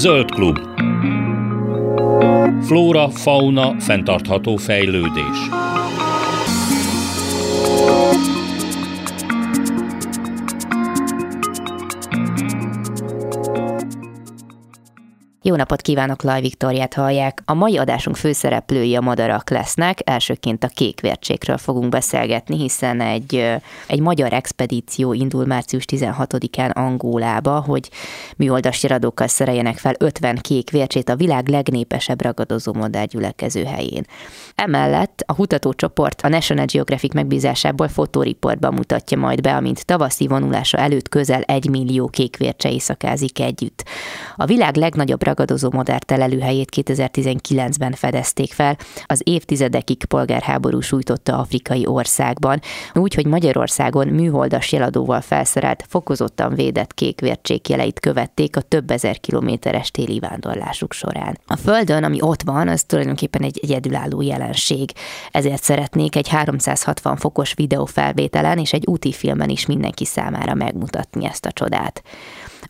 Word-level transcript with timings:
Zöld 0.00 0.30
klub. 0.30 0.58
Flóra, 2.64 3.08
fauna, 3.10 3.80
fenntartható 3.80 4.56
fejlődés. 4.56 5.69
Jó 15.50 15.56
napot 15.56 15.80
kívánok, 15.80 16.22
Laj 16.22 16.40
Viktoriát 16.40 16.94
hallják. 16.94 17.42
A 17.44 17.54
mai 17.54 17.78
adásunk 17.78 18.16
főszereplői 18.16 18.96
a 18.96 19.00
madarak 19.00 19.50
lesznek. 19.50 19.98
Elsőként 20.04 20.64
a 20.64 20.68
kékvércsékről 20.68 21.58
fogunk 21.58 21.88
beszélgetni, 21.88 22.56
hiszen 22.56 23.00
egy, 23.00 23.34
egy 23.86 24.00
magyar 24.00 24.32
expedíció 24.32 25.12
indul 25.12 25.46
március 25.46 25.84
16-án 25.86 26.72
Angólába, 26.72 27.60
hogy 27.60 27.90
műholdas 28.36 28.82
iradókkal 28.82 29.26
szereljenek 29.26 29.78
fel 29.78 29.94
50 29.98 30.36
kékvércsét 30.36 31.08
a 31.08 31.16
világ 31.16 31.48
legnépesebb 31.48 32.22
ragadozó 32.22 32.74
gyülekező 33.10 33.64
helyén. 33.64 34.04
Emellett 34.54 35.22
a 35.26 35.34
kutatócsoport 35.34 36.20
a 36.20 36.28
National 36.28 36.66
Geographic 36.72 37.14
megbízásából 37.14 37.88
fotóriportban 37.88 38.74
mutatja 38.74 39.18
majd 39.18 39.40
be, 39.40 39.56
amint 39.56 39.86
tavaszi 39.86 40.26
vonulása 40.26 40.78
előtt 40.78 41.08
közel 41.08 41.42
egy 41.42 41.70
millió 41.70 42.08
kékvércse 42.08 42.70
éjszakázik 42.70 43.40
együtt. 43.40 43.84
A 44.36 44.44
világ 44.44 44.76
legnagyobb 44.76 45.22
ragadozó 45.40 45.70
modern 45.72 46.00
telelőhelyét 46.06 46.68
2019-ben 46.76 47.92
fedezték 47.92 48.52
fel, 48.52 48.76
az 49.06 49.20
évtizedekig 49.24 50.04
polgárháború 50.04 50.80
sújtotta 50.80 51.38
afrikai 51.38 51.86
országban, 51.86 52.60
úgy, 52.94 53.14
hogy 53.14 53.26
Magyarországon 53.26 54.08
műholdas 54.08 54.72
jeladóval 54.72 55.20
felszerelt, 55.20 55.84
fokozottan 55.88 56.54
védett 56.54 56.94
kékvércsék 56.94 57.68
jeleit 57.68 58.00
követték 58.00 58.56
a 58.56 58.60
több 58.60 58.90
ezer 58.90 59.20
kilométeres 59.20 59.90
téli 59.90 60.18
vándorlásuk 60.18 60.92
során. 60.92 61.38
A 61.46 61.56
Földön, 61.56 62.04
ami 62.04 62.22
ott 62.22 62.42
van, 62.42 62.68
az 62.68 62.82
tulajdonképpen 62.82 63.42
egy 63.42 63.60
egyedülálló 63.62 64.20
jelenség, 64.20 64.90
ezért 65.30 65.62
szeretnék 65.62 66.16
egy 66.16 66.28
360 66.28 67.16
fokos 67.16 67.54
videófelvételen 67.54 68.58
és 68.58 68.72
egy 68.72 68.86
úti 68.86 69.12
filmen 69.12 69.48
is 69.48 69.66
mindenki 69.66 70.04
számára 70.04 70.54
megmutatni 70.54 71.26
ezt 71.26 71.46
a 71.46 71.52
csodát. 71.52 72.02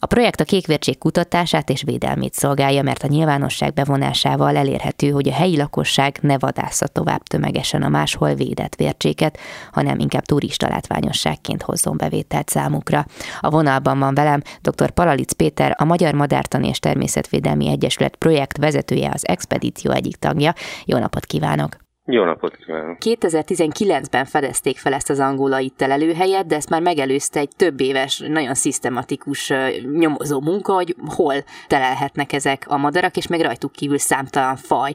A 0.03 0.07
projekt 0.07 0.41
a 0.41 0.45
kékvértség 0.45 0.99
kutatását 0.99 1.71
és 1.71 1.83
védelmét 1.83 2.35
szolgálja, 2.35 2.83
mert 2.83 3.03
a 3.03 3.07
nyilvánosság 3.07 3.73
bevonásával 3.73 4.57
elérhető, 4.57 5.11
hogy 5.11 5.29
a 5.29 5.33
helyi 5.33 5.57
lakosság 5.57 6.19
ne 6.21 6.39
vadásza 6.39 6.87
tovább 6.87 7.23
tömegesen 7.23 7.83
a 7.83 7.89
máshol 7.89 8.35
védett 8.35 8.75
vércséket, 8.75 9.39
hanem 9.73 9.99
inkább 9.99 10.25
turista 10.25 10.69
látványosságként 10.69 11.63
hozzon 11.63 11.97
bevételt 11.97 12.49
számukra. 12.49 13.07
A 13.41 13.51
vonalban 13.51 13.99
van 13.99 14.15
velem 14.15 14.43
dr. 14.61 14.91
Palalic 14.91 15.33
Péter, 15.33 15.75
a 15.79 15.85
Magyar 15.85 16.15
Madártani 16.15 16.69
és 16.69 16.79
Természetvédelmi 16.79 17.69
Egyesület 17.69 18.17
projekt 18.17 18.57
vezetője, 18.57 19.11
az 19.15 19.29
expedíció 19.29 19.91
egyik 19.91 20.17
tagja. 20.17 20.55
Jó 20.85 20.99
napot 20.99 21.27
kívánok! 21.27 21.90
Jó 22.13 22.25
napot 22.25 22.57
kívánok! 22.57 22.97
2019-ben 23.01 24.25
fedezték 24.25 24.79
fel 24.79 24.93
ezt 24.93 25.11
az 25.11 25.19
angolai 25.19 25.69
telelőhelyet, 25.69 26.47
de 26.47 26.57
ezt 26.57 26.69
már 26.69 26.83
megelőzte 26.83 27.41
egy 27.41 27.51
több 27.57 27.81
éves, 27.81 28.19
nagyon 28.19 28.55
szisztematikus 28.55 29.53
nyomozó 29.93 30.41
munka, 30.41 30.73
hogy 30.73 30.97
hol 31.07 31.35
telelhetnek 31.67 32.33
ezek 32.33 32.65
a 32.69 32.77
madarak, 32.77 33.17
és 33.17 33.27
meg 33.27 33.41
rajtuk 33.41 33.73
kívül 33.73 33.99
számtalan 33.99 34.57
faj, 34.57 34.95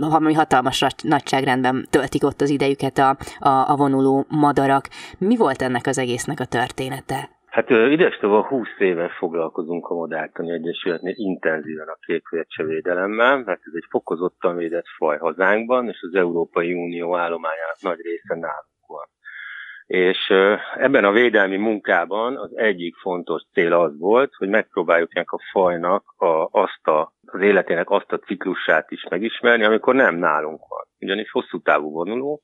ami 0.00 0.34
hatalmas 0.34 0.84
nagyságrendben 1.02 1.86
töltik 1.90 2.24
ott 2.24 2.40
az 2.40 2.50
idejüket 2.50 2.98
a, 2.98 3.16
a, 3.38 3.48
a 3.48 3.76
vonuló 3.76 4.26
madarak. 4.28 4.88
Mi 5.18 5.36
volt 5.36 5.62
ennek 5.62 5.86
az 5.86 5.98
egésznek 5.98 6.40
a 6.40 6.44
története? 6.44 7.37
Hát 7.58 7.70
idestova 7.70 8.46
20 8.46 8.68
éve 8.78 9.08
foglalkozunk 9.08 9.86
a 9.86 9.94
Modártani 9.94 10.52
Egyesületnél 10.52 11.14
intenzíven 11.16 11.88
a 11.88 11.98
kékvércsevédelemmel, 12.06 13.36
mert 13.36 13.60
ez 13.64 13.72
egy 13.74 13.86
fokozottan 13.90 14.56
védett 14.56 14.86
faj 14.96 15.18
hazánkban, 15.18 15.88
és 15.88 15.98
az 16.00 16.14
Európai 16.14 16.72
Unió 16.72 17.16
állományának 17.16 17.80
nagy 17.80 18.00
része 18.00 18.34
nálunk 18.34 18.86
van. 18.86 19.06
És 19.86 20.32
ebben 20.74 21.04
a 21.04 21.12
védelmi 21.12 21.56
munkában 21.56 22.36
az 22.36 22.56
egyik 22.56 22.96
fontos 22.96 23.42
cél 23.52 23.72
az 23.72 23.98
volt, 23.98 24.34
hogy 24.34 24.48
megpróbáljuk 24.48 25.16
ennek 25.16 25.32
a 25.32 25.40
fajnak 25.52 26.04
a, 26.16 26.48
azt 26.50 26.86
a, 26.86 27.12
az 27.26 27.40
életének 27.40 27.90
azt 27.90 28.12
a 28.12 28.18
ciklusát 28.18 28.90
is 28.90 29.06
megismerni, 29.10 29.64
amikor 29.64 29.94
nem 29.94 30.16
nálunk 30.16 30.60
van. 30.68 30.86
Ugyanis 31.00 31.30
hosszú 31.30 31.60
távú 31.60 31.90
vonuló, 31.90 32.42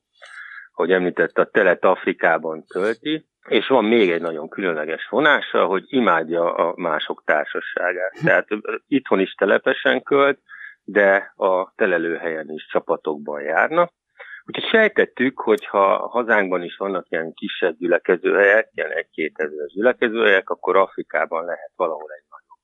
hogy 0.73 0.91
említette, 0.91 1.41
a 1.41 1.49
telet 1.49 1.83
Afrikában 1.83 2.63
tölti, 2.63 3.25
és 3.47 3.67
van 3.67 3.85
még 3.85 4.11
egy 4.11 4.21
nagyon 4.21 4.49
különleges 4.49 5.07
vonása, 5.09 5.65
hogy 5.65 5.83
imádja 5.87 6.53
a 6.53 6.73
mások 6.75 7.23
társaságát. 7.25 8.13
Tehát 8.23 8.47
itthon 8.87 9.19
is 9.19 9.33
telepesen 9.33 10.03
költ, 10.03 10.39
de 10.83 11.33
a 11.35 11.73
telelőhelyen 11.75 12.49
is 12.49 12.67
csapatokban 12.67 13.41
járnak. 13.41 13.91
Úgyhogy 14.45 14.69
sejtettük, 14.69 15.39
hogy 15.39 15.65
ha 15.65 16.07
hazánkban 16.07 16.63
is 16.63 16.77
vannak 16.77 17.09
ilyen 17.09 17.33
kisebb 17.33 17.75
gyülekezőhelyek, 17.77 18.69
ilyen 18.73 18.91
egy-két 18.91 19.37
ezer 19.37 19.65
gyülekezőhelyek, 19.65 20.49
akkor 20.49 20.75
Afrikában 20.75 21.45
lehet 21.45 21.71
valahol 21.75 22.11
egy 22.11 22.23
nagyobb. 22.29 22.59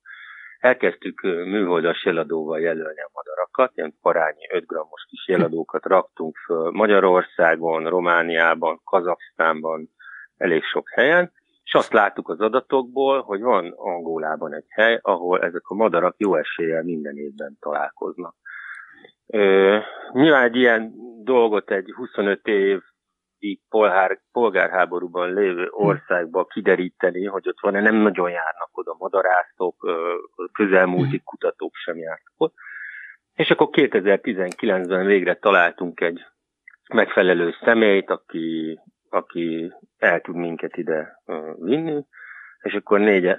Elkezdtük 0.58 1.20
műholdas 1.22 2.04
jeladóval 2.04 2.60
jelölni 2.60 3.00
a 3.00 3.10
madarakat, 3.12 3.72
ilyen 3.74 3.94
parányi 4.00 4.48
5 4.50 4.66
grammos 4.66 5.04
kis 5.08 5.28
jeladókat 5.28 5.84
raktunk 5.84 6.36
föl 6.36 6.70
Magyarországon, 6.70 7.88
Romániában, 7.88 8.80
Kazaksztánban, 8.84 9.90
elég 10.36 10.62
sok 10.62 10.90
helyen, 10.90 11.32
és 11.64 11.74
azt 11.74 11.92
láttuk 11.92 12.28
az 12.28 12.40
adatokból, 12.40 13.22
hogy 13.22 13.40
van 13.40 13.72
Angolában 13.76 14.54
egy 14.54 14.66
hely, 14.68 14.98
ahol 15.02 15.40
ezek 15.40 15.68
a 15.68 15.74
madarak 15.74 16.14
jó 16.18 16.34
eséllyel 16.34 16.82
minden 16.82 17.16
évben 17.16 17.56
találkoznak. 17.60 18.34
Ö, 19.26 19.78
nyilván 20.12 20.44
egy 20.44 20.56
ilyen 20.56 20.92
dolgot 21.22 21.70
egy 21.70 21.92
25 21.96 22.46
év 22.46 22.80
polgár, 23.68 24.20
polgárháborúban 24.32 25.32
lévő 25.32 25.68
országba 25.70 26.44
kideríteni, 26.44 27.24
hogy 27.24 27.48
ott 27.48 27.60
van-e, 27.60 27.80
nem 27.80 27.94
nagyon 27.94 28.30
járnak 28.30 28.68
oda 28.72 28.96
madarászok, 28.98 29.76
közelmúlti 30.52 31.20
kutatók 31.24 31.74
sem 31.74 31.96
jártak 31.96 32.34
ott. 32.36 32.54
És 33.34 33.50
akkor 33.50 33.68
2019-ben 33.72 35.06
végre 35.06 35.34
találtunk 35.34 36.00
egy 36.00 36.24
megfelelő 36.94 37.54
személyt, 37.64 38.10
aki 38.10 38.78
aki 39.12 39.72
el 39.98 40.20
tud 40.20 40.34
minket 40.34 40.76
ide 40.76 41.22
vinni, 41.58 42.04
és 42.62 42.72
akkor 42.72 43.00
négy 43.00 43.36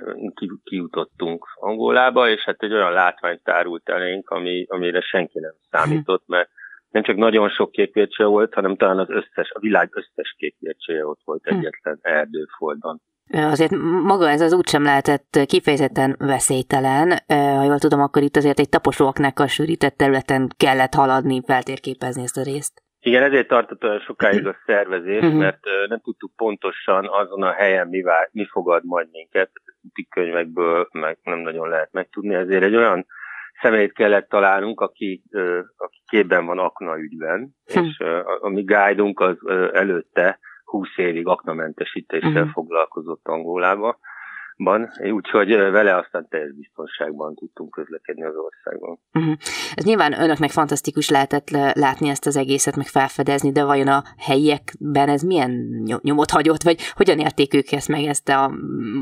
kijutottunk 0.63 1.45
Angolába, 1.55 2.29
és 2.29 2.43
hát 2.43 2.63
egy 2.63 2.73
olyan 2.73 2.91
látvány 2.91 3.39
tárult 3.43 3.89
elénk, 3.89 4.29
ami, 4.29 4.65
amire 4.69 5.01
senki 5.01 5.39
nem 5.39 5.53
számított, 5.69 6.23
mert 6.27 6.49
nem 6.89 7.03
csak 7.03 7.15
nagyon 7.15 7.49
sok 7.49 7.71
kékvércse 7.71 8.25
volt, 8.25 8.53
hanem 8.53 8.75
talán 8.75 8.99
az 8.99 9.09
összes, 9.09 9.51
a 9.51 9.59
világ 9.59 9.89
összes 9.91 10.35
kékvércseje 10.37 11.05
ott 11.05 11.19
volt 11.23 11.43
hm. 11.43 11.55
egyetlen 11.55 11.99
erdőfoldban. 12.01 13.01
Azért 13.31 13.71
maga 14.03 14.29
ez 14.29 14.41
az 14.41 14.53
úgysem 14.53 14.83
lehetett 14.83 15.39
kifejezetten 15.45 16.15
veszélytelen. 16.19 17.19
Ha 17.27 17.63
jól 17.63 17.79
tudom, 17.79 18.01
akkor 18.01 18.21
itt 18.21 18.35
azért 18.35 18.59
egy 18.59 18.69
taposóaknak 18.69 19.39
a 19.39 19.47
sűrített 19.47 19.97
területen 19.97 20.49
kellett 20.57 20.93
haladni, 20.93 21.41
feltérképezni 21.45 22.23
ezt 22.23 22.37
a 22.37 22.43
részt. 22.43 22.82
Igen, 23.05 23.23
ezért 23.23 23.47
tartott 23.47 23.83
olyan 23.83 23.99
sokáig 23.99 24.47
a 24.47 24.55
szervezés, 24.65 25.23
uh-huh. 25.23 25.39
mert 25.39 25.59
nem 25.87 25.99
tudtuk 25.99 26.31
pontosan 26.35 27.07
azon 27.09 27.43
a 27.43 27.51
helyen 27.51 27.87
mi, 27.87 28.01
vár, 28.01 28.29
mi 28.31 28.47
fogad 28.51 28.85
majd 28.85 29.07
minket, 29.11 29.51
könyvekből 30.09 30.87
meg 30.91 31.17
nem 31.23 31.39
nagyon 31.39 31.69
lehet 31.69 31.91
megtudni, 31.91 32.33
ezért 32.35 32.63
egy 32.63 32.75
olyan 32.75 33.05
személyt 33.61 33.93
kellett 33.93 34.29
találnunk, 34.29 34.81
aki, 34.81 35.23
aki 35.77 36.01
képben 36.05 36.45
van 36.45 36.59
akna 36.59 36.97
ügyben, 36.97 37.55
uh-huh. 37.67 37.85
és 37.85 37.99
a, 37.99 38.39
a 38.41 38.49
mi 38.49 38.63
guide 38.63 39.11
az 39.15 39.37
előtte 39.73 40.39
20 40.63 40.87
évig 40.95 41.27
aknamentesítéssel 41.27 42.29
uh-huh. 42.29 42.51
foglalkozott 42.51 43.27
Angolába, 43.27 43.97
ban, 44.63 44.89
úgyhogy 45.11 45.55
vele 45.55 45.95
aztán 45.95 46.27
teljes 46.29 46.53
biztonságban 46.53 47.35
tudtunk 47.35 47.71
közlekedni 47.71 48.23
az 48.23 48.35
országban. 48.35 48.99
Uh-huh. 49.13 49.33
Ez 49.75 49.85
nyilván 49.85 50.21
önöknek 50.21 50.49
fantasztikus 50.49 51.09
lehetett 51.09 51.49
látni 51.73 52.09
ezt 52.09 52.25
az 52.25 52.37
egészet, 52.37 52.75
meg 52.75 52.85
felfedezni, 52.85 53.51
de 53.51 53.63
vajon 53.63 53.87
a 53.87 54.03
helyiekben 54.17 55.09
ez 55.09 55.21
milyen 55.21 55.51
nyomot 56.01 56.31
hagyott, 56.31 56.63
vagy 56.63 56.81
hogyan 56.95 57.19
érték 57.19 57.53
ők 57.53 57.71
ezt 57.71 57.87
meg, 57.87 58.03
ezt 58.03 58.29
a, 58.29 58.51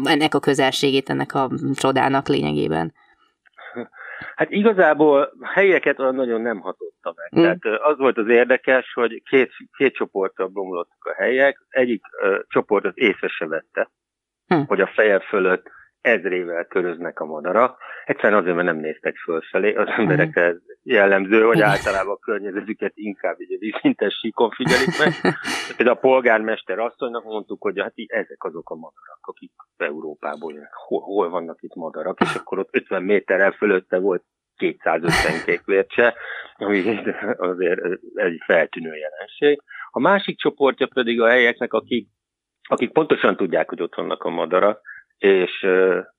ennek 0.04 0.34
a 0.34 0.40
közelségét, 0.40 1.10
ennek 1.10 1.34
a 1.34 1.50
csodának 1.74 2.28
lényegében? 2.28 2.94
Hát 4.36 4.52
igazából 4.52 5.32
helyeket 5.42 6.00
olyan 6.00 6.16
nagyon 6.16 6.42
nem 6.42 6.60
hatotta 6.60 7.14
meg. 7.16 7.40
Mm. 7.40 7.44
Tehát 7.44 7.82
az 7.82 7.98
volt 7.98 8.18
az 8.18 8.28
érdekes, 8.28 8.94
hogy 8.94 9.24
két, 9.30 9.52
két 9.78 9.94
csoportra 9.94 10.48
bomlottak 10.48 11.06
a 11.06 11.14
helyek, 11.14 11.66
egyik 11.70 12.02
uh, 12.24 12.40
csoport 12.48 12.86
az 12.86 12.94
észre 12.96 13.28
se 13.28 13.48
vette, 13.48 13.90
hm. 14.52 14.62
hogy 14.68 14.82
a 14.82 14.92
feje 14.96 15.20
fölött 15.20 15.70
ezrével 16.02 16.66
köröznek 16.66 17.20
a 17.20 17.26
madarak. 17.26 17.78
Egyszerűen 18.06 18.42
azért, 18.42 18.56
mert 18.56 18.68
nem 18.68 18.78
néztek 18.78 19.16
fölfelé. 19.16 19.74
Az 19.74 19.88
emberekre 19.88 20.42
ez 20.42 20.56
jellemző, 20.84 21.44
hogy 21.44 21.62
általában 21.62 22.14
a 22.14 22.26
környezetüket 22.26 22.92
inkább 22.96 23.36
egy 23.38 23.58
vízintes 23.60 24.14
síkon 24.14 24.50
figyelik 24.50 24.98
meg. 25.00 25.34
Például 25.78 25.98
a 25.98 26.00
polgármester 26.00 26.80
asszonynak 26.80 27.24
mondtuk, 27.24 27.62
hogy 27.62 27.80
hát 27.80 27.94
ezek 28.06 28.44
azok 28.44 28.70
a 28.70 28.76
madarak, 28.76 29.20
akik 29.22 29.52
Európából 29.78 30.54
jönnek. 30.54 30.74
Hol, 30.74 31.02
hol 31.02 31.30
vannak 31.30 31.62
itt 31.62 31.76
madarak? 31.76 32.20
És 32.20 32.36
akkor 32.36 32.60
ott 32.60 32.70
50 32.72 33.04
méterrel 33.04 33.52
fölötte 33.52 34.00
volt 34.00 34.24
250 34.58 35.44
kékvércse, 35.46 36.16
ami 36.56 37.02
azért 37.38 37.80
egy 38.14 38.42
feltűnő 38.46 38.96
jelenség. 38.96 39.62
A 39.90 40.00
másik 40.00 40.38
csoportja 40.38 40.88
pedig 40.94 41.22
a 41.22 41.28
helyeknek, 41.28 41.74
akik, 41.74 42.08
akik 42.72 42.92
pontosan 42.92 43.36
tudják, 43.36 43.70
hogy 43.70 43.82
ott 43.82 43.96
vannak 43.96 44.24
a 44.24 44.30
madarak, 44.30 44.82
és, 45.18 45.66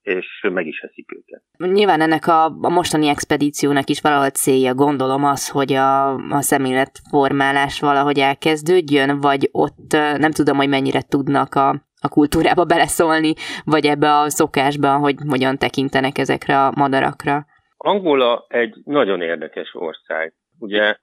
és 0.02 0.26
meg 0.52 0.66
is 0.66 0.81
eszik 0.81 1.12
őket. 1.16 1.43
Nyilván 1.56 2.00
ennek 2.00 2.26
a, 2.26 2.44
a 2.44 2.69
mostani 2.69 3.08
expedíciónak 3.08 3.88
is 3.88 4.00
valahol 4.00 4.28
célja, 4.28 4.75
gondolom 4.75 5.25
az, 5.25 5.49
hogy 5.49 5.72
a, 5.72 6.14
a 6.14 6.40
szemléletformálás 6.40 7.81
valahogy 7.81 8.19
elkezdődjön, 8.19 9.20
vagy 9.20 9.49
ott 9.52 9.93
nem 9.93 10.31
tudom, 10.31 10.56
hogy 10.56 10.69
mennyire 10.69 11.00
tudnak 11.08 11.54
a, 11.54 11.69
a 12.00 12.08
kultúrába 12.08 12.64
beleszólni, 12.64 13.32
vagy 13.64 13.87
ebbe 13.87 14.19
a 14.19 14.31
szokásba, 14.31 14.96
hogy 14.96 15.14
hogyan 15.28 15.58
tekintenek 15.58 16.19
ezekre 16.19 16.64
a 16.64 16.72
madarakra. 16.76 17.46
Angola 17.76 18.44
egy 18.48 18.75
nagyon 18.84 19.20
érdekes 19.20 19.75
ország. 19.75 20.34
Ugye 20.58 20.96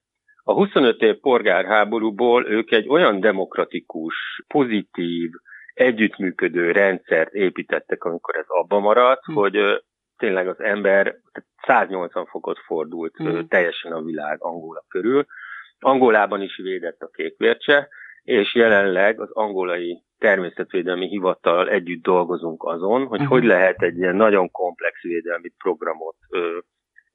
a 0.49 0.53
25 0.53 1.01
év 1.01 1.15
polgárháborúból 1.15 2.47
ők 2.47 2.71
egy 2.71 2.87
olyan 2.87 3.19
demokratikus, 3.19 4.15
pozitív, 4.47 5.29
együttműködő 5.73 6.71
rendszert 6.71 7.33
építettek, 7.33 8.03
amikor 8.03 8.35
ez 8.35 8.45
abba 8.47 8.79
maradt, 8.79 9.25
hm. 9.25 9.33
hogy 9.33 9.83
tényleg 10.17 10.47
az 10.47 10.59
ember 10.59 11.15
180 11.65 12.25
fokot 12.25 12.59
fordult 12.59 13.15
hm. 13.15 13.39
teljesen 13.47 13.91
a 13.91 14.01
világ 14.01 14.37
Angola 14.39 14.83
körül. 14.87 15.25
Angolában 15.79 16.41
is 16.41 16.57
védett 16.57 16.99
a 16.99 17.09
kékvércse, 17.13 17.87
és 18.23 18.55
jelenleg 18.55 19.21
az 19.21 19.31
angolai 19.31 20.03
természetvédelmi 20.17 21.07
hivatal 21.07 21.69
együtt 21.69 22.03
dolgozunk 22.03 22.63
azon, 22.63 23.05
hogy 23.05 23.19
uh-huh. 23.19 23.37
hogy 23.37 23.43
lehet 23.43 23.81
egy 23.81 23.97
ilyen 23.97 24.15
nagyon 24.15 24.51
komplex 24.51 25.01
védelmi 25.01 25.49
programot 25.57 26.15
ö, 26.29 26.57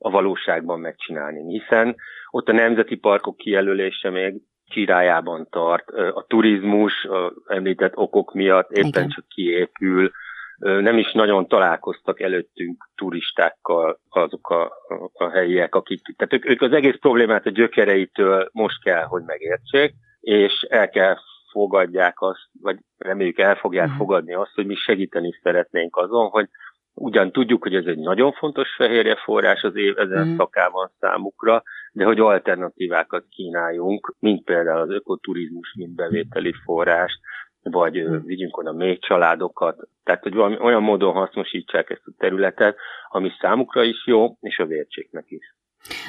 a 0.05 0.11
valóságban 0.11 0.81
megcsinálni, 0.81 1.59
hiszen 1.59 1.97
ott 2.31 2.49
a 2.49 2.53
nemzeti 2.53 2.97
parkok 2.97 3.37
kijelölése 3.37 4.11
még 4.11 4.35
csirájában 4.65 5.47
tart, 5.51 5.91
a 5.91 6.25
turizmus 6.29 7.05
a 7.05 7.33
említett 7.47 7.97
okok 7.97 8.33
miatt 8.33 8.71
éppen 8.71 8.89
Igen. 8.89 9.09
csak 9.09 9.29
kiépül, 9.29 10.11
nem 10.59 10.99
is 10.99 11.13
nagyon 11.13 11.49
találkoztak 11.49 12.21
előttünk 12.21 12.89
turistákkal 12.95 14.01
azok 14.09 14.51
a, 14.51 14.73
a 15.13 15.31
helyiek, 15.31 15.75
akik, 15.75 16.01
tehát 16.17 16.33
ők, 16.33 16.51
ők 16.51 16.63
az 16.63 16.73
egész 16.73 16.97
problémát 17.01 17.47
a 17.47 17.51
gyökereitől 17.51 18.49
most 18.53 18.83
kell, 18.83 19.05
hogy 19.05 19.23
megértsék, 19.23 19.95
és 20.21 20.67
el 20.69 20.89
kell 20.89 21.17
fogadják 21.51 22.21
azt, 22.21 22.49
vagy 22.61 22.77
reméljük 22.99 23.39
el 23.39 23.55
fogják 23.55 23.85
uh-huh. 23.85 23.99
fogadni 23.99 24.35
azt, 24.35 24.55
hogy 24.55 24.67
mi 24.67 24.75
segíteni 24.75 25.39
szeretnénk 25.43 25.97
azon, 25.97 26.29
hogy 26.29 26.49
ugyan 26.95 27.33
tudjuk, 27.33 27.63
hogy 27.63 27.75
ez 27.75 27.87
egy 27.87 27.99
nagyon 27.99 28.33
fontos 28.33 28.75
fehérje 28.77 29.17
forrás 29.17 29.63
az 29.63 29.77
év 29.77 29.99
ezen 29.99 30.21
uh-huh. 30.21 30.37
szakában 30.37 30.91
számukra, 31.01 31.63
de 31.93 32.05
hogy 32.05 32.21
alternatívákat 32.21 33.25
kínáljunk, 33.29 34.15
mint 34.19 34.45
például 34.45 34.81
az 34.81 34.91
ökoturizmus, 34.91 35.75
mint 35.77 35.95
bevételi 35.95 36.53
forrás, 36.65 37.21
vagy 37.63 38.03
uh-huh. 38.03 38.25
vigyünk 38.25 38.57
oda 38.57 38.73
még 38.73 39.03
családokat, 39.03 39.89
tehát 40.05 40.23
hogy 40.23 40.35
valami 40.35 40.59
olyan 40.59 40.83
módon 40.83 41.13
hasznosítsák 41.13 41.91
ezt 41.91 42.07
a 42.07 42.15
területet, 42.19 42.77
ami 43.09 43.31
számukra 43.41 43.83
is 43.83 44.07
jó, 44.07 44.37
és 44.41 44.59
a 44.59 44.67
vércséknek 44.67 45.25
is. 45.29 45.54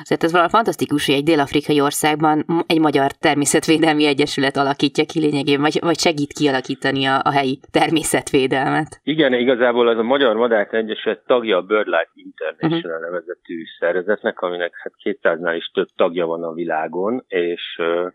Azért 0.01 0.23
ez 0.23 0.31
valami 0.31 0.49
fantasztikus, 0.49 1.05
hogy 1.05 1.15
egy 1.15 1.23
dél-afrikai 1.23 1.81
országban 1.81 2.45
egy 2.67 2.79
magyar 2.79 3.11
természetvédelmi 3.11 4.05
egyesület 4.05 4.57
alakítja 4.57 5.05
ki 5.05 5.19
lényegében, 5.19 5.61
vagy, 5.61 5.79
vagy 5.81 5.99
segít 5.99 6.33
kialakítani 6.33 7.05
a, 7.05 7.19
a 7.23 7.31
helyi 7.31 7.59
természetvédelmet. 7.71 8.99
Igen, 9.03 9.33
igazából 9.33 9.87
az 9.87 9.97
a 9.97 10.03
Magyar 10.03 10.35
Madár 10.35 10.67
Egyesület 10.71 11.23
tagja 11.25 11.57
a 11.57 11.61
BirdLife 11.61 12.11
International 12.13 12.97
uh-huh. 12.97 13.11
nevezetű 13.11 13.63
szervezetnek, 13.79 14.41
aminek 14.41 14.73
hát 14.77 14.93
200-nál 15.03 15.53
is 15.57 15.65
több 15.73 15.87
tagja 15.95 16.25
van 16.25 16.43
a 16.43 16.53
világon, 16.53 17.23
és 17.27 17.77
uh, 17.77 18.11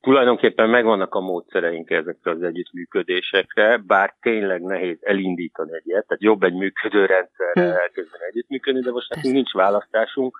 tulajdonképpen 0.00 0.68
megvannak 0.68 1.14
a 1.14 1.20
módszereink 1.20 1.90
ezekre 1.90 2.30
az 2.30 2.42
együttműködésekre, 2.42 3.76
bár 3.86 4.14
tényleg 4.20 4.62
nehéz 4.62 4.98
elindítani 5.00 5.74
egy 5.74 5.86
ilyet, 5.86 6.06
tehát 6.06 6.22
jobb 6.22 6.42
egy 6.42 6.54
működő 6.54 7.06
rendszerre 7.06 7.60
uh-huh. 7.60 7.82
elkezdeni 7.82 8.24
együttműködni, 8.28 8.80
de 8.80 8.90
most 8.90 9.14
nekünk 9.14 9.34
nincs 9.34 9.52
választásunk, 9.52 10.38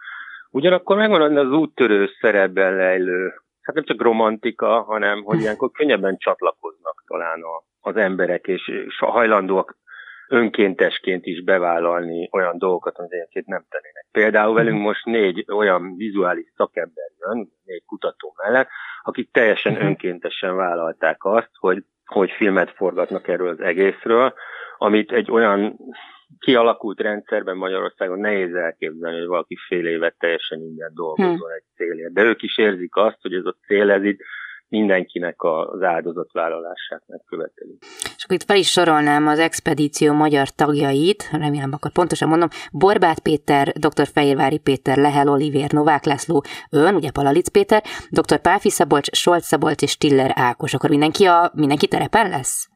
Ugyanakkor 0.55 0.97
megvan 0.97 1.37
az 1.37 1.53
úttörő 1.53 2.09
szerepben 2.21 2.75
lejlő, 2.75 3.33
hát 3.63 3.75
nem 3.75 3.85
csak 3.85 4.03
romantika, 4.03 4.83
hanem 4.83 5.23
hogy 5.23 5.41
ilyenkor 5.41 5.71
könnyebben 5.71 6.17
csatlakoznak 6.19 7.05
talán 7.07 7.41
a, 7.43 7.89
az 7.89 7.97
emberek, 7.97 8.47
és, 8.47 8.69
és 8.69 8.99
hajlandóak 8.99 9.77
önkéntesként 10.29 11.27
is 11.27 11.45
bevállalni 11.45 12.29
olyan 12.33 12.59
dolgokat, 12.59 12.99
amit 12.99 13.13
egyébként 13.13 13.47
nem 13.47 13.65
tennének. 13.69 14.07
Például 14.11 14.55
velünk 14.55 14.77
mhm. 14.77 14.85
most 14.85 15.05
négy 15.05 15.45
olyan 15.53 15.97
vizuális 15.97 16.53
szakember 16.57 17.11
jön, 17.19 17.49
négy 17.65 17.85
kutató 17.87 18.35
mellett, 18.43 18.69
akik 19.03 19.31
teljesen 19.31 19.73
mhm. 19.73 19.85
önkéntesen 19.85 20.57
vállalták 20.57 21.25
azt, 21.25 21.51
hogy, 21.53 21.85
hogy 22.05 22.31
filmet 22.31 22.71
forgatnak 22.71 23.29
erről 23.29 23.49
az 23.49 23.61
egészről, 23.61 24.35
amit 24.79 25.13
egy 25.13 25.31
olyan 25.31 25.79
kialakult 26.39 27.01
rendszerben 27.01 27.57
Magyarországon 27.57 28.19
nehéz 28.19 28.55
elképzelni, 28.55 29.19
hogy 29.19 29.27
valaki 29.27 29.57
fél 29.67 29.87
évet 29.87 30.19
teljesen 30.19 30.61
ingyen 30.61 30.91
dolgozzon 30.95 31.37
hmm. 31.37 31.57
egy 31.57 31.65
célért. 31.75 32.13
De 32.13 32.23
ők 32.23 32.43
is 32.43 32.59
érzik 32.59 32.97
azt, 32.97 33.19
hogy 33.21 33.35
ez 33.35 33.45
a 33.45 33.57
cél, 33.67 33.91
ez 33.91 34.05
itt 34.05 34.21
mindenkinek 34.69 35.43
az 35.43 35.83
áldozatvállalását 35.83 37.03
megköveteli. 37.07 37.79
És 38.17 38.25
akkor 38.25 38.37
itt 38.37 38.43
fel 38.43 38.57
is 38.57 38.71
sorolnám 38.71 39.27
az 39.27 39.39
expedíció 39.39 40.13
magyar 40.13 40.49
tagjait, 40.49 41.31
remélem 41.33 41.73
akkor 41.73 41.93
pontosan 41.93 42.29
mondom, 42.29 42.49
Borbát 42.73 43.21
Péter, 43.21 43.69
dr. 43.69 44.07
Fehérvári 44.07 44.59
Péter, 44.59 44.97
Lehel 44.97 45.29
Olivér, 45.29 45.73
Novák 45.73 46.05
László, 46.05 46.45
ön, 46.71 46.95
ugye 46.95 47.11
Palalic 47.11 47.49
Péter, 47.49 47.83
dr. 48.11 48.41
Pálfi 48.41 48.71
Szabolcs, 48.71 49.11
Solc 49.13 49.45
Szabolcs 49.45 49.83
és 49.83 49.97
Tiller 49.97 50.33
Ákos. 50.35 50.75
Akkor 50.75 50.91
mindenki, 50.91 51.25
a, 51.25 51.51
mindenki 51.55 51.89
terepen 51.89 52.29
lesz? 52.29 52.69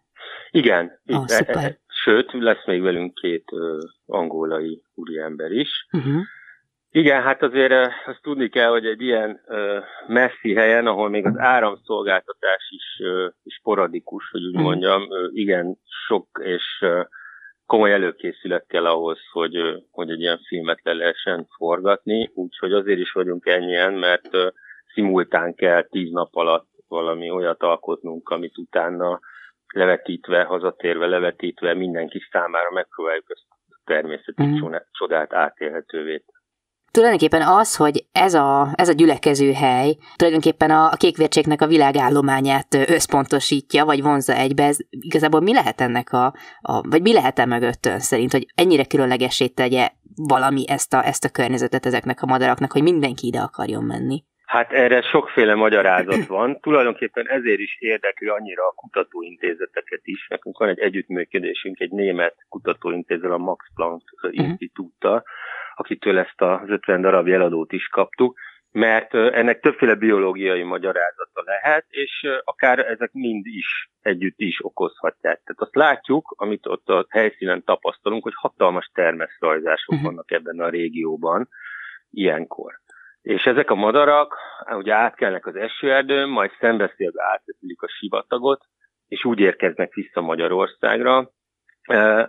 Igen. 0.51 1.01
Oh, 1.07 1.27
szuper. 1.27 1.79
Sőt, 2.05 2.33
lesz 2.33 2.67
még 2.67 2.83
velünk 2.83 3.15
két 3.15 3.45
uh, 3.53 3.79
angolai 4.07 4.83
úriember 4.95 5.51
is. 5.51 5.87
Uh-huh. 5.93 6.21
Igen, 6.91 7.23
hát 7.23 7.43
azért 7.43 7.73
azt 8.07 8.23
tudni 8.23 8.49
kell, 8.49 8.71
hogy 8.71 8.87
egy 8.87 9.01
ilyen 9.01 9.41
uh, 9.47 9.83
messzi 10.07 10.55
helyen, 10.55 10.87
ahol 10.87 11.09
még 11.09 11.27
az 11.27 11.39
áramszolgáltatás 11.39 12.69
is, 12.71 13.07
uh, 13.07 13.33
sporadikus, 13.47 14.31
hogy 14.31 14.41
úgy 14.41 14.49
uh-huh. 14.49 14.65
mondjam, 14.65 15.03
uh, 15.03 15.29
igen, 15.33 15.79
sok 16.07 16.27
és 16.43 16.79
uh, 16.81 17.05
komoly 17.67 17.93
előkészület 17.93 18.67
kell 18.67 18.87
ahhoz, 18.87 19.19
hogy, 19.33 19.59
uh, 19.59 19.77
hogy 19.91 20.11
egy 20.11 20.21
ilyen 20.21 20.39
filmet 20.39 20.81
le 20.83 20.93
lehessen 20.93 21.47
forgatni, 21.57 22.31
úgyhogy 22.35 22.73
azért 22.73 22.99
is 22.99 23.13
vagyunk 23.13 23.47
ennyien, 23.47 23.93
mert 23.93 24.35
uh, 24.35 24.47
szimultán 24.95 25.55
kell 25.55 25.83
tíz 25.83 26.11
nap 26.11 26.35
alatt 26.37 26.69
valami 26.89 27.31
olyat 27.31 27.63
alkotnunk, 27.63 28.29
amit 28.29 28.59
utána 28.59 29.21
levetítve, 29.79 30.45
hazatérve, 30.45 31.07
levetítve 31.07 31.75
mindenki 31.75 32.19
számára 32.31 32.71
megpróbáljuk 32.71 33.27
ezt 33.29 33.47
a 33.69 33.81
természeti 33.85 34.43
mm. 34.43 34.75
csodát 34.93 35.33
átélhetővé 35.33 36.25
Tulajdonképpen 36.91 37.43
az, 37.43 37.77
hogy 37.77 38.07
ez 38.13 38.35
a, 38.35 38.69
ez 38.75 38.89
a 38.89 38.93
gyülekező 38.93 39.53
hely 39.53 39.97
tulajdonképpen 40.17 40.71
a, 40.71 40.91
a 40.91 40.97
kékvércséknek 40.97 41.63
a 41.63 41.67
világállományát 41.67 42.75
összpontosítja, 42.75 43.85
vagy 43.85 44.03
vonza 44.03 44.33
egybe, 44.35 44.65
ez 44.65 44.77
igazából 44.91 45.41
mi 45.41 45.53
lehet 45.53 45.81
ennek 45.81 46.13
a, 46.13 46.35
a 46.61 46.89
vagy 46.89 47.03
mi 47.03 47.13
lehet 47.13 47.47
mögött 47.47 47.87
ön 47.87 47.99
szerint, 47.99 48.33
hogy 48.33 48.47
ennyire 48.55 48.85
különlegessé 48.85 49.47
tegye 49.47 49.89
valami 50.15 50.65
ezt 50.69 50.95
a, 50.95 51.07
ezt 51.07 51.25
a 51.25 51.29
környezetet 51.29 51.87
ezeknek 51.87 52.23
a 52.23 52.27
madaraknak, 52.27 52.73
hogy 52.73 52.83
mindenki 52.83 53.27
ide 53.27 53.41
akarjon 53.41 53.85
menni? 53.85 54.25
Hát 54.49 54.73
erre 54.73 55.03
sokféle 55.03 55.55
magyarázat 55.55 56.27
van. 56.27 56.61
Tulajdonképpen 56.61 57.29
ezért 57.29 57.59
is 57.59 57.77
érdekli 57.79 58.29
annyira 58.29 58.67
a 58.67 58.73
kutatóintézeteket 58.77 60.01
is. 60.03 60.27
Nekünk 60.29 60.59
van 60.59 60.69
egy 60.69 60.79
együttműködésünk 60.79 61.81
egy 61.81 61.91
német 61.91 62.35
kutatóintézettel, 62.49 63.33
a 63.33 63.39
Max 63.39 63.65
Planck 63.75 64.05
uh-huh. 64.13 64.49
Institúttal, 64.49 65.25
akitől 65.75 66.19
ezt 66.19 66.41
az 66.41 66.69
50 66.69 67.01
darab 67.01 67.27
jeladót 67.27 67.73
is 67.73 67.87
kaptuk, 67.87 68.39
mert 68.71 69.15
ennek 69.15 69.61
többféle 69.61 69.95
biológiai 69.95 70.63
magyarázata 70.63 71.43
lehet, 71.45 71.85
és 71.89 72.27
akár 72.45 72.79
ezek 72.79 73.13
mind 73.13 73.47
is 73.47 73.91
együtt 74.03 74.39
is 74.39 74.65
okozhatják. 74.65 75.41
Tehát 75.45 75.61
azt 75.61 75.75
látjuk, 75.75 76.35
amit 76.37 76.67
ott 76.67 76.89
a 76.89 77.07
helyszínen 77.09 77.65
tapasztalunk, 77.65 78.23
hogy 78.23 78.35
hatalmas 78.37 78.91
termeszrajzások 78.95 79.95
uh-huh. 79.95 80.07
vannak 80.07 80.31
ebben 80.31 80.61
a 80.61 80.69
régióban 80.69 81.49
ilyenkor. 82.11 82.73
És 83.29 83.47
ezek 83.47 83.71
a 83.71 83.75
madarak 83.75 84.37
ugye 84.71 84.95
átkelnek 84.95 85.47
az 85.47 85.57
esőerdőn, 85.57 86.29
majd 86.29 86.51
szembeszélve 86.61 87.23
átrepülik 87.25 87.83
a 87.83 87.89
sivatagot, 87.89 88.61
és 89.09 89.25
úgy 89.25 89.39
érkeznek 89.39 89.93
vissza 89.95 90.21
Magyarországra. 90.21 91.31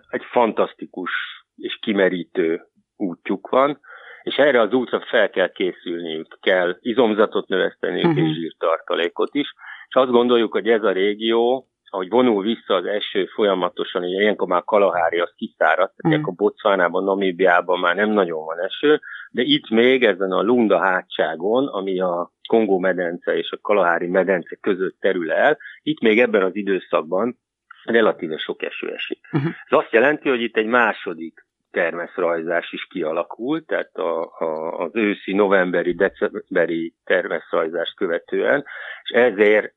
Egy 0.09 0.23
fantasztikus 0.31 1.11
és 1.55 1.77
kimerítő 1.81 2.61
útjuk 2.95 3.49
van, 3.49 3.79
és 4.23 4.35
erre 4.35 4.61
az 4.61 4.73
útra 4.73 5.05
fel 5.09 5.29
kell 5.29 5.51
készülniük, 5.51 6.37
kell 6.41 6.77
izomzatot 6.79 7.47
növeszteniük 7.47 8.05
uh-huh. 8.05 8.27
és 8.27 8.35
zsírtartalékot 8.35 9.35
is, 9.35 9.53
és 9.87 9.95
azt 9.95 10.11
gondoljuk, 10.11 10.51
hogy 10.51 10.67
ez 10.67 10.83
a 10.83 10.91
régió, 10.91 11.67
ahogy 11.89 12.09
vonul 12.09 12.43
vissza 12.43 12.73
az 12.73 12.85
eső 12.85 13.25
folyamatosan, 13.25 14.03
ugye 14.03 14.21
ilyenkor 14.21 14.47
már 14.47 14.63
Kalahári 14.63 15.19
az 15.19 15.31
kiszáradt, 15.35 15.93
tehát 15.95 16.17
uh-huh. 16.17 16.33
a 16.33 16.43
Bocvánában, 16.43 17.03
Namibiában 17.03 17.79
már 17.79 17.95
nem 17.95 18.09
nagyon 18.09 18.45
van 18.45 18.59
eső, 18.59 19.01
de 19.31 19.41
itt 19.41 19.69
még 19.69 20.03
ezen 20.03 20.31
a 20.31 20.41
Lunda 20.41 20.79
hátságon, 20.79 21.67
ami 21.67 21.99
a 21.99 22.31
Kongó 22.47 22.79
medence 22.79 23.37
és 23.37 23.51
a 23.51 23.59
Kalahári 23.61 24.07
medence 24.07 24.57
között 24.61 24.95
terül 24.99 25.31
el, 25.31 25.57
itt 25.81 26.01
még 26.01 26.19
ebben 26.19 26.43
az 26.43 26.55
időszakban 26.55 27.39
relatíve 27.83 28.37
sok 28.37 28.63
eső 28.63 28.91
esik. 28.93 29.19
Uh-huh. 29.31 29.51
Ez 29.69 29.77
azt 29.77 29.91
jelenti, 29.91 30.29
hogy 30.29 30.41
itt 30.41 30.57
egy 30.57 30.65
második 30.65 31.47
termeszrajzás 31.71 32.71
is 32.71 32.87
kialakult, 32.89 33.65
tehát 33.65 33.95
a, 33.95 34.21
a, 34.39 34.77
az 34.79 34.89
őszi, 34.93 35.33
novemberi, 35.33 35.93
decemberi 35.93 36.93
termeszrajzást 37.03 37.95
követően, 37.95 38.65
és 39.03 39.09
ezért 39.09 39.73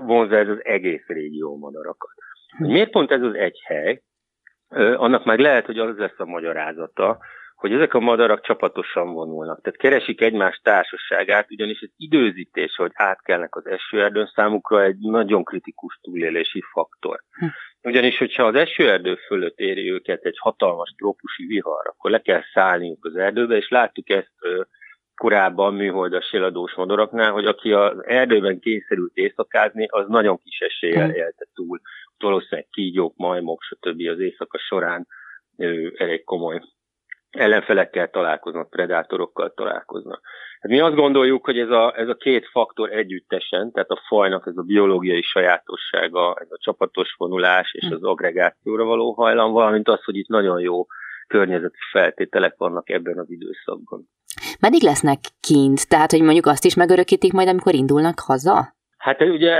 vonza 0.00 0.36
ez 0.36 0.48
az 0.48 0.64
egész 0.64 1.06
régió 1.06 1.56
madarakat. 1.56 2.10
Miért 2.58 2.90
pont 2.90 3.10
ez 3.10 3.22
az 3.22 3.34
egy 3.34 3.60
hely? 3.64 4.02
Annak 4.96 5.24
meg 5.24 5.38
lehet, 5.38 5.66
hogy 5.66 5.78
az 5.78 5.96
lesz 5.96 6.18
a 6.18 6.24
magyarázata, 6.24 7.18
hogy 7.62 7.72
ezek 7.72 7.94
a 7.94 8.00
madarak 8.00 8.40
csapatosan 8.40 9.12
vonulnak. 9.12 9.60
Tehát 9.62 9.78
keresik 9.78 10.20
egymás 10.20 10.60
társaságát, 10.62 11.50
ugyanis 11.50 11.82
az 11.82 11.90
időzítés, 11.96 12.76
hogy 12.76 12.90
átkelnek 12.94 13.56
az 13.56 13.66
esőerdőn, 13.66 14.30
számukra 14.34 14.82
egy 14.82 14.98
nagyon 14.98 15.44
kritikus 15.44 15.98
túlélési 16.00 16.62
faktor. 16.72 17.22
Hm. 17.30 17.46
Ugyanis, 17.82 18.18
hogyha 18.18 18.44
az 18.44 18.54
esőerdő 18.54 19.14
fölött 19.14 19.58
éri 19.58 19.92
őket 19.92 20.24
egy 20.24 20.38
hatalmas 20.38 20.94
trópusi 20.96 21.46
vihar, 21.46 21.86
akkor 21.86 22.10
le 22.10 22.20
kell 22.20 22.42
szállniuk 22.52 23.04
az 23.04 23.16
erdőbe, 23.16 23.56
és 23.56 23.68
láttuk 23.68 24.10
ezt 24.10 24.32
korábban 25.14 25.74
műholdas 25.74 26.32
éladós 26.32 26.74
madaraknál, 26.74 27.32
hogy 27.32 27.46
aki 27.46 27.72
az 27.72 28.04
erdőben 28.04 28.60
kényszerült 28.60 29.14
éjszakázni, 29.14 29.86
az 29.90 30.08
nagyon 30.08 30.38
kis 30.38 30.60
eséllyel 30.60 31.10
hm. 31.10 31.16
élte 31.16 31.46
túl. 31.54 31.80
Valószínűleg 32.18 32.68
kígyók, 32.70 33.16
majmok, 33.16 33.62
stb. 33.62 34.08
az 34.08 34.18
éjszaka 34.18 34.58
során 34.58 35.06
elég 35.96 36.24
komoly 36.24 36.60
ellenfelekkel 37.32 38.10
találkoznak, 38.10 38.70
predátorokkal 38.70 39.52
találkoznak. 39.54 40.20
Hát 40.60 40.72
mi 40.72 40.80
azt 40.80 40.94
gondoljuk, 40.94 41.44
hogy 41.44 41.58
ez 41.58 41.70
a, 41.70 41.92
ez 41.96 42.08
a 42.08 42.14
két 42.14 42.48
faktor 42.50 42.92
együttesen, 42.92 43.72
tehát 43.72 43.90
a 43.90 44.02
fajnak 44.06 44.46
ez 44.46 44.56
a 44.56 44.62
biológiai 44.62 45.22
sajátossága, 45.22 46.36
ez 46.40 46.46
a 46.50 46.58
csapatos 46.60 47.14
vonulás 47.18 47.72
és 47.72 47.90
az 47.90 48.02
agregációra 48.02 48.84
való 48.84 49.12
hajlam, 49.12 49.52
valamint 49.52 49.88
az, 49.88 50.04
hogy 50.04 50.16
itt 50.16 50.28
nagyon 50.28 50.60
jó 50.60 50.86
környezeti 51.26 51.78
feltételek 51.90 52.54
vannak 52.56 52.90
ebben 52.90 53.18
az 53.18 53.30
időszakban. 53.30 54.08
Meddig 54.60 54.82
lesznek 54.82 55.18
kint? 55.40 55.88
Tehát, 55.88 56.10
hogy 56.10 56.22
mondjuk 56.22 56.46
azt 56.46 56.64
is 56.64 56.74
megörökítik 56.74 57.32
majd, 57.32 57.48
amikor 57.48 57.74
indulnak 57.74 58.20
haza? 58.20 58.74
Hát 58.98 59.20
ugye 59.20 59.56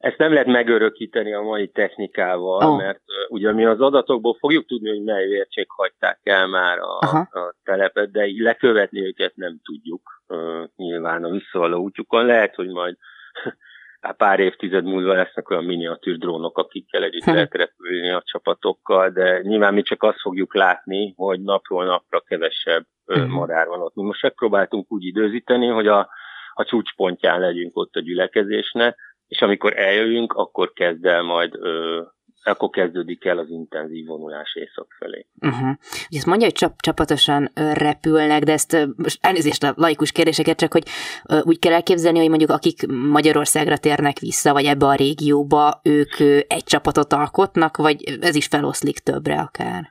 ezt 0.00 0.18
nem 0.18 0.32
lehet 0.32 0.46
megörökíteni 0.46 1.34
a 1.34 1.42
mai 1.42 1.68
technikával, 1.68 2.70
oh. 2.70 2.76
mert 2.76 3.00
uh, 3.06 3.32
ugye 3.32 3.52
mi 3.52 3.64
az 3.64 3.80
adatokból 3.80 4.36
fogjuk 4.38 4.66
tudni, 4.66 4.88
hogy 4.88 5.02
mely 5.02 5.26
vértség 5.26 5.66
hagyták 5.68 6.20
el 6.22 6.46
már 6.46 6.78
a, 6.78 6.98
a 6.98 7.54
telepet, 7.64 8.10
de 8.10 8.26
így 8.26 8.38
lekövetni 8.38 9.06
őket 9.06 9.36
nem 9.36 9.60
tudjuk 9.62 10.22
uh, 10.28 10.64
nyilván 10.76 11.24
a 11.24 11.30
visszavaló 11.30 11.82
útjukon. 11.82 12.26
Lehet, 12.26 12.54
hogy 12.54 12.68
majd 12.68 12.96
hát 14.00 14.16
pár 14.16 14.40
évtized 14.40 14.84
múlva 14.84 15.12
lesznek 15.12 15.50
olyan 15.50 15.64
miniatűr 15.64 16.16
drónok, 16.16 16.58
akikkel 16.58 17.02
együtt 17.02 17.24
hm. 17.24 17.30
lehet 17.32 17.54
repülni 17.54 18.10
a 18.10 18.22
csapatokkal, 18.24 19.10
de 19.10 19.40
nyilván 19.42 19.74
mi 19.74 19.82
csak 19.82 20.02
azt 20.02 20.20
fogjuk 20.20 20.54
látni, 20.54 21.14
hogy 21.16 21.40
napról 21.40 21.84
napra 21.84 22.20
kevesebb 22.20 22.84
hm. 23.06 23.30
madár 23.30 23.66
van 23.66 23.80
ott. 23.80 23.94
Mi 23.94 24.02
most 24.02 24.22
megpróbáltunk 24.22 24.92
úgy 24.92 25.04
időzíteni, 25.04 25.66
hogy 25.66 25.86
a, 25.86 26.08
a 26.54 26.64
csúcspontján 26.64 27.40
legyünk 27.40 27.76
ott 27.76 27.94
a 27.94 28.00
gyülekezésnek, 28.00 28.98
és 29.30 29.40
amikor 29.40 29.78
eljövünk, 29.78 30.32
akkor 30.32 30.72
kezd 30.72 31.04
el 31.04 31.22
majd, 31.22 31.54
ö, 31.54 32.02
akkor 32.42 32.70
kezdődik 32.70 33.24
el 33.24 33.38
az 33.38 33.50
intenzív 33.50 34.06
vonulás 34.06 34.54
észak 34.54 34.86
felé. 34.98 35.26
Uh-huh. 35.40 35.68
Ugye 36.08 36.18
ezt 36.18 36.26
mondja, 36.26 36.46
hogy 36.46 36.54
csap, 36.54 36.80
csapatosan 36.80 37.50
repülnek, 37.74 38.42
de 38.42 38.52
ezt 38.52 38.88
most 38.96 39.18
elnézést 39.26 39.62
a 39.62 39.72
laikus 39.76 40.12
kérdéseket, 40.12 40.58
csak 40.58 40.72
hogy 40.72 40.82
úgy 41.42 41.58
kell 41.58 41.72
elképzelni, 41.72 42.18
hogy 42.18 42.28
mondjuk 42.28 42.50
akik 42.50 42.86
Magyarországra 43.10 43.76
térnek 43.76 44.18
vissza, 44.18 44.52
vagy 44.52 44.64
ebbe 44.64 44.86
a 44.86 44.94
régióba, 44.94 45.80
ők 45.84 46.44
egy 46.46 46.64
csapatot 46.64 47.12
alkotnak, 47.12 47.76
vagy 47.76 48.18
ez 48.20 48.34
is 48.34 48.46
feloszlik 48.46 48.98
többre 48.98 49.40
akár? 49.40 49.82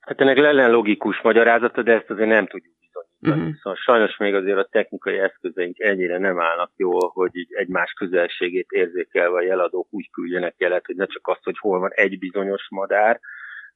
Hát 0.00 0.20
ennek 0.20 0.38
lenne 0.38 0.66
logikus 0.66 1.20
magyarázata, 1.22 1.82
de 1.82 1.92
ezt 1.92 2.10
azért 2.10 2.28
nem 2.28 2.46
tudjuk 2.46 2.74
Uh-huh. 3.22 3.54
Szóval 3.62 3.78
sajnos 3.78 4.16
még 4.16 4.34
azért 4.34 4.58
a 4.58 4.68
technikai 4.70 5.18
eszközeink 5.18 5.78
ennyire 5.78 6.18
nem 6.18 6.40
állnak 6.40 6.70
jól, 6.76 7.10
hogy 7.14 7.36
így 7.36 7.52
egymás 7.52 7.92
közelségét 7.92 8.70
érzékelve 8.70 9.36
a 9.36 9.42
jeladók 9.42 9.86
úgy 9.90 10.10
küldjenek 10.10 10.54
jelet, 10.58 10.86
hogy 10.86 10.96
ne 10.96 11.06
csak 11.06 11.28
azt, 11.28 11.44
hogy 11.44 11.58
hol 11.58 11.78
van 11.78 11.90
egy 11.94 12.18
bizonyos 12.18 12.66
madár 12.70 13.20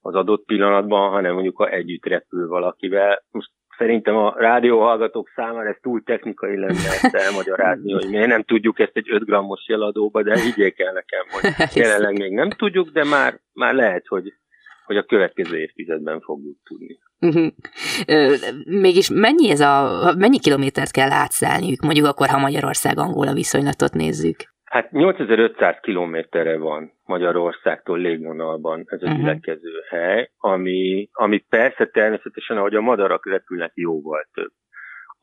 az 0.00 0.14
adott 0.14 0.44
pillanatban, 0.44 1.10
hanem 1.10 1.32
mondjuk 1.32 1.56
ha 1.56 1.68
együtt 1.68 2.06
repül 2.06 2.48
valakivel. 2.48 3.24
Most 3.30 3.50
szerintem 3.78 4.16
a 4.16 4.34
rádióhallgatók 4.36 5.30
számára 5.34 5.68
ez 5.68 5.76
túl 5.80 6.02
technikai 6.02 6.56
lenne 6.56 6.72
ezt 6.72 7.14
elmagyarázni, 7.14 7.92
hogy 7.92 8.08
miért 8.08 8.26
nem 8.26 8.42
tudjuk 8.42 8.78
ezt 8.78 8.96
egy 8.96 9.10
5 9.10 9.24
grammos 9.24 9.68
jeladóba, 9.68 10.22
de 10.22 10.40
higgyék 10.40 10.78
el 10.80 10.92
nekem, 10.92 11.26
hogy 11.30 11.42
jelenleg 11.82 12.18
még 12.18 12.32
nem 12.32 12.50
tudjuk, 12.50 12.88
de 12.88 13.04
már, 13.04 13.40
már 13.52 13.74
lehet, 13.74 14.06
hogy 14.06 14.34
hogy 14.84 14.96
a 14.96 15.04
következő 15.04 15.58
évtizedben 15.58 16.20
fogjuk 16.20 16.56
tudni. 16.64 16.98
Uh-huh. 17.20 17.52
Mégis 18.64 19.10
mennyi 19.10 19.50
ez 19.50 19.60
a, 19.60 20.14
mennyi 20.18 20.38
kilométert 20.38 20.90
kell 20.90 21.10
átszállniuk, 21.10 21.80
mondjuk 21.80 22.06
akkor, 22.06 22.28
ha 22.28 22.38
Magyarország-Angola 22.38 23.32
viszonylatot 23.32 23.92
nézzük? 23.92 24.36
Hát 24.64 24.90
8500 24.90 25.76
kilométerre 25.80 26.58
van 26.58 26.92
Magyarországtól 27.04 27.98
légvonalban 27.98 28.84
ez 28.86 29.02
a 29.02 29.04
uh-huh. 29.04 29.20
gyülekező 29.20 29.72
hely, 29.88 30.30
ami, 30.36 31.08
ami 31.12 31.38
persze 31.48 31.86
természetesen, 31.86 32.56
ahogy 32.56 32.74
a 32.74 32.80
madarak 32.80 33.26
repülnek, 33.26 33.72
jóval 33.74 34.28
több. 34.32 34.50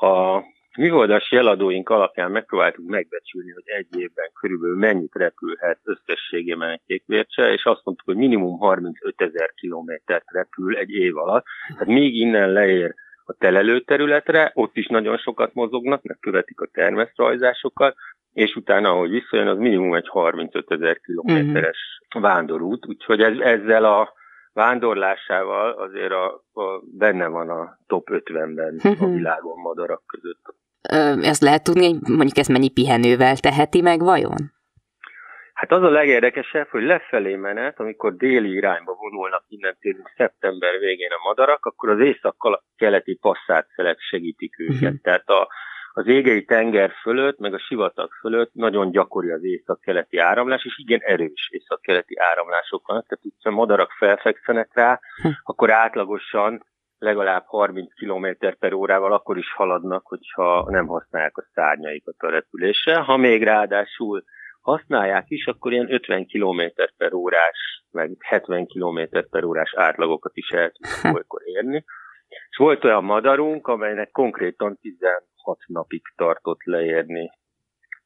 A 0.10 0.44
műholdas 0.78 1.32
jeladóink 1.32 1.90
alapján 1.90 2.32
megpróbáltuk 2.32 2.86
megbecsülni, 2.86 3.52
hogy 3.52 3.64
egy 3.66 4.00
évben 4.00 4.30
körülbelül 4.40 4.78
mennyit 4.78 5.14
repülhet 5.14 5.80
összességében 5.84 6.70
egy 6.70 6.82
kékvércse, 6.88 7.52
és 7.52 7.64
azt 7.64 7.82
mondtuk, 7.84 8.08
hogy 8.08 8.16
minimum 8.16 8.58
35 8.58 9.22
ezer 9.22 9.52
kilométert 9.56 10.32
repül 10.32 10.78
egy 10.78 10.90
év 10.90 11.18
alatt. 11.18 11.46
Tehát 11.68 11.88
még 11.88 12.16
innen 12.16 12.52
leér 12.52 12.96
a 13.26 13.34
telelőterületre, 13.34 14.52
ott 14.54 14.78
is 14.78 14.88
nagyon 14.88 15.18
sokat 15.18 15.54
mozognak, 15.54 16.04
mert 16.04 16.20
követik 16.20 16.62
a 16.62 16.70
termeszrajzásokat, 16.74 17.96
és 18.34 18.56
utána, 18.56 18.90
ahogy 18.90 19.10
visszajön, 19.10 19.48
az 19.48 19.58
minimum 19.58 19.96
egy 19.96 20.08
35 20.08 20.72
ezer 20.72 21.00
kilométeres 21.00 21.78
uh-huh. 22.06 22.32
vándorút, 22.32 22.88
úgyhogy 22.88 23.22
ez, 23.22 23.38
ezzel 23.38 23.86
a 23.86 24.14
vándorlásával 24.54 25.72
azért 25.72 26.12
a, 26.12 26.26
a, 26.54 26.82
benne 26.98 27.28
van 27.28 27.50
a 27.50 27.78
top 27.88 28.08
50-ben 28.12 28.80
a 28.84 28.88
mhm. 28.88 29.14
világon 29.14 29.60
madarak 29.60 30.04
között. 30.06 30.56
Ezt 31.24 31.42
lehet 31.42 31.64
tudni, 31.64 31.86
hogy 31.86 32.00
mondjuk 32.16 32.38
ezt 32.38 32.50
mennyi 32.50 32.70
pihenővel 32.70 33.36
teheti 33.38 33.82
meg 33.82 34.00
vajon? 34.00 34.52
Hát 35.54 35.72
az 35.72 35.84
a 35.84 35.90
legérdekesebb, 35.90 36.68
hogy 36.68 36.84
lefelé 36.84 37.36
menet, 37.36 37.80
amikor 37.80 38.16
déli 38.16 38.52
irányba 38.52 38.94
vonulnak 38.94 39.44
innen 39.48 39.76
tényleg 39.80 40.14
szeptember 40.18 40.80
végén 40.80 41.12
a 41.12 41.28
madarak, 41.28 41.66
akkor 41.66 41.90
az 41.90 42.00
észak-keleti 42.00 43.16
passzát 43.16 43.68
segítik 44.10 44.60
őket. 44.60 44.82
Uh-huh. 44.82 45.02
Tehát 45.02 45.30
a, 45.30 45.48
az 45.94 46.08
égei 46.08 46.46
tenger 46.46 46.92
fölött, 47.02 47.40
meg 47.40 47.54
a 47.54 47.60
sivatag 47.60 48.12
fölött 48.20 48.54
nagyon 48.54 48.92
gyakori 48.92 49.32
az 49.32 49.44
észak-keleti 49.44 50.18
áramlás, 50.18 50.66
és 50.66 50.80
igen 50.80 51.00
erős 51.04 51.50
észak-keleti 51.52 52.18
áramlások 52.18 52.88
vannak, 52.88 53.08
tehát 53.08 53.24
hogyha 53.24 53.50
a 53.50 53.54
madarak 53.54 53.92
felfekszenek 53.92 54.70
rá, 54.74 55.00
hm. 55.22 55.28
akkor 55.44 55.72
átlagosan 55.72 56.66
legalább 56.98 57.44
30 57.46 57.94
km 57.94 58.48
per 58.60 58.74
órával 58.74 59.14
akkor 59.14 59.38
is 59.38 59.54
haladnak, 59.54 60.08
hogyha 60.08 60.66
nem 60.70 60.88
használják 60.88 61.38
a 61.38 61.48
szárnyaikat 61.54 62.16
a 62.18 62.30
repülésre. 62.30 62.96
Ha 62.96 63.18
még 63.18 63.44
ráadásul 63.44 64.24
használják 64.62 65.26
is, 65.28 65.46
akkor 65.46 65.72
ilyen 65.72 65.94
50 65.94 66.28
km 66.28 66.62
per 66.98 67.14
órás, 67.14 67.84
meg 67.92 68.12
70 68.20 68.68
km 68.68 69.00
per 69.30 69.44
órás 69.44 69.74
átlagokat 69.76 70.32
is 70.36 70.50
el 70.50 70.72
tudnak 70.72 71.16
olykor 71.16 71.42
érni. 71.46 71.86
És 72.50 72.58
volt 72.58 72.84
olyan 72.84 73.04
madarunk, 73.04 73.68
amelynek 73.68 74.12
konkrétan 74.12 74.78
16 75.44 75.60
napig 75.68 76.02
tartott 76.16 76.64
leérni 76.64 77.32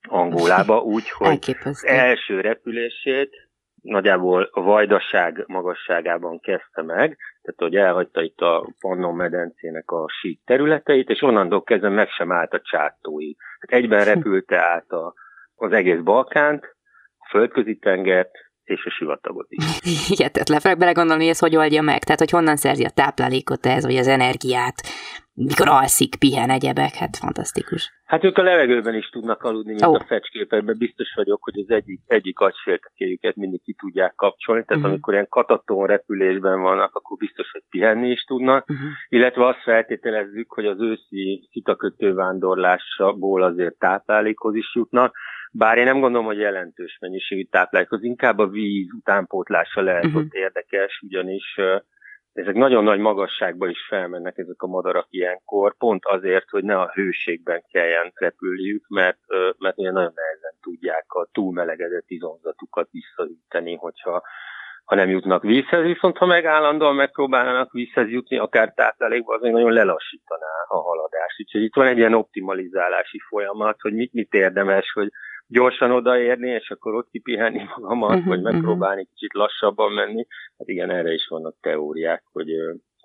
Angolába, 0.07 0.79
úgy, 0.81 1.09
hogy 1.09 1.55
az 1.63 1.85
első 1.85 2.41
repülését 2.41 3.49
nagyjából 3.81 4.49
a 4.51 4.61
vajdaság 4.61 5.43
magasságában 5.47 6.39
kezdte 6.39 6.81
meg, 6.81 7.17
tehát 7.41 7.59
hogy 7.59 7.75
elhagyta 7.75 8.21
itt 8.21 8.39
a 8.39 8.73
Pannon 8.79 9.15
medencének 9.15 9.91
a 9.91 10.09
sík 10.21 10.41
területeit, 10.45 11.09
és 11.09 11.21
onnantól 11.21 11.63
kezdve 11.63 11.89
meg 11.89 12.09
sem 12.09 12.31
állt 12.31 12.53
a 12.53 12.61
csátóig. 12.61 13.37
Tehát 13.59 13.83
egyben 13.83 14.05
repülte 14.05 14.57
át 14.57 14.91
a, 14.91 15.13
az 15.55 15.71
egész 15.71 15.99
Balkánt, 15.99 16.75
a 17.17 17.27
földközi 17.29 17.77
tengert, 17.77 18.31
és 18.63 18.85
a 18.85 18.89
sivatagot 18.89 19.47
is. 19.49 19.79
Hihetetlen, 20.07 20.59
fel 20.59 20.75
belegondolni, 20.75 21.21
hogy 21.21 21.31
ez 21.31 21.39
hogy 21.39 21.55
oldja 21.55 21.81
meg, 21.81 22.03
tehát 22.03 22.19
hogy 22.19 22.29
honnan 22.29 22.55
szerzi 22.55 22.85
a 22.85 22.89
táplálékot 22.89 23.65
ez, 23.65 23.85
vagy 23.85 23.95
az 23.95 24.07
energiát, 24.07 24.75
mikor 25.35 25.67
alszik, 25.67 26.15
pihen 26.15 26.49
egyebek, 26.49 26.93
hát 26.93 27.17
fantasztikus. 27.17 27.93
Hát 28.05 28.23
ők 28.23 28.37
a 28.37 28.43
levegőben 28.43 28.95
is 28.95 29.09
tudnak 29.09 29.43
aludni, 29.43 29.71
mint 29.71 29.85
oh. 29.85 29.95
a 29.95 30.05
fecsképekben. 30.07 30.77
Biztos 30.77 31.13
vagyok, 31.15 31.43
hogy 31.43 31.59
az 31.59 31.69
egyik, 31.69 32.01
egyik 32.07 32.39
agyféltekéjüket 32.39 33.35
mindig 33.35 33.61
ki 33.61 33.73
tudják 33.73 34.15
kapcsolni, 34.15 34.63
tehát 34.63 34.77
uh-huh. 34.77 34.91
amikor 34.91 35.13
ilyen 35.13 35.27
kataton 35.29 35.87
repülésben 35.87 36.61
vannak, 36.61 36.95
akkor 36.95 37.17
biztos, 37.17 37.51
hogy 37.51 37.63
pihenni 37.69 38.09
is 38.09 38.23
tudnak, 38.23 38.69
uh-huh. 38.69 38.87
illetve 39.09 39.47
azt 39.47 39.61
feltételezzük, 39.63 40.51
hogy 40.51 40.65
az 40.65 40.81
őszi 40.81 41.47
szitakötő 41.51 42.13
vándorlásból 42.13 43.43
azért 43.43 43.77
táplálékhoz 43.77 44.55
is 44.55 44.75
jutnak, 44.75 45.15
bár 45.51 45.77
én 45.77 45.83
nem 45.83 45.99
gondolom, 45.99 46.25
hogy 46.25 46.37
jelentős 46.37 46.97
mennyiségű 47.01 47.43
táplálékhoz, 47.43 48.03
inkább 48.03 48.37
a 48.37 48.47
víz 48.47 48.87
utánpótlása 48.97 49.81
lehet 49.81 50.05
uh-huh. 50.05 50.21
ott 50.21 50.33
érdekes, 50.33 50.99
ugyanis 51.05 51.59
ezek 52.35 52.55
nagyon 52.55 52.83
nagy 52.83 52.99
magasságba 52.99 53.67
is 53.67 53.85
felmennek 53.87 54.37
ezek 54.37 54.61
a 54.61 54.67
madarak 54.67 55.07
ilyenkor, 55.09 55.77
pont 55.77 56.05
azért, 56.05 56.49
hogy 56.49 56.63
ne 56.63 56.79
a 56.79 56.91
hőségben 56.93 57.63
kelljen 57.71 58.11
repülniük, 58.15 58.85
mert, 58.87 59.19
mert 59.57 59.77
ugye 59.77 59.91
nagyon 59.91 60.13
nehezen 60.15 60.53
tudják 60.61 61.05
a 61.07 61.27
túlmelegedett 61.31 62.05
izomzatukat 62.07 62.89
visszaüteni, 62.91 63.75
hogyha 63.75 64.23
ha 64.85 64.95
nem 64.95 65.09
jutnak 65.09 65.43
vízhez, 65.43 65.83
viszont 65.83 66.17
ha 66.17 66.25
meg 66.25 66.45
állandóan 66.45 66.95
megpróbálnának 66.95 67.71
vízhez 67.71 68.09
jutni, 68.09 68.37
akár 68.37 68.73
táplálékba, 68.73 69.33
az 69.33 69.41
még 69.41 69.51
nagyon 69.51 69.71
lelassítaná 69.71 70.53
a 70.67 70.77
haladást. 70.77 71.39
Úgyhogy 71.39 71.61
itt 71.61 71.75
van 71.75 71.87
egy 71.87 71.97
ilyen 71.97 72.13
optimalizálási 72.13 73.19
folyamat, 73.19 73.81
hogy 73.81 73.93
mit, 73.93 74.13
mit 74.13 74.33
érdemes, 74.33 74.91
hogy 74.91 75.11
gyorsan 75.47 75.91
odaérni, 75.91 76.49
és 76.49 76.69
akkor 76.69 76.95
ott 76.95 77.09
kipihenni 77.09 77.63
magamat, 77.77 78.09
uh-huh, 78.09 78.27
vagy 78.27 78.41
megpróbálni 78.41 79.01
uh-huh. 79.01 79.13
kicsit 79.13 79.33
lassabban 79.33 79.91
menni. 79.91 80.27
Hát 80.57 80.67
igen, 80.67 80.89
erre 80.89 81.13
is 81.13 81.27
vannak 81.27 81.55
teóriák, 81.61 82.23
hogy 82.31 82.49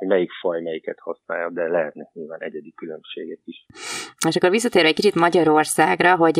hogy 0.00 0.08
melyik 0.08 0.30
faj 0.40 0.60
melyiket 0.60 0.98
használja, 0.98 1.50
de 1.50 1.68
lehetnek 1.68 2.12
nyilván 2.12 2.42
egyedi 2.42 2.72
különbségek 2.76 3.38
is. 3.44 3.66
És 4.28 4.36
akkor 4.36 4.50
visszatérve 4.50 4.88
egy 4.88 4.94
kicsit 4.94 5.14
Magyarországra, 5.14 6.16
hogy 6.16 6.38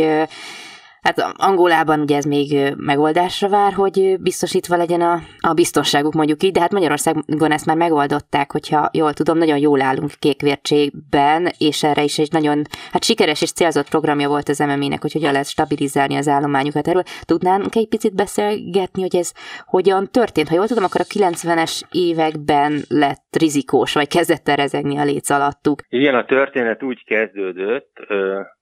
Hát 1.02 1.35
Angolában 1.37 2.00
ugye 2.00 2.16
ez 2.16 2.25
még 2.25 2.75
megoldásra 2.76 3.49
vár, 3.49 3.73
hogy 3.73 4.16
biztosítva 4.21 4.76
legyen 4.76 5.00
a, 5.00 5.21
a 5.40 5.52
biztonságuk 5.54 6.12
mondjuk 6.12 6.42
így, 6.42 6.52
de 6.52 6.61
hát 6.61 6.73
Magyarországon 6.73 7.52
ezt 7.52 7.66
már 7.66 7.76
megoldották, 7.76 8.52
hogyha 8.52 8.90
jól 8.92 9.12
tudom, 9.12 9.38
nagyon 9.38 9.59
jól 9.59 9.80
állunk 9.83 10.11
kékvértségben, 10.19 11.49
és 11.59 11.83
erre 11.83 12.02
is 12.02 12.19
egy 12.19 12.33
nagyon 12.33 12.62
hát 12.92 13.04
sikeres 13.04 13.42
és 13.42 13.52
célzott 13.52 13.88
programja 13.88 14.28
volt 14.28 14.49
az 14.49 14.59
MMI-nek, 14.59 15.00
hogy 15.00 15.12
hogyan 15.12 15.33
lehet 15.33 15.49
stabilizálni 15.49 16.16
az 16.16 16.28
állományukat. 16.28 16.88
Erről 16.88 17.02
tudnánk 17.25 17.75
egy 17.75 17.88
picit 17.88 18.14
beszélgetni, 18.14 19.00
hogy 19.00 19.16
ez 19.16 19.33
hogyan 19.66 20.09
történt? 20.11 20.49
Ha 20.49 20.54
jól 20.54 20.66
tudom, 20.66 20.85
akkor 20.85 21.00
a 21.00 21.30
90-es 21.30 21.83
években 21.90 22.80
lett 22.88 23.37
rizikós, 23.38 23.92
vagy 23.92 24.09
kezdett 24.09 24.49
el 24.49 24.57
rezegni 24.57 24.97
a 24.97 25.04
léc 25.04 25.30
alattuk. 25.30 25.80
Igen, 25.88 26.14
a 26.14 26.25
történet 26.25 26.83
úgy 26.83 27.04
kezdődött, 27.04 27.92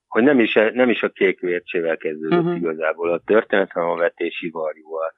hogy 0.08 0.22
nem 0.22 0.40
is, 0.40 0.52
nem 0.52 0.88
is 0.88 1.02
a 1.02 1.08
kék 1.08 1.40
vércsével 1.40 1.96
kezdődött 1.96 2.38
uh-huh. 2.38 2.56
igazából 2.56 3.12
a 3.12 3.22
történet, 3.26 3.72
hanem 3.72 3.88
a 3.88 3.96
vetési 3.96 4.50
varjúval. 4.50 5.12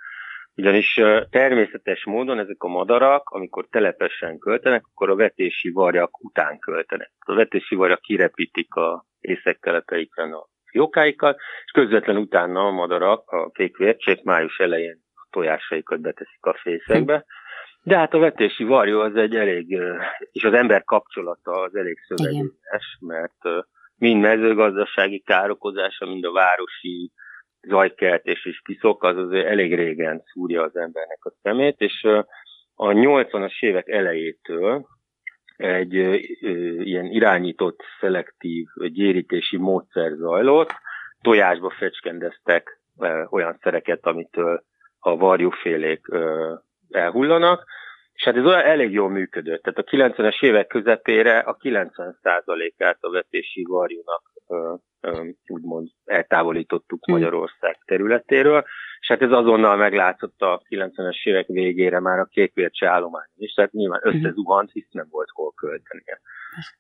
Ugyanis 0.55 1.01
természetes 1.31 2.05
módon 2.05 2.39
ezek 2.39 2.63
a 2.63 2.69
madarak, 2.69 3.29
amikor 3.29 3.67
telepesen 3.71 4.39
költenek, 4.39 4.83
akkor 4.93 5.11
a 5.11 5.15
vetési 5.15 5.71
varjak 5.71 6.25
után 6.25 6.59
költenek. 6.59 7.13
A 7.19 7.35
vetési 7.35 7.75
varjak 7.75 8.01
kirepítik 8.01 8.75
a 8.75 9.05
észektelepeiken 9.21 10.33
a 10.33 10.47
fiókáikat, 10.65 11.39
és 11.65 11.71
közvetlen 11.73 12.17
utána 12.17 12.67
a 12.67 12.71
madarak, 12.71 13.31
a 13.31 13.51
kék 13.51 13.77
vércsék 13.77 14.23
május 14.23 14.59
elején 14.59 15.01
a 15.15 15.27
tojásaikat 15.31 16.01
beteszik 16.01 16.45
a 16.45 16.55
fészekbe. 16.63 17.25
De 17.83 17.97
hát 17.97 18.15
a 18.15 18.19
vetési 18.19 18.65
varjú 18.65 18.99
az 18.99 19.17
egy 19.17 19.37
elég, 19.37 19.79
és 20.33 20.45
az 20.45 20.53
ember 20.53 20.85
kapcsolata 20.85 21.53
az 21.53 21.77
elég 21.77 21.99
szövegényes, 22.07 22.99
mert 23.01 23.65
mind 24.01 24.21
mezőgazdasági 24.21 25.21
károkozása, 25.21 26.07
mind 26.07 26.25
a 26.25 26.33
városi 26.33 27.13
zajkeltés 27.61 28.47
és 28.47 28.61
piszok, 28.65 29.03
az 29.03 29.17
azért 29.17 29.47
elég 29.47 29.75
régen 29.75 30.23
szúrja 30.33 30.63
az 30.63 30.77
embernek 30.77 31.25
a 31.25 31.33
szemét, 31.43 31.81
és 31.81 32.05
a 32.75 32.87
80-as 32.87 33.61
évek 33.61 33.89
elejétől 33.89 34.87
egy 35.57 35.93
ilyen 36.87 37.05
irányított, 37.05 37.81
szelektív 38.01 38.67
gyérítési 38.75 39.57
módszer 39.57 40.13
zajlott, 40.13 40.71
tojásba 41.23 41.71
fecskendeztek 41.71 42.81
olyan 43.31 43.59
szereket, 43.63 44.07
amitől 44.07 44.63
a 44.99 45.17
varjúfélék 45.17 46.07
elhullanak, 46.91 47.65
és 48.21 48.27
hát 48.27 48.37
ez 48.37 48.45
olyan 48.45 48.65
elég 48.65 48.93
jól 48.93 49.11
működött. 49.11 49.63
Tehát 49.63 49.79
a 49.79 50.23
90-es 50.23 50.43
évek 50.43 50.67
közepére 50.67 51.39
a 51.39 51.57
90%-át 51.57 52.99
a 53.01 53.11
vetési 53.11 53.65
varjúnak 53.69 54.23
úgymond 55.47 55.89
eltávolítottuk 56.05 57.05
hmm. 57.05 57.15
Magyarország 57.15 57.79
területéről, 57.85 58.65
és 59.01 59.09
hát 59.09 59.23
ez 59.23 59.31
azonnal 59.31 59.77
meglátszott 59.77 60.41
a 60.41 60.63
90-es 60.69 61.23
évek 61.23 61.47
végére 61.47 62.01
már 62.01 62.19
a 62.19 62.25
kékvércse 62.25 62.89
állományon 62.89 63.37
is, 63.37 63.53
tehát 63.53 63.73
nyilván 63.73 64.01
hmm. 64.03 64.15
összezuhant, 64.15 64.73
hisz 64.73 64.91
nem 64.91 65.07
volt 65.11 65.29
hol 65.33 65.53
költenie. 65.53 66.21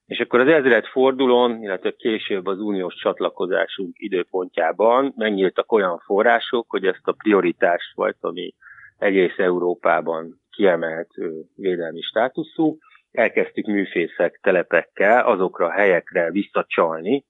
És 0.06 0.18
akkor 0.18 0.40
az 0.40 0.48
ezred 0.48 0.84
fordulón, 0.84 1.62
illetve 1.62 1.90
később 1.90 2.46
az 2.46 2.58
uniós 2.58 2.94
csatlakozásunk 2.94 3.98
időpontjában 3.98 5.12
megnyíltak 5.16 5.72
olyan 5.72 5.98
források, 5.98 6.70
hogy 6.70 6.86
ezt 6.86 7.06
a 7.06 7.12
prioritást 7.12 7.94
vagy, 7.94 8.16
ami 8.20 8.54
egész 8.98 9.38
Európában 9.38 10.39
kiemelt 10.50 11.08
védelmi 11.54 12.00
státuszú. 12.00 12.78
Elkezdtük 13.10 13.66
műfészek 13.66 14.38
telepekkel 14.42 15.26
azokra 15.26 15.66
a 15.66 15.70
helyekre 15.70 16.30
visszacsalni, 16.30 17.24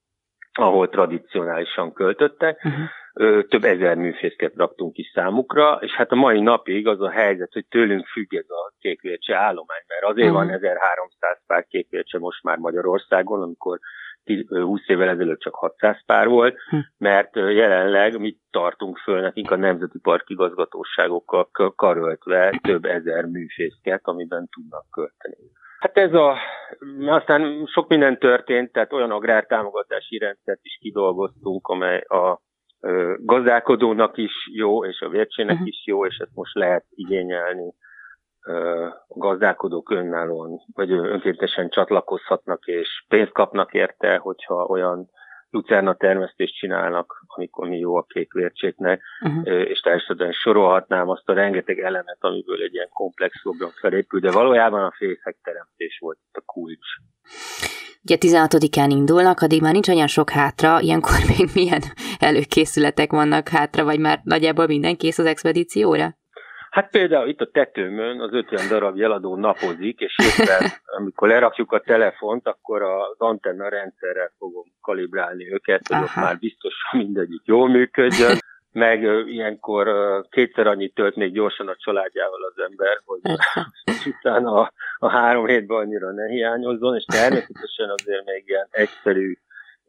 ahol 0.52 0.88
tradicionálisan 0.88 1.92
költöttek. 1.92 2.64
Uh-huh. 2.64 3.46
Több 3.48 3.64
ezer 3.64 3.96
műfészket 3.96 4.52
raktunk 4.56 4.96
is 4.96 5.10
számukra, 5.14 5.78
és 5.80 5.90
hát 5.90 6.10
a 6.10 6.14
mai 6.14 6.40
napig 6.40 6.86
az 6.86 7.00
a 7.00 7.10
helyzet, 7.10 7.52
hogy 7.52 7.66
tőlünk 7.68 8.06
függ 8.06 8.34
ez 8.34 8.50
a 8.50 8.72
kékvércse 8.78 9.36
állomány, 9.36 9.82
mert 9.86 10.04
azért 10.12 10.30
uh-huh. 10.30 10.44
van 10.44 10.54
1300 10.54 11.38
pár 11.46 11.64
kékvércse 11.64 12.18
most 12.18 12.42
már 12.42 12.58
Magyarországon, 12.58 13.42
amikor 13.42 13.78
20 14.48 14.80
évvel 14.86 15.08
ezelőtt 15.08 15.40
csak 15.40 15.54
600 15.54 16.04
pár 16.06 16.28
volt, 16.28 16.56
hm. 16.68 16.76
mert 16.98 17.36
jelenleg 17.36 18.18
mit 18.18 18.38
tartunk 18.50 18.98
föl 18.98 19.20
nekünk 19.20 19.50
a 19.50 19.56
Nemzeti 19.56 19.98
Park 19.98 20.30
igazgatóságokkal 20.30 21.50
karöltve 21.76 22.58
több 22.62 22.84
ezer 22.84 23.24
műfészket, 23.24 24.00
amiben 24.02 24.48
tudnak 24.48 24.86
költeni. 24.90 25.36
Hát 25.78 25.96
ez 25.96 26.12
a, 26.14 26.36
aztán 27.06 27.66
sok 27.66 27.88
minden 27.88 28.18
történt, 28.18 28.72
tehát 28.72 28.92
olyan 28.92 29.10
agrártámogatási 29.10 30.18
rendszert 30.18 30.60
is 30.62 30.78
kidolgoztunk, 30.80 31.66
amely 31.66 32.00
a 32.00 32.40
gazdálkodónak 33.18 34.16
is 34.16 34.32
jó, 34.52 34.84
és 34.84 35.00
a 35.00 35.08
vércsének 35.08 35.52
uh-huh. 35.52 35.68
is 35.68 35.86
jó, 35.86 36.06
és 36.06 36.16
ezt 36.18 36.34
most 36.34 36.54
lehet 36.54 36.84
igényelni 36.90 37.74
a 39.08 39.18
gazdálkodók 39.18 39.90
önállóan, 39.90 40.60
vagy 40.74 40.90
önkéntesen 40.92 41.68
csatlakozhatnak, 41.68 42.64
és 42.64 43.04
pénzt 43.08 43.32
kapnak 43.32 43.72
érte, 43.72 44.16
hogyha 44.16 44.64
olyan 44.64 45.10
lucerna 45.50 45.94
termesztést 45.94 46.54
csinálnak, 46.54 47.24
amikor 47.26 47.68
mi 47.68 47.78
jó 47.78 47.96
a 47.96 48.04
kék 48.08 48.32
vércséknek, 48.32 49.02
uh-huh. 49.20 49.68
és 49.68 49.80
természetesen 49.80 50.32
sorolhatnám 50.32 51.08
azt 51.08 51.28
a 51.28 51.32
rengeteg 51.32 51.78
elemet, 51.78 52.16
amiből 52.20 52.62
egy 52.62 52.74
ilyen 52.74 52.88
komplex 52.88 53.42
program 53.42 53.70
felépül, 53.70 54.20
de 54.20 54.30
valójában 54.30 54.84
a 54.84 54.94
fészek 54.96 55.36
teremtés 55.42 55.98
volt 56.00 56.18
a 56.32 56.40
kulcs. 56.44 56.86
Ugye 58.02 58.16
16-án 58.20 58.86
indulnak, 58.88 59.40
addig 59.40 59.62
már 59.62 59.72
nincs 59.72 59.88
olyan 59.88 60.06
sok 60.06 60.30
hátra, 60.30 60.80
ilyenkor 60.80 61.16
még 61.36 61.48
milyen 61.54 61.82
előkészületek 62.18 63.10
vannak 63.10 63.48
hátra, 63.48 63.84
vagy 63.84 63.98
már 63.98 64.20
nagyjából 64.22 64.66
minden 64.66 64.96
kész 64.96 65.18
az 65.18 65.26
expedícióra? 65.26 66.18
Hát 66.70 66.90
például 66.90 67.28
itt 67.28 67.40
a 67.40 67.50
tetőmön 67.50 68.20
az 68.20 68.32
50 68.32 68.68
darab 68.68 68.96
jeladó 68.96 69.36
napozik, 69.36 70.00
és 70.00 70.16
éppen 70.18 70.70
amikor 70.84 71.28
lerakjuk 71.28 71.72
a 71.72 71.80
telefont, 71.80 72.46
akkor 72.46 72.82
az 72.82 73.14
antenna 73.18 73.68
rendszerrel 73.68 74.32
fogom 74.38 74.64
kalibrálni 74.80 75.52
őket, 75.52 75.88
hogy 75.88 76.02
ott 76.02 76.14
már 76.14 76.38
biztosan 76.38 77.00
mindegyik 77.00 77.42
jól 77.44 77.68
működjön. 77.68 78.38
Meg 78.72 79.02
ilyenkor 79.26 79.88
kétszer 80.28 80.66
annyit 80.66 80.94
tölt 80.94 81.16
még 81.16 81.32
gyorsan 81.32 81.68
a 81.68 81.76
családjával 81.76 82.44
az 82.44 82.62
ember, 82.70 82.98
hogy 83.04 83.20
utána 84.18 84.54
a, 84.54 84.72
a 84.98 85.08
három 85.08 85.46
hétben 85.46 85.78
annyira 85.78 86.12
ne 86.12 86.26
hiányozzon, 86.26 86.96
és 86.96 87.04
természetesen 87.04 87.90
azért 87.90 88.24
még 88.24 88.44
ilyen 88.46 88.66
egyszerű 88.70 89.36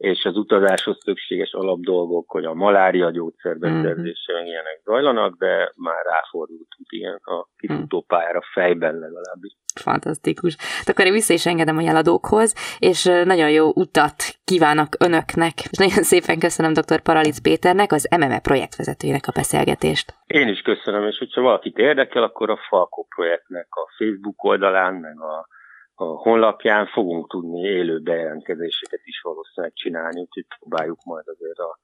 és 0.02 0.24
az 0.24 0.36
utazáshoz 0.36 0.98
szükséges 1.00 1.52
alapdolgok, 1.52 2.30
hogy 2.30 2.44
a 2.44 2.54
malária 2.54 3.10
gyógyszerbeszerzése, 3.10 4.32
mm-hmm. 4.32 4.46
ilyenek 4.46 4.80
zajlanak, 4.84 5.36
de 5.38 5.72
már 5.76 6.04
ráfordultunk 6.04 6.86
ilyen 6.88 7.20
a 7.22 7.46
kis 7.56 7.70
futópályára 7.76 8.40
fejben 8.52 8.94
legalábbis. 8.94 9.52
Fantasztikus. 9.80 10.56
Akkor 10.84 11.06
én 11.06 11.12
vissza 11.12 11.32
is 11.32 11.46
engedem 11.46 11.76
a 11.76 11.80
jeladókhoz, 11.80 12.54
és 12.78 13.04
nagyon 13.04 13.50
jó 13.50 13.72
utat 13.74 14.16
kívánok 14.44 14.88
önöknek, 14.98 15.54
és 15.70 15.78
nagyon 15.78 16.02
szépen 16.02 16.38
köszönöm 16.38 16.72
dr. 16.72 17.00
Paralic 17.00 17.38
Péternek, 17.38 17.92
az 17.92 18.08
MME 18.16 18.40
projektvezetőjének 18.40 19.26
a 19.26 19.32
beszélgetést. 19.34 20.14
Én 20.26 20.48
is 20.48 20.60
köszönöm, 20.60 21.06
és 21.06 21.18
hogyha 21.18 21.40
valakit 21.40 21.78
érdekel, 21.78 22.22
akkor 22.22 22.50
a 22.50 22.58
Falko 22.68 23.02
projektnek 23.02 23.66
a 23.70 23.90
Facebook 23.98 24.44
oldalán, 24.44 24.94
meg 24.94 25.20
a 25.20 25.46
a 25.94 26.04
honlapján 26.04 26.86
fogunk 26.86 27.30
tudni 27.30 27.60
élő 27.60 27.98
bejelentkezéseket 27.98 29.00
is 29.04 29.20
valószínűleg 29.22 29.72
csinálni, 29.74 30.20
úgyhogy 30.20 30.46
próbáljuk 30.58 31.04
majd 31.04 31.24
azért 31.26 31.58
a 31.58 31.78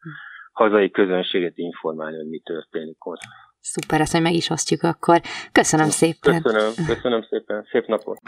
hazai 0.52 0.90
közönséget 0.90 1.58
informálni, 1.58 2.16
hogy 2.16 2.28
mi 2.28 2.40
történik 2.44 3.06
ott. 3.06 3.20
Szuper, 3.60 4.00
ezt 4.00 4.12
hogy 4.12 4.22
meg 4.22 4.32
is 4.32 4.50
osztjuk 4.50 4.82
akkor. 4.82 5.20
Köszönöm 5.52 5.88
szépen. 5.88 6.42
Köszönöm, 6.42 6.72
köszönöm 6.86 7.22
szépen. 7.22 7.66
Szép 7.70 7.86
napot. 7.86 8.18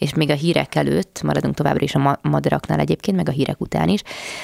És 0.00 0.14
még 0.14 0.30
a 0.30 0.34
hírek 0.34 0.74
előtt, 0.74 1.22
maradunk 1.22 1.54
továbbra 1.54 1.84
is 1.84 1.94
a 1.94 2.18
madaraknál 2.22 2.78
egyébként, 2.78 3.16
meg 3.16 3.28
a 3.28 3.32
hírek 3.32 3.60
után 3.60 3.88
is, 3.88 4.02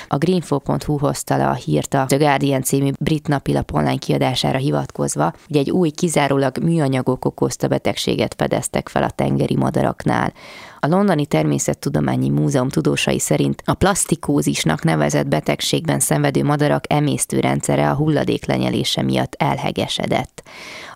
a 0.09 0.17
greenfo.hu 0.17 0.99
hozta 0.99 1.37
le 1.37 1.47
a 1.47 1.53
hírt 1.53 1.95
a 1.95 2.05
The 2.09 2.17
Guardian 2.17 2.63
című 2.63 2.91
brit 3.01 3.29
napilap 3.29 3.73
online 3.73 3.97
kiadására 3.97 4.59
hivatkozva, 4.59 5.33
hogy 5.47 5.57
egy 5.57 5.71
új 5.71 5.91
kizárólag 5.91 6.59
műanyagok 6.59 7.25
okozta 7.25 7.69
betegséget 7.69 8.35
fedeztek 8.37 8.89
fel 8.89 9.03
a 9.03 9.11
tengeri 9.11 9.57
madaraknál. 9.57 10.33
A 10.81 10.87
Londoni 10.87 11.27
Természettudományi 11.27 12.29
Múzeum 12.29 12.69
tudósai 12.69 13.19
szerint 13.19 13.63
a 13.65 13.75
plastikózisnak 13.75 14.85
nevezett 14.85 15.27
betegségben 15.27 16.01
szenvedő 16.01 16.45
madarak 16.45 16.85
emésztőrendszere 16.93 17.91
a 17.91 17.95
hulladék 17.95 18.47
lenyelése 18.47 19.03
miatt 19.03 19.35
elhegesedett. 19.39 20.43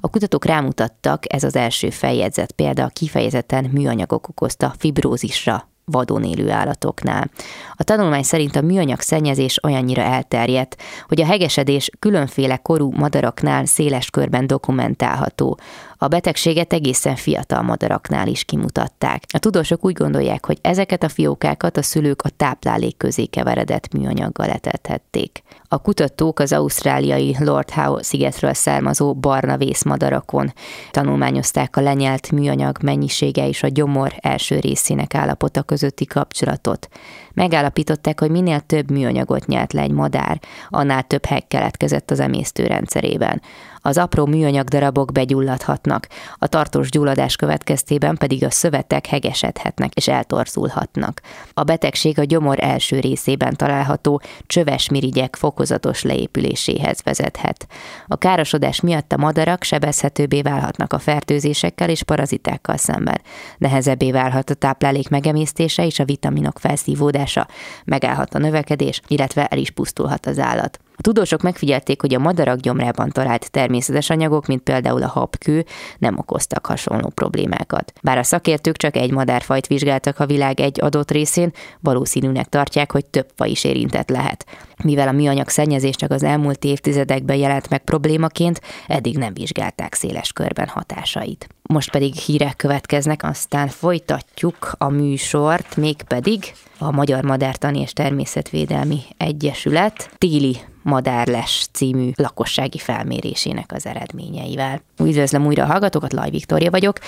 A 0.01 0.09
kutatók 0.09 0.45
rámutattak, 0.45 1.33
ez 1.33 1.45
az 1.45 1.57
első 1.57 1.91
feljegyzett 1.91 2.53
példa 2.53 2.87
kifejezetten 2.87 3.65
műanyagok 3.73 4.29
okozta 4.29 4.75
fibrózisra 4.79 5.69
vadon 5.91 6.25
élő 6.25 6.51
állatoknál. 6.51 7.31
A 7.75 7.83
tanulmány 7.83 8.23
szerint 8.23 8.57
a 8.57 8.61
műanyag 8.61 9.01
szennyezés 9.01 9.65
olyannyira 9.65 10.03
elterjedt, 10.03 10.77
hogy 11.09 11.21
a 11.21 11.27
hegesedés 11.27 11.91
különféle 11.99 12.57
korú 12.57 12.93
madaraknál 12.93 13.65
széles 13.65 14.11
körben 14.11 14.47
dokumentálható. 14.47 15.59
A 16.03 16.09
betegséget 16.09 16.73
egészen 16.73 17.17
fiatal 17.17 17.63
madaraknál 17.63 18.27
is 18.27 18.45
kimutatták. 18.45 19.23
A 19.33 19.39
tudósok 19.39 19.85
úgy 19.85 19.93
gondolják, 19.93 20.47
hogy 20.47 20.59
ezeket 20.63 21.03
a 21.03 21.09
fiókákat 21.09 21.77
a 21.77 21.83
szülők 21.83 22.23
a 22.23 22.29
táplálék 22.29 22.97
közé 22.97 23.25
keveredett 23.25 23.93
műanyaggal 23.93 24.49
etethették. 24.49 25.43
A 25.69 25.79
kutatók 25.79 26.39
az 26.39 26.53
ausztráliai 26.53 27.37
Lord 27.39 27.71
Howe 27.71 28.03
szigetről 28.03 28.53
származó 28.53 29.15
barna 29.15 29.57
vészmadarakon 29.57 30.53
tanulmányozták 30.91 31.77
a 31.77 31.81
lenyelt 31.81 32.31
műanyag 32.31 32.77
mennyisége 32.83 33.49
és 33.49 33.63
a 33.63 33.69
gyomor 33.69 34.13
első 34.21 34.59
részének 34.59 35.15
állapota 35.15 35.63
közötti 35.63 36.05
kapcsolatot. 36.05 36.89
Megállapították, 37.35 38.21
hogy 38.21 38.31
minél 38.31 38.61
több 38.61 38.91
műanyagot 38.91 39.47
nyelt 39.47 39.73
le 39.73 39.81
egy 39.81 39.93
madár, 39.93 40.41
annál 40.69 41.03
több 41.03 41.25
heg 41.25 41.47
keletkezett 41.47 42.11
az 42.11 42.21
emésztőrendszerében 42.21 43.43
az 43.83 43.99
apró 43.99 44.27
műanyag 44.27 44.69
darabok 44.69 45.13
begyulladhatnak, 45.13 46.07
a 46.39 46.47
tartós 46.47 46.91
gyulladás 46.91 47.37
következtében 47.37 48.17
pedig 48.17 48.45
a 48.45 48.51
szövetek 48.51 49.07
hegesedhetnek 49.07 49.95
és 49.95 50.09
eltorzulhatnak. 50.09 51.21
A 51.55 51.63
betegség 51.63 52.19
a 52.19 52.25
gyomor 52.25 52.59
első 52.61 53.01
részében 53.01 53.57
található 53.57 54.21
csöves 54.47 54.89
mirigyek 54.89 55.37
fokozatos 55.37 56.03
leépüléséhez 56.03 57.03
vezethet. 57.03 57.67
A 58.07 58.17
károsodás 58.17 58.81
miatt 58.81 59.13
a 59.13 59.17
madarak 59.17 59.63
sebezhetőbbé 59.63 60.43
válhatnak 60.43 60.93
a 60.93 60.99
fertőzésekkel 60.99 61.89
és 61.89 62.03
parazitákkal 62.03 62.77
szemben. 62.77 63.21
Nehezebbé 63.59 64.11
válhat 64.11 64.51
a 64.51 64.55
táplálék 64.55 65.09
megemésztése 65.09 65.87
és 65.87 65.99
a 65.99 66.05
vitaminok 66.05 66.59
felszívódása, 66.59 67.47
megállhat 67.85 68.35
a 68.35 68.39
növekedés, 68.39 69.01
illetve 69.07 69.47
el 69.47 69.59
is 69.59 69.71
pusztulhat 69.71 70.27
az 70.27 70.39
állat. 70.39 70.81
A 71.01 71.03
tudósok 71.03 71.43
megfigyelték, 71.43 72.01
hogy 72.01 72.15
a 72.15 72.19
madarak 72.19 72.59
gyomrában 72.59 73.11
talált 73.11 73.51
természetes 73.51 74.11
anyagok, 74.11 74.47
mint 74.47 74.63
például 74.63 75.03
a 75.03 75.09
habkő, 75.09 75.65
nem 75.99 76.19
okoztak 76.19 76.67
hasonló 76.67 77.09
problémákat. 77.09 77.93
Bár 78.03 78.19
a 78.19 78.23
szakértők 78.23 78.77
csak 78.77 78.97
egy 78.97 79.11
madárfajt 79.11 79.67
vizsgáltak 79.67 80.19
a 80.19 80.27
világ 80.27 80.61
egy 80.61 80.81
adott 80.81 81.11
részén, 81.11 81.53
valószínűnek 81.81 82.49
tartják, 82.49 82.93
hogy 82.93 83.05
több 83.05 83.29
faj 83.35 83.51
is 83.51 83.65
érintett 83.65 84.09
lehet. 84.09 84.47
Mivel 84.83 85.09
a 85.09 85.13
műanyag 85.13 85.49
szennyezés 85.49 85.97
csak 85.97 86.11
az 86.11 86.23
elmúlt 86.23 86.65
évtizedekben 86.65 87.37
jelent 87.37 87.69
meg 87.69 87.85
problémaként, 87.85 88.61
eddig 88.87 89.19
nem 89.19 89.35
vizsgálták 89.35 89.95
széles 89.95 90.33
körben 90.33 90.69
hatásait. 90.69 91.49
Most 91.63 91.91
pedig 91.91 92.15
hírek 92.15 92.57
következnek, 92.57 93.23
aztán 93.23 93.69
folytatjuk 93.69 94.73
a 94.79 94.89
műsort, 94.89 95.77
mégpedig 95.77 96.53
a 96.79 96.91
Magyar 96.91 97.25
Madártani 97.25 97.81
és 97.81 97.93
Természetvédelmi 97.93 99.01
Egyesület 99.17 100.11
téli 100.19 100.57
Madárles 100.83 101.67
című 101.73 102.11
lakossági 102.15 102.79
felmérésének 102.79 103.73
az 103.73 103.87
eredményeivel. 103.87 104.83
Üdvözlöm 105.03 105.47
újra 105.47 105.63
a 105.63 105.67
hallgatókat, 105.67 106.13
Laj 106.13 106.31
Viktória 106.31 106.71
vagyok, 106.71 106.99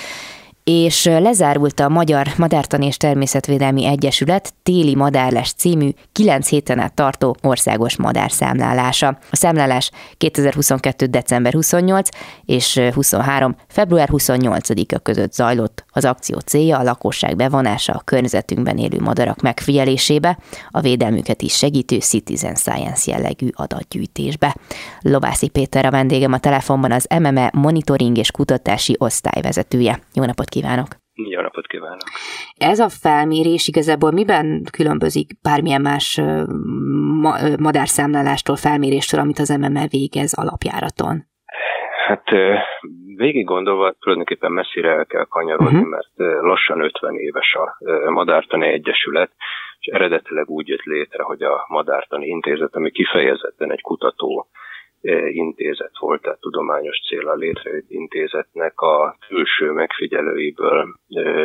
és 0.64 1.04
lezárult 1.04 1.80
a 1.80 1.88
Magyar 1.88 2.26
Madártani 2.36 2.86
és 2.86 2.96
Természetvédelmi 2.96 3.86
Egyesület 3.86 4.54
téli 4.62 4.94
madárles 4.94 5.52
című 5.52 5.90
9 6.12 6.48
héten 6.48 6.78
át 6.78 6.94
tartó 6.94 7.36
országos 7.42 7.96
madárszámlálása. 7.96 9.18
A 9.30 9.36
számlálás 9.36 9.90
2022. 10.16 11.06
december 11.06 11.52
28 11.52 12.08
és 12.44 12.80
23. 12.94 13.56
február 13.68 14.08
28-a 14.12 14.98
között 14.98 15.32
zajlott. 15.32 15.84
Az 15.90 16.04
akció 16.04 16.38
célja 16.38 16.78
a 16.78 16.82
lakosság 16.82 17.36
bevonása 17.36 17.92
a 17.92 18.02
környezetünkben 18.04 18.78
élő 18.78 19.00
madarak 19.00 19.40
megfigyelésébe, 19.40 20.38
a 20.70 20.80
védelmüket 20.80 21.42
is 21.42 21.56
segítő 21.56 21.98
Citizen 21.98 22.54
Science 22.54 23.10
jellegű 23.10 23.48
adatgyűjtésbe. 23.52 24.56
Lovászi 25.00 25.48
Péter 25.48 25.84
a 25.84 25.90
vendégem 25.90 26.32
a 26.32 26.38
telefonban 26.38 26.92
az 26.92 27.06
MME 27.18 27.50
monitoring 27.54 28.18
és 28.18 28.30
kutatási 28.30 28.96
osztályvezetője. 28.98 30.00
Jó 30.14 30.24
napot 30.24 30.50
kívánok! 30.56 30.90
Jó 31.34 31.40
napot 31.40 31.66
kívánok! 31.66 32.08
Ez 32.56 32.78
a 32.78 32.88
felmérés 32.88 33.68
igazából 33.68 34.10
miben 34.10 34.46
különbözik 34.76 35.28
bármilyen 35.42 35.80
más 35.80 36.20
ma- 37.24 37.56
madárszámlálástól, 37.66 38.56
felméréstől, 38.56 39.20
amit 39.20 39.38
az 39.38 39.50
MME 39.60 39.86
végez 39.90 40.32
alapjáraton? 40.42 41.16
Hát 42.06 42.24
végig 43.16 43.44
gondolva 43.44 43.92
tulajdonképpen 43.92 44.52
messzire 44.52 44.90
el 44.90 45.06
kell 45.06 45.24
kanyarodni, 45.24 45.78
uh-huh. 45.78 45.90
mert 45.90 46.42
lassan 46.42 46.80
50 46.80 47.14
éves 47.14 47.54
a 47.54 47.76
Madártani 48.10 48.66
Egyesület, 48.66 49.30
és 49.78 49.86
eredetileg 49.86 50.48
úgy 50.48 50.68
jött 50.68 50.82
létre, 50.82 51.22
hogy 51.22 51.42
a 51.42 51.64
Madártani 51.68 52.26
Intézet, 52.26 52.74
ami 52.74 52.90
kifejezetten 52.90 53.72
egy 53.72 53.80
kutató 53.80 54.48
intézet 55.32 55.98
volt, 55.98 56.22
tehát 56.22 56.40
tudományos 56.40 57.00
célra 57.08 57.34
létrejött 57.34 57.90
intézetnek 57.90 58.80
a 58.80 59.16
külső 59.28 59.70
megfigyelőiből 59.70 60.94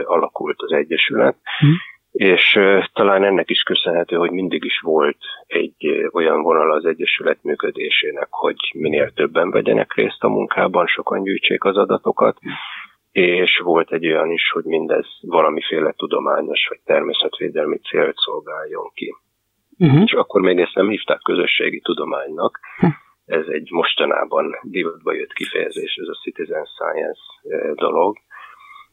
alakult 0.04 0.62
az 0.62 0.72
Egyesület, 0.72 1.38
hm. 1.60 1.68
és 2.12 2.60
talán 2.94 3.24
ennek 3.24 3.50
is 3.50 3.62
köszönhető, 3.62 4.16
hogy 4.16 4.32
mindig 4.32 4.64
is 4.64 4.80
volt 4.80 5.18
egy 5.48 6.10
olyan 6.12 6.42
vonal 6.42 6.72
az 6.72 6.86
Egyesület 6.86 7.44
működésének, 7.44 8.28
hogy 8.30 8.72
minél 8.74 9.12
többen 9.12 9.50
vegyenek 9.50 9.94
részt 9.94 10.24
a 10.24 10.30
munkában, 10.30 10.88
sokan 10.88 11.24
gyűjtsék 11.24 11.64
az 11.64 11.78
adatokat, 11.78 12.38
hm. 12.42 12.50
és 13.12 13.58
volt 13.58 13.92
egy 13.92 14.08
olyan 14.08 14.32
is, 14.32 14.52
hogy 14.52 14.64
mindez 14.64 15.06
valamiféle 15.22 15.92
tudományos 15.92 16.68
vagy 16.70 16.80
természetvédelmi 16.86 17.78
célt 17.78 18.16
szolgáljon 18.16 18.92
ki. 18.94 19.16
Uh-huh. 19.80 20.02
És 20.06 20.12
akkor 20.12 20.42
még 20.42 20.60
ezt 20.60 20.76
nem 20.76 20.90
hívták 20.90 21.20
közösségi 21.22 21.80
tudománynak, 21.80 22.60
uh-huh 22.82 23.06
ez 23.28 23.46
egy 23.48 23.72
mostanában 23.72 24.58
divatba 24.64 25.14
jött 25.14 25.34
kifejezés, 25.34 25.96
ez 25.96 26.08
a 26.08 26.20
citizen 26.22 26.66
science 26.66 27.22
eh, 27.44 27.74
dolog. 27.74 28.18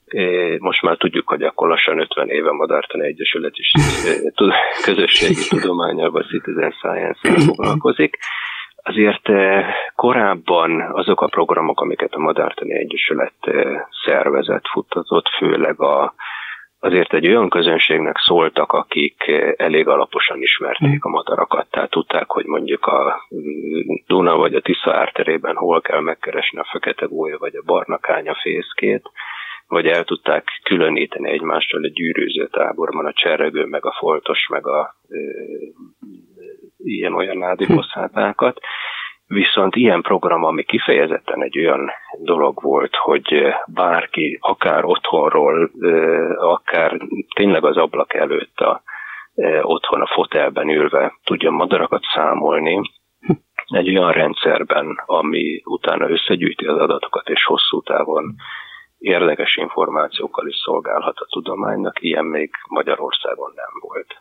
Eh, 0.07 0.59
most 0.59 0.83
már 0.83 0.97
tudjuk, 0.97 1.29
hogy 1.29 1.43
akkor 1.43 1.69
lassan 1.69 1.99
50 1.99 2.29
éve 2.29 2.53
Madártani 2.53 3.07
Egyesület 3.07 3.57
is 3.57 3.73
eh, 4.05 4.51
közösségi 4.85 5.49
tudományával 5.49 6.23
citizen 6.23 6.71
science 6.71 7.43
foglalkozik. 7.47 8.17
Azért 8.87 9.29
korábban 9.95 10.81
azok 10.81 11.21
a 11.21 11.27
programok, 11.27 11.81
amiket 11.81 12.13
a 12.13 12.19
Madártani 12.19 12.75
Egyesület 12.75 13.35
szervezett, 14.05 14.67
futtatott, 14.73 15.29
főleg 15.29 15.81
a 15.81 16.15
azért 16.85 17.13
egy 17.13 17.27
olyan 17.29 17.49
közönségnek 17.49 18.19
szóltak, 18.19 18.73
akik 18.73 19.33
elég 19.57 19.89
alaposan 19.89 20.43
ismerték 20.43 21.05
a 21.05 21.09
madarakat, 21.09 21.67
tehát 21.71 21.91
tudták, 21.91 22.31
hogy 22.31 22.45
mondjuk 22.47 22.87
a 22.87 23.29
Duna 24.07 24.37
vagy 24.37 24.55
a 24.55 24.61
Tisza 24.61 24.95
árterében 24.95 25.57
hol 25.57 25.81
kell 25.81 26.01
megkeresni 26.01 26.59
a 26.59 26.69
fekete 26.71 27.07
gólya 27.07 27.39
vagy 27.39 27.55
a 27.55 27.63
barna 27.65 27.99
kánya 27.99 28.35
fészkét, 28.43 29.11
vagy 29.67 29.87
el 29.87 30.05
tudták 30.05 30.45
különíteni 30.63 31.31
egymástól 31.31 31.85
egy 31.85 31.93
gyűrűző 31.93 32.49
táborban 32.49 33.07
a 33.07 33.13
cserregő, 33.13 33.65
meg 33.65 33.85
a 33.87 33.97
foltos, 33.99 34.47
meg 34.49 34.67
a 34.67 34.97
e, 35.09 35.17
ilyen-olyan 36.77 37.39
nádiboszátákat. 37.39 38.61
Viszont 39.35 39.77
ilyen 39.77 40.03
program, 40.03 40.45
ami 40.45 40.63
kifejezetten 40.63 41.43
egy 41.43 41.59
olyan 41.59 41.91
dolog 42.23 42.63
volt, 42.63 42.95
hogy 42.95 43.55
bárki, 43.67 44.39
akár 44.41 44.85
otthonról, 44.85 45.71
akár 46.39 47.01
tényleg 47.35 47.65
az 47.65 47.77
ablak 47.77 48.15
előtt 48.15 48.59
a, 48.59 48.83
otthon 49.63 50.01
a 50.01 50.07
fotelben 50.07 50.69
ülve 50.69 51.19
tudja 51.25 51.51
madarakat 51.51 52.03
számolni, 52.15 52.81
egy 53.67 53.89
olyan 53.89 54.13
rendszerben, 54.13 55.03
ami 55.07 55.63
utána 55.65 56.11
összegyűjti 56.11 56.67
az 56.67 56.79
adatokat, 56.79 57.29
és 57.29 57.45
hosszú 57.45 57.83
távon 57.83 58.35
érdekes 58.99 59.57
információkkal 59.57 60.49
is 60.49 60.57
szolgálhat 60.57 61.19
a 61.19 61.27
tudománynak, 61.31 62.03
ilyen 62.03 62.25
még 62.25 62.51
Magyarországon 62.69 63.53
nem 63.55 63.73
volt. 63.81 64.15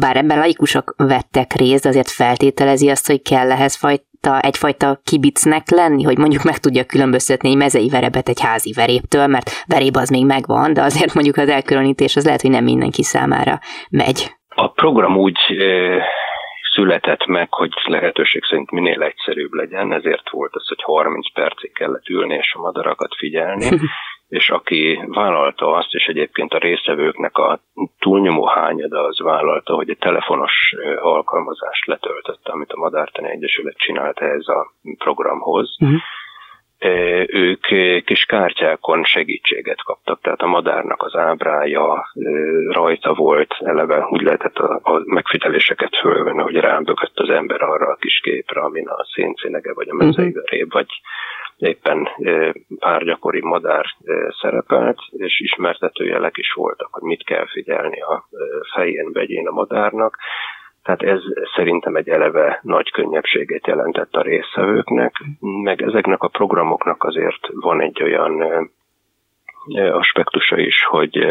Bár 0.00 0.16
ebben 0.16 0.38
laikusok 0.38 0.94
vettek 0.96 1.52
részt, 1.52 1.86
azért 1.86 2.10
feltételezi 2.10 2.88
azt, 2.88 3.06
hogy 3.06 3.22
kell 3.22 3.50
ehhez 3.50 3.76
fajta, 3.76 4.08
egyfajta 4.40 5.00
kibicnek 5.04 5.70
lenni, 5.70 6.02
hogy 6.02 6.18
mondjuk 6.18 6.42
meg 6.42 6.58
tudja 6.58 6.84
különböztetni 6.84 7.48
egy 7.48 7.56
mezei 7.56 7.88
verebet 7.88 8.28
egy 8.28 8.40
házi 8.40 8.72
veréptől, 8.72 9.26
mert 9.26 9.50
veréb 9.66 9.96
az 9.96 10.08
még 10.08 10.26
megvan, 10.26 10.72
de 10.72 10.82
azért 10.82 11.14
mondjuk 11.14 11.36
az 11.36 11.48
elkülönítés 11.48 12.16
az 12.16 12.24
lehet, 12.24 12.40
hogy 12.40 12.50
nem 12.50 12.64
mindenki 12.64 13.02
számára 13.02 13.58
megy. 13.90 14.30
A 14.48 14.68
program 14.68 15.16
úgy 15.16 15.38
született 16.74 17.26
meg, 17.26 17.52
hogy 17.54 17.72
lehetőség 17.84 18.44
szerint 18.44 18.70
minél 18.70 19.02
egyszerűbb 19.02 19.52
legyen, 19.52 19.92
ezért 19.92 20.30
volt 20.30 20.54
az, 20.54 20.68
hogy 20.68 20.82
30 20.82 21.32
percig 21.32 21.72
kellett 21.72 22.08
ülni 22.08 22.34
és 22.34 22.52
a 22.56 22.60
madarakat 22.60 23.14
figyelni, 23.16 23.68
és 24.30 24.50
aki 24.50 25.04
vállalta 25.06 25.72
azt, 25.72 25.92
és 25.92 26.04
egyébként 26.06 26.52
a 26.52 26.58
részevőknek 26.58 27.36
a 27.36 27.60
túlnyomó 27.98 28.46
hányada 28.46 29.02
az 29.04 29.20
vállalta, 29.20 29.74
hogy 29.74 29.90
egy 29.90 29.98
telefonos 29.98 30.74
alkalmazást 31.00 31.86
letöltötte, 31.86 32.52
amit 32.52 32.72
a 32.72 32.78
Madártani 32.78 33.30
Egyesület 33.30 33.76
csinált 33.76 34.20
ehhez 34.20 34.48
a 34.48 34.72
programhoz, 34.98 35.76
uh-huh 35.80 36.00
ők 37.26 37.66
kis 38.04 38.24
kártyákon 38.24 39.04
segítséget 39.04 39.82
kaptak, 39.82 40.20
tehát 40.20 40.40
a 40.40 40.46
madárnak 40.46 41.02
az 41.02 41.14
ábrája 41.14 42.12
rajta 42.68 43.14
volt, 43.14 43.54
eleve 43.58 44.06
úgy 44.10 44.22
lehetett 44.22 44.56
a, 44.56 44.80
a 44.82 45.02
megfigyeléseket 45.04 45.96
fölvenni, 45.96 46.42
hogy 46.42 46.54
rámbögött 46.54 47.18
az 47.18 47.28
ember 47.28 47.62
arra 47.62 47.86
a 47.86 47.96
kis 48.00 48.20
képre, 48.22 48.60
amin 48.60 48.88
a 48.88 49.06
szénszínege, 49.14 49.72
vagy 49.74 49.88
a 49.88 49.94
mezeiveréb, 49.94 50.66
uh-huh. 50.66 50.72
vagy 50.72 50.88
éppen 51.56 52.08
pár 52.78 53.04
gyakori 53.04 53.40
madár 53.40 53.84
szerepelt, 54.40 54.98
és 55.10 55.40
ismertetőjelek 55.40 56.36
is 56.36 56.52
voltak, 56.52 56.88
hogy 56.90 57.02
mit 57.02 57.24
kell 57.24 57.46
figyelni 57.46 58.00
a 58.00 58.28
fején, 58.74 59.12
vegyén 59.12 59.46
a 59.46 59.52
madárnak. 59.52 60.16
Tehát 60.82 61.02
ez 61.02 61.20
szerintem 61.54 61.96
egy 61.96 62.08
eleve 62.08 62.58
nagy 62.62 62.90
könnyebbséget 62.90 63.66
jelentett 63.66 64.14
a 64.14 64.22
résztvevőknek, 64.22 65.14
meg 65.40 65.82
ezeknek 65.82 66.22
a 66.22 66.28
programoknak 66.28 67.04
azért 67.04 67.48
van 67.50 67.80
egy 67.80 68.02
olyan 68.02 68.42
aspektusa 69.92 70.58
is, 70.58 70.84
hogy 70.84 71.26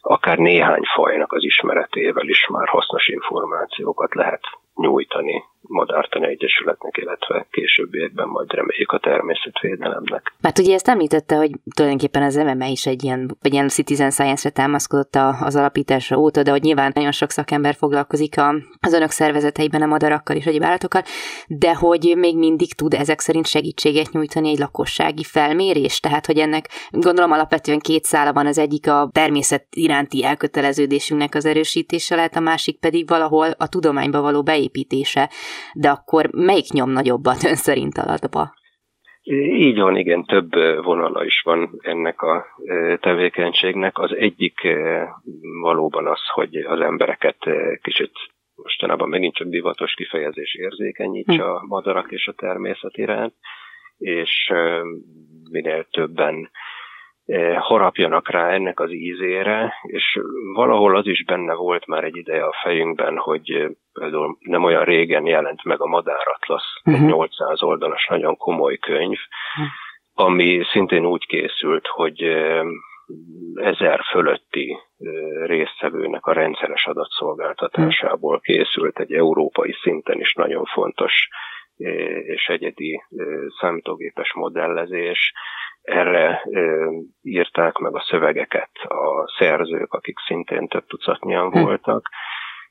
akár 0.00 0.38
néhány 0.38 0.82
fajnak 0.94 1.32
az 1.32 1.44
ismeretével 1.44 2.28
is 2.28 2.46
már 2.46 2.68
hasznos 2.68 3.08
információkat 3.08 4.14
lehet 4.14 4.42
nyújtani 4.80 5.44
Madártani 5.68 6.26
Egyesületnek, 6.26 6.96
illetve 6.96 7.46
későbbiekben 7.50 8.28
majd 8.28 8.52
reméljük 8.52 8.92
a 8.92 8.98
természetvédelemnek. 8.98 10.34
Mert 10.40 10.58
ugye 10.58 10.74
ezt 10.74 10.88
említette, 10.88 11.36
hogy 11.36 11.50
tulajdonképpen 11.74 12.22
az 12.22 12.36
MMA 12.36 12.66
is 12.66 12.86
egy 12.86 13.04
ilyen, 13.04 13.36
vagy 13.42 13.52
ilyen 13.52 13.68
citizen 13.68 14.10
science-re 14.10 14.54
támaszkodott 14.54 15.16
az 15.40 15.56
alapítása 15.56 16.16
óta, 16.16 16.42
de 16.42 16.50
hogy 16.50 16.62
nyilván 16.62 16.92
nagyon 16.94 17.12
sok 17.12 17.30
szakember 17.30 17.74
foglalkozik 17.74 18.34
az 18.80 18.92
önök 18.92 19.10
szervezeteiben 19.10 19.82
a 19.82 19.86
madarakkal 19.86 20.36
és 20.36 20.44
egyéb 20.44 20.62
állatokkal, 20.62 21.02
de 21.46 21.74
hogy 21.74 22.14
még 22.16 22.38
mindig 22.38 22.74
tud 22.74 22.94
ezek 22.94 23.20
szerint 23.20 23.46
segítséget 23.46 24.12
nyújtani 24.12 24.48
egy 24.48 24.58
lakossági 24.58 25.24
felmérés, 25.24 26.00
tehát 26.00 26.26
hogy 26.26 26.38
ennek 26.38 26.68
gondolom 26.90 27.32
alapvetően 27.32 27.78
két 27.78 28.04
szála 28.04 28.32
van, 28.32 28.46
az 28.46 28.58
egyik 28.58 28.88
a 28.88 29.10
természet 29.12 29.66
iránti 29.70 30.24
elköteleződésünknek 30.24 31.34
az 31.34 31.44
erősítése 31.44 32.14
lehet, 32.14 32.36
a 32.36 32.40
másik 32.40 32.78
pedig 32.78 33.08
valahol 33.08 33.50
a 33.58 33.68
tudományba 33.68 34.20
való 34.20 34.42
beépítése 34.68 35.30
de 35.74 35.88
akkor 35.88 36.28
melyik 36.32 36.72
nyom 36.72 36.90
nagyobbat 36.90 37.44
ön 37.44 37.54
szerint 37.54 37.98
alatba? 37.98 38.56
Így 39.58 39.78
van, 39.78 39.96
igen, 39.96 40.24
több 40.24 40.50
vonala 40.82 41.24
is 41.24 41.40
van 41.44 41.78
ennek 41.80 42.22
a 42.22 42.46
tevékenységnek. 43.00 43.98
Az 43.98 44.14
egyik 44.16 44.60
valóban 45.60 46.06
az, 46.06 46.20
hogy 46.32 46.56
az 46.56 46.80
embereket 46.80 47.36
kicsit 47.82 48.12
mostanában 48.54 49.08
megint 49.08 49.34
csak 49.34 49.48
divatos 49.48 49.94
kifejezés 49.94 50.54
érzékenyítse 50.54 51.42
hm. 51.42 51.50
a 51.50 51.62
madarak 51.66 52.10
és 52.10 52.26
a 52.26 52.32
természet 52.32 52.96
iránt, 52.96 53.34
és 53.98 54.52
minél 55.50 55.86
többen 55.90 56.50
harapjanak 57.58 58.30
rá 58.30 58.50
ennek 58.50 58.80
az 58.80 58.92
ízére, 58.92 59.74
és 59.82 60.20
valahol 60.54 60.96
az 60.96 61.06
is 61.06 61.24
benne 61.24 61.54
volt 61.54 61.86
már 61.86 62.04
egy 62.04 62.16
ideje 62.16 62.44
a 62.44 62.54
fejünkben, 62.62 63.16
hogy 63.16 63.50
eh, 63.50 63.68
például 63.92 64.36
nem 64.40 64.64
olyan 64.64 64.84
régen 64.84 65.26
jelent 65.26 65.64
meg 65.64 65.80
a 65.80 65.86
Madáratlasz, 65.86 66.80
uh-huh. 66.84 67.02
egy 67.02 67.08
800 67.08 67.60
mhm. 67.60 67.70
oldalas 67.70 68.06
nagyon 68.06 68.36
komoly 68.36 68.76
könyv, 68.76 69.18
uh-huh. 69.18 70.26
ami 70.28 70.62
szintén 70.72 71.06
úgy 71.06 71.26
készült, 71.26 71.86
hogy 71.86 72.22
eh, 72.22 72.60
ezer 73.54 74.00
fölötti 74.10 74.78
résztvevőnek 75.44 76.26
a 76.26 76.32
rendszeres 76.32 76.86
adatszolgáltatásából 76.86 78.40
készült 78.40 78.98
egy 78.98 79.12
európai 79.12 79.72
szinten 79.82 80.20
is 80.20 80.34
nagyon 80.34 80.64
fontos 80.64 81.28
és 82.26 82.46
egyedi 82.46 83.02
számítógépes 83.60 84.32
modellezés, 84.32 85.32
erre 85.88 86.42
ö, 86.50 86.90
írták 87.22 87.76
meg 87.76 87.94
a 87.94 88.04
szövegeket 88.08 88.70
a 88.82 89.34
szerzők, 89.38 89.92
akik 89.92 90.18
szintén 90.26 90.68
több 90.68 90.86
tucatnyian 90.86 91.50
hm. 91.50 91.60
voltak, 91.60 92.08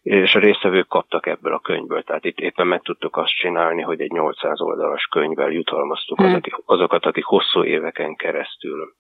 és 0.02 0.36
a 0.36 0.40
résztvevők 0.40 0.88
kaptak 0.88 1.26
ebből 1.26 1.54
a 1.54 1.60
könyvből. 1.60 2.04
Tehát 2.04 2.26
itt 2.26 2.40
éppen 2.40 2.68
meg 2.68 2.82
tudtuk 2.82 3.18
azt 3.18 3.36
csinálni, 3.36 3.82
hogy 3.82 4.02
egy 4.02 4.12
800 4.12 4.62
oldalas 4.62 5.06
könyvvel 5.06 5.52
jutalmaztuk 5.52 6.18
hm. 6.18 6.26
azok, 6.26 6.64
azokat, 6.66 7.06
akik 7.06 7.26
hosszú 7.26 7.64
éveken 7.64 8.16
keresztül 8.16 8.96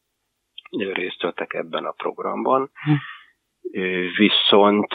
részt 0.94 1.22
vettek 1.22 1.54
ebben 1.54 1.86
a 1.86 1.92
programban. 1.92 2.72
Hm. 2.74 2.94
Viszont 4.18 4.94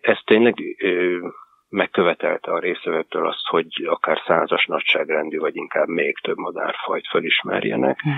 ez 0.00 0.18
tényleg 0.24 0.54
megkövetelte 1.68 2.50
a 2.50 2.58
részvevőktől 2.58 3.26
azt, 3.26 3.46
hogy 3.46 3.66
akár 3.86 4.22
százas 4.26 4.66
nagyságrendű, 4.66 5.38
vagy 5.38 5.56
inkább 5.56 5.88
még 5.88 6.18
több 6.18 6.36
madárfajt 6.36 7.08
felismerjenek. 7.08 8.02
Mm 8.08 8.12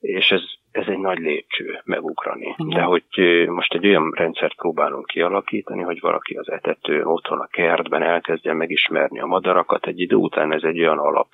és 0.00 0.30
ez, 0.30 0.42
ez 0.70 0.86
egy 0.86 0.98
nagy 0.98 1.18
lépcső 1.18 1.80
megugrani. 1.84 2.54
Igen. 2.56 2.78
De 2.78 2.82
hogy 2.82 3.04
most 3.46 3.74
egy 3.74 3.86
olyan 3.86 4.10
rendszert 4.10 4.54
próbálunk 4.54 5.06
kialakítani, 5.06 5.82
hogy 5.82 6.00
valaki 6.00 6.34
az 6.34 6.50
etetőn, 6.50 7.04
otthon 7.04 7.38
a 7.38 7.46
kertben 7.46 8.02
elkezdje 8.02 8.52
megismerni 8.52 9.20
a 9.20 9.26
madarakat, 9.26 9.86
egy 9.86 10.00
idő 10.00 10.16
után 10.16 10.52
ez 10.52 10.62
egy 10.62 10.78
olyan 10.78 10.98
alap 10.98 11.28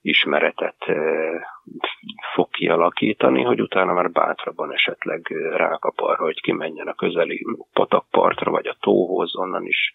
ismeretet 0.00 0.84
fog 2.34 2.48
kialakítani, 2.50 3.42
hogy 3.42 3.60
utána 3.60 3.92
már 3.92 4.10
bátrabban 4.10 4.72
esetleg 4.72 5.26
rákap 5.56 6.00
arra, 6.00 6.24
hogy 6.24 6.40
kimenjen 6.40 6.86
a 6.86 6.94
közeli 6.94 7.46
patakpartra, 7.72 8.50
vagy 8.50 8.66
a 8.66 8.76
tóhoz, 8.80 9.36
onnan 9.36 9.66
is 9.66 9.92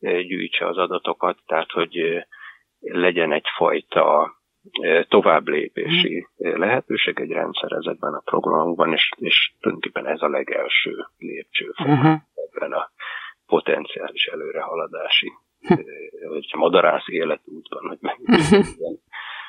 gyűjtse 0.00 0.66
az 0.66 0.76
adatokat, 0.76 1.38
tehát 1.46 1.70
hogy 1.70 2.24
legyen 2.80 3.32
egyfajta 3.32 4.37
tovább 5.08 5.48
lépési 5.48 6.26
lehetőség 6.36 7.20
egy 7.20 7.30
rendszerezetben 7.30 8.12
a 8.14 8.22
programokban, 8.24 8.92
és, 8.92 9.10
és 9.16 9.52
tulajdonképpen 9.60 10.06
ez 10.06 10.22
a 10.22 10.28
legelső 10.28 11.06
lépcsőfok 11.18 11.86
uh-huh. 11.86 12.20
ebben 12.34 12.72
a 12.72 12.90
potenciális 13.46 14.26
előrehaladási, 14.26 15.32
vagy 16.28 16.46
madarász 16.56 17.08
életútban, 17.08 17.88
hogy 17.88 17.98
meg 18.00 18.16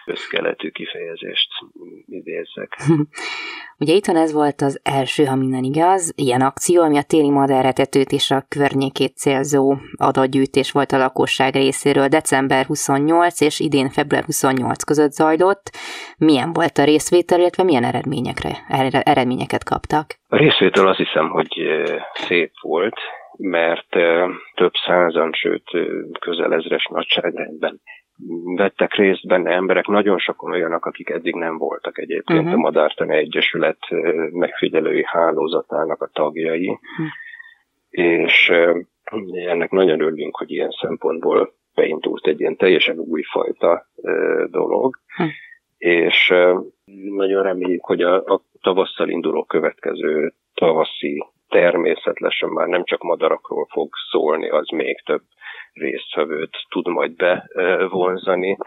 összkeletű 0.09 0.69
kifejezést 0.69 1.49
idézzek. 2.05 2.75
Ugye 3.81 3.93
itthon 3.93 4.15
ez 4.15 4.33
volt 4.33 4.61
az 4.61 4.81
első, 4.83 5.23
ha 5.23 5.35
minden 5.35 5.63
igaz, 5.63 6.13
ilyen 6.15 6.41
akció, 6.41 6.81
ami 6.81 6.97
a 6.97 7.01
téli 7.01 7.29
madáretetőt 7.29 8.11
és 8.11 8.31
a 8.31 8.45
környékét 8.49 9.17
célzó 9.17 9.75
adatgyűjtés 9.95 10.71
volt 10.71 10.91
a 10.91 10.97
lakosság 10.97 11.53
részéről 11.53 12.07
december 12.07 12.65
28 12.65 13.41
és 13.41 13.59
idén 13.59 13.89
február 13.89 14.23
28 14.23 14.83
között 14.83 15.11
zajlott. 15.11 15.69
Milyen 16.17 16.53
volt 16.53 16.77
a 16.77 16.83
részvétel, 16.83 17.39
illetve 17.39 17.63
milyen 17.63 17.83
eredményekre, 17.83 18.51
eredményeket 19.03 19.63
kaptak? 19.63 20.05
A 20.27 20.37
részvétel 20.37 20.87
azt 20.87 20.97
hiszem, 20.97 21.29
hogy 21.29 21.53
szép 22.13 22.51
volt, 22.61 22.99
mert 23.37 23.89
több 24.55 24.73
százan, 24.85 25.33
sőt 25.33 25.69
közel 26.19 26.53
ezres 26.53 26.87
nagyságrendben 26.91 27.81
vettek 28.55 28.93
részt 28.93 29.27
benne 29.27 29.51
emberek, 29.51 29.87
nagyon 29.87 30.17
sokan 30.17 30.51
olyanok, 30.51 30.85
akik 30.85 31.09
eddig 31.09 31.35
nem 31.35 31.57
voltak 31.57 31.97
egyébként 31.97 32.39
uh-huh. 32.39 32.53
a 32.53 32.57
Madártani 32.57 33.15
Egyesület 33.15 33.79
megfigyelői 34.31 35.03
hálózatának 35.05 36.01
a 36.01 36.09
tagjai, 36.13 36.67
uh-huh. 36.67 37.07
és 37.89 38.51
ennek 39.47 39.71
nagyon 39.71 40.01
örülünk, 40.01 40.37
hogy 40.37 40.51
ilyen 40.51 40.71
szempontból 40.81 41.53
beindult 41.75 42.27
egy 42.27 42.39
ilyen 42.39 42.55
teljesen 42.55 42.97
újfajta 42.97 43.87
dolog, 44.51 44.95
hm. 45.15 45.23
és 45.77 46.33
nagyon 47.15 47.43
reméljük, 47.43 47.85
hogy 47.85 48.01
a, 48.01 48.15
a 48.15 48.41
tavasszal 48.61 49.09
induló 49.09 49.43
következő 49.43 50.33
tavaszi 50.53 51.23
természetesen 51.49 52.49
már 52.49 52.67
nem 52.67 52.83
csak 52.83 53.01
madarakról 53.01 53.67
fog 53.69 53.89
szólni, 54.11 54.49
az 54.49 54.69
még 54.69 55.01
több 55.05 55.21
résztvevőt 55.73 56.57
tud 56.69 56.87
majd 56.87 57.15
bevonzani, 57.15 58.57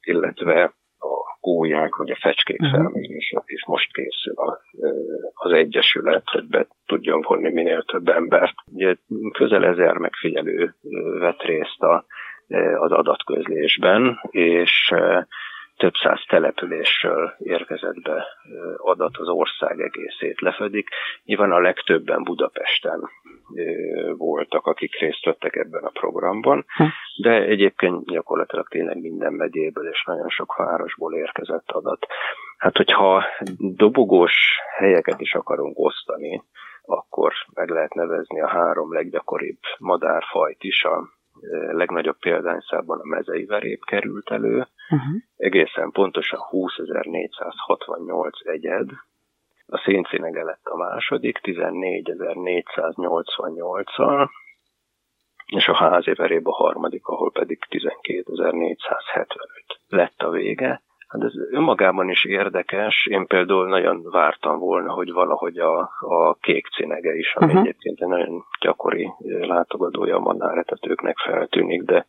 illetve 0.00 0.74
a 0.98 1.38
gólyák 1.40 1.96
vagy 1.96 2.10
a 2.10 2.18
fecskék 2.20 2.60
uh-huh. 2.60 2.80
felmérése 2.80 3.42
is 3.46 3.66
most 3.66 3.92
készül 3.92 4.34
a, 4.34 4.60
az 5.32 5.52
Egyesület, 5.52 6.22
hogy 6.24 6.46
be 6.48 6.66
tudjon 6.86 7.20
vonni 7.20 7.50
minél 7.50 7.82
több 7.82 8.08
embert. 8.08 8.54
Ugye 8.72 8.94
közel 9.32 9.64
ezer 9.64 9.96
megfigyelő 9.96 10.74
vett 11.18 11.42
részt 11.42 11.82
a, 11.82 12.04
az 12.78 12.92
adatközlésben, 12.92 14.20
és 14.30 14.92
több 15.80 15.94
száz 16.02 16.20
településről 16.28 17.34
érkezett 17.38 18.02
be 18.02 18.26
adat 18.76 19.16
az 19.16 19.28
ország 19.28 19.80
egészét 19.80 20.40
lefedik. 20.40 20.88
Nyilván 21.24 21.52
a 21.52 21.60
legtöbben 21.60 22.22
Budapesten 22.22 23.08
voltak, 24.16 24.66
akik 24.66 24.98
részt 24.98 25.24
vettek 25.24 25.56
ebben 25.56 25.84
a 25.84 25.88
programban, 25.88 26.64
hm. 26.76 26.84
de 27.22 27.30
egyébként 27.30 28.06
gyakorlatilag 28.06 28.68
tényleg 28.68 29.00
minden 29.00 29.32
megyéből 29.32 29.88
és 29.88 30.04
nagyon 30.06 30.28
sok 30.28 30.56
városból 30.56 31.14
érkezett 31.14 31.70
adat. 31.70 32.06
Hát, 32.58 32.76
hogyha 32.76 33.24
dobogós 33.58 34.34
helyeket 34.76 35.20
is 35.20 35.34
akarunk 35.34 35.78
osztani, 35.78 36.42
akkor 36.84 37.32
meg 37.54 37.68
lehet 37.68 37.94
nevezni 37.94 38.40
a 38.40 38.48
három 38.48 38.92
leggyakoribb 38.92 39.60
madárfajt 39.78 40.62
is, 40.62 40.84
a 40.84 41.08
legnagyobb 41.72 42.18
példányszában 42.18 42.98
a 42.98 43.06
mezei 43.06 43.44
verép 43.44 43.84
került 43.84 44.30
elő, 44.30 44.66
uh-huh. 44.90 45.14
egészen 45.36 45.90
pontosan 45.90 46.40
20.468 46.50 48.46
egyed, 48.46 48.90
a 49.66 49.78
szénszínege 49.84 50.42
lett 50.42 50.64
a 50.64 50.76
második, 50.76 51.40
14.488-al, 51.42 54.28
és 55.46 55.68
a 55.68 55.74
házi 55.74 56.12
veréb 56.12 56.48
a 56.48 56.52
harmadik, 56.52 57.06
ahol 57.06 57.30
pedig 57.30 57.58
12.475 57.68 59.26
lett 59.88 60.22
a 60.22 60.30
vége. 60.30 60.82
Hát 61.08 61.22
ez 61.22 61.32
önmagában 61.50 62.08
is 62.08 62.24
érdekes. 62.24 63.06
Én 63.06 63.26
például 63.26 63.68
nagyon 63.68 64.02
vártam 64.10 64.58
volna, 64.58 64.92
hogy 64.92 65.12
valahogy 65.12 65.58
a, 65.58 65.78
a 65.98 66.34
kék 66.40 66.66
cinege 66.66 67.14
is, 67.14 67.34
ami 67.34 67.46
uh-huh. 67.46 67.60
egyébként 67.60 68.00
egy 68.00 68.08
nagyon 68.08 68.44
gyakori 68.60 69.12
látogatója 69.40 70.16
a 70.16 70.20
madáretetőknek 70.20 71.18
feltűnik, 71.18 71.82
de 71.82 72.06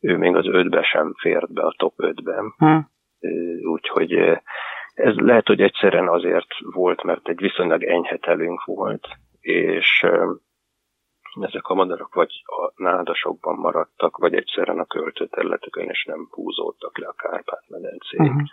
ő 0.00 0.16
még 0.16 0.36
az 0.36 0.46
ötbe 0.46 0.82
sem 0.82 1.14
fért 1.14 1.52
be 1.52 1.62
a 1.62 1.74
top 1.76 1.94
ötben. 1.96 2.54
Uh-huh. 2.58 2.84
Úgyhogy 3.64 4.12
ez 4.94 5.14
lehet, 5.14 5.46
hogy 5.46 5.60
egyszerűen 5.60 6.08
azért 6.08 6.60
volt, 6.60 7.02
mert 7.02 7.28
egy 7.28 7.40
viszonylag 7.40 7.82
enyhe 7.82 8.16
telünk 8.16 8.64
volt, 8.64 9.06
és 9.40 10.06
ezek 11.40 11.66
a 11.66 11.74
madarak 11.74 12.14
vagy 12.14 12.42
a 12.44 12.72
nádasokban 12.82 13.54
maradtak, 13.54 14.16
vagy 14.16 14.34
egyszerűen 14.34 14.78
a 14.78 14.84
költőterületükön, 14.84 15.88
és 15.88 16.04
nem 16.04 16.28
húzódtak 16.30 16.98
le 16.98 17.06
a 17.06 17.12
Kárpát-medencéig. 17.12 18.20
Uh-huh. 18.20 18.48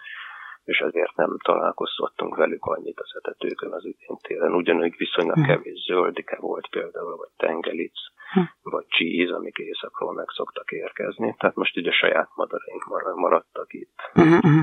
És 0.64 0.80
ezért 0.80 1.16
nem 1.16 1.38
találkoztattunk 1.44 2.36
velük 2.36 2.66
annyit 2.66 3.00
az 3.00 3.12
etetőkön 3.22 3.72
az 3.72 3.86
idén 3.86 4.18
télen. 4.22 4.54
Ugyanúgy 4.54 4.96
viszonylag 4.98 5.38
uh-huh. 5.38 5.56
kevés 5.56 5.84
zöldike 5.86 6.38
volt 6.40 6.70
például, 6.70 7.16
vagy 7.16 7.30
tengelic, 7.38 8.00
uh-huh. 8.30 8.46
vagy 8.62 8.86
csíz, 8.88 9.32
amik 9.32 9.58
éjszakról 9.58 10.14
meg 10.14 10.28
szoktak 10.30 10.72
érkezni. 10.72 11.36
Tehát 11.38 11.56
most 11.56 11.78
ugye 11.78 11.90
a 11.90 11.94
saját 11.94 12.30
madaraink 12.36 12.84
maradtak 13.16 13.74
itt. 13.74 13.98
Uh-huh. 14.16 14.62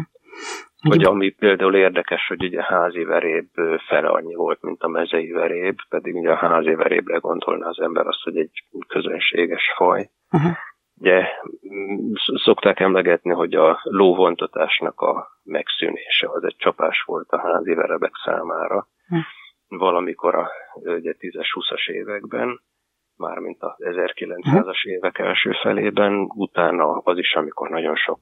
Vagy 0.83 1.05
ami 1.05 1.31
például 1.31 1.75
érdekes, 1.75 2.27
hogy 2.27 2.45
ugye 2.45 2.61
a 2.61 2.65
házi 2.65 3.05
veréb 3.05 3.49
fele 3.87 4.09
annyi 4.09 4.35
volt, 4.35 4.63
mint 4.63 4.83
a 4.83 4.89
mezei 4.89 5.31
veréb, 5.31 5.79
pedig 5.89 6.15
ugye 6.15 6.31
a 6.31 6.37
házi 6.37 6.75
verébre 6.75 7.17
gondolná 7.17 7.69
az 7.69 7.81
ember 7.81 8.07
azt, 8.07 8.23
hogy 8.23 8.37
egy 8.37 8.65
közönséges 8.89 9.73
faj. 9.77 10.11
Uh-huh. 10.31 10.53
Ugye 11.01 11.27
szokták 12.45 12.81
emlegetni, 12.81 13.31
hogy 13.31 13.55
a 13.55 13.81
lóvontatásnak 13.83 15.01
a 15.01 15.29
megszűnése 15.45 16.29
az 16.31 16.45
egy 16.45 16.57
csapás 16.57 17.03
volt 17.03 17.31
a 17.31 17.41
házi 17.41 17.75
verebek 17.75 18.13
számára. 18.25 18.87
Uh-huh. 19.09 19.25
Valamikor 19.69 20.35
a 20.35 20.51
ugye 20.75 21.15
10-20-as 21.19 21.91
években, 21.91 22.61
mármint 23.17 23.63
az 23.63 23.75
1900-as 23.79 24.85
évek 24.85 25.19
első 25.19 25.53
felében, 25.63 26.31
utána 26.35 26.91
az 26.91 27.19
is, 27.19 27.35
amikor 27.35 27.69
nagyon 27.71 27.97
sok 27.97 28.21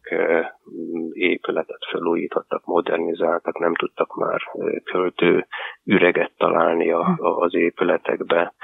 épületet 1.13 1.85
felújítottak, 1.91 2.65
modernizáltak, 2.65 3.59
nem 3.59 3.75
tudtak 3.75 4.17
már 4.17 4.41
költő 4.85 5.47
üreget 5.85 6.33
találni 6.37 6.91
a, 6.91 7.17
a, 7.17 7.39
az 7.39 7.55
épületekbe, 7.55 8.55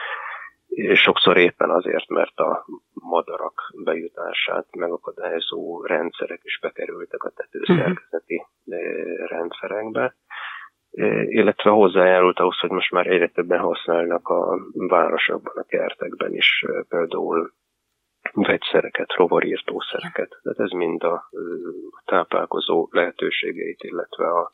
sokszor 0.94 1.36
éppen 1.36 1.70
azért, 1.70 2.08
mert 2.08 2.38
a 2.38 2.66
madarak 2.92 3.72
bejutását 3.84 4.66
megakadályozó 4.76 5.82
rendszerek 5.82 6.40
is 6.42 6.58
bekerültek 6.60 7.22
a 7.22 7.30
tetőszerkezeti 7.30 8.46
rendszerekbe 9.26 10.14
illetve 11.26 11.70
hozzájárult 11.70 12.38
ahhoz, 12.38 12.58
hogy 12.58 12.70
most 12.70 12.90
már 12.90 13.06
egyre 13.06 13.28
többen 13.28 13.58
használnak 13.58 14.28
a 14.28 14.58
városokban, 14.72 15.56
a 15.56 15.62
kertekben 15.62 16.34
is 16.34 16.64
például 16.88 17.52
vegyszereket, 18.32 19.12
rovarírtószereket. 19.12 20.38
Tehát 20.42 20.58
ez 20.58 20.70
mind 20.70 21.02
a 21.02 21.30
táplálkozó 22.04 22.88
lehetőségeit, 22.90 23.82
illetve 23.82 24.26
a 24.26 24.52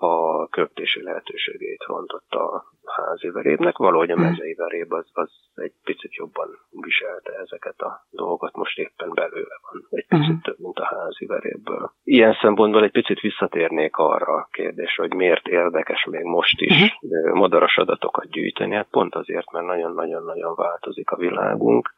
a 0.00 0.46
köptési 0.48 1.02
lehetőségét 1.02 1.84
rontotta 1.86 2.48
a 2.48 2.64
házi 2.86 3.30
verébnek. 3.30 3.76
Valahogy 3.76 4.10
a 4.10 4.14
hm. 4.14 4.20
mezei 4.20 4.54
veréb 4.54 4.92
az, 4.92 5.06
az 5.12 5.30
egy 5.54 5.72
picit 5.84 6.14
jobban 6.14 6.48
viselte 6.70 7.32
ezeket 7.32 7.80
a 7.80 8.06
dolgokat, 8.10 8.56
most 8.56 8.78
éppen 8.78 9.10
belőle 9.14 9.60
van 9.70 9.86
egy 9.90 10.06
picit 10.06 10.42
több, 10.42 10.58
mint 10.58 10.78
a 10.78 10.84
házi 10.84 11.26
verébből. 11.26 11.92
Ilyen 12.02 12.36
szempontból 12.40 12.84
egy 12.84 12.90
picit 12.90 13.20
visszatérnék 13.20 13.96
arra 13.96 14.34
a 14.34 14.48
kérdésre, 14.50 15.02
hogy 15.02 15.14
miért 15.14 15.46
érdekes 15.46 16.04
még 16.04 16.24
most 16.24 16.60
is 16.60 16.96
hm. 17.00 17.38
madaras 17.38 17.76
adatokat 17.76 18.30
gyűjteni. 18.30 18.74
Hát 18.74 18.88
pont 18.90 19.14
azért, 19.14 19.52
mert 19.52 19.66
nagyon-nagyon-nagyon 19.66 20.54
változik 20.54 21.10
a 21.10 21.16
világunk 21.16 21.94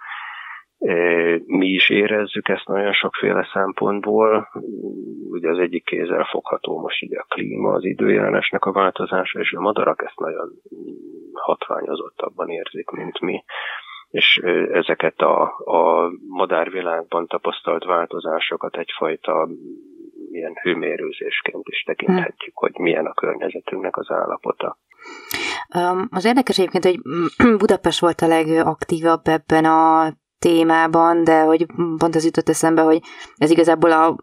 mi 1.46 1.66
is 1.66 1.88
érezzük 1.90 2.48
ezt 2.48 2.66
nagyon 2.66 2.92
sokféle 2.92 3.48
szempontból. 3.52 4.48
Ugye 5.30 5.48
az 5.48 5.58
egyik 5.58 5.84
kézzel 5.84 6.24
fogható 6.24 6.80
most 6.80 7.02
ugye 7.02 7.18
a 7.18 7.26
klíma, 7.28 7.72
az 7.72 7.84
időjárásnak 7.84 8.64
a 8.64 8.72
változása, 8.72 9.40
és 9.40 9.52
a 9.52 9.60
madarak 9.60 10.02
ezt 10.02 10.18
nagyon 10.18 10.50
hatványozottabban 11.32 12.48
érzik, 12.48 12.90
mint 12.90 13.20
mi. 13.20 13.44
És 14.08 14.36
ezeket 14.72 15.20
a, 15.20 15.42
a 15.64 16.10
madárvilágban 16.28 17.26
tapasztalt 17.26 17.84
változásokat 17.84 18.76
egyfajta 18.76 19.48
ilyen 20.30 20.54
hőmérőzésként 20.62 21.68
is 21.68 21.82
tekinthetjük, 21.82 22.56
hogy 22.56 22.72
milyen 22.78 23.06
a 23.06 23.14
környezetünknek 23.14 23.96
az 23.96 24.10
állapota. 24.10 24.78
Az 26.10 26.24
érdekes 26.24 26.58
egyébként, 26.58 26.84
hogy 26.84 26.98
Budapest 27.58 28.00
volt 28.00 28.20
a 28.20 28.26
legaktívabb 28.26 29.26
ebben 29.26 29.64
a 29.64 30.12
témában, 30.38 31.24
de 31.24 31.40
hogy 31.40 31.66
pont 31.98 32.14
az 32.14 32.24
jutott 32.24 32.48
eszembe, 32.48 32.82
hogy 32.82 33.00
ez 33.36 33.50
igazából 33.50 33.92
a, 33.92 34.16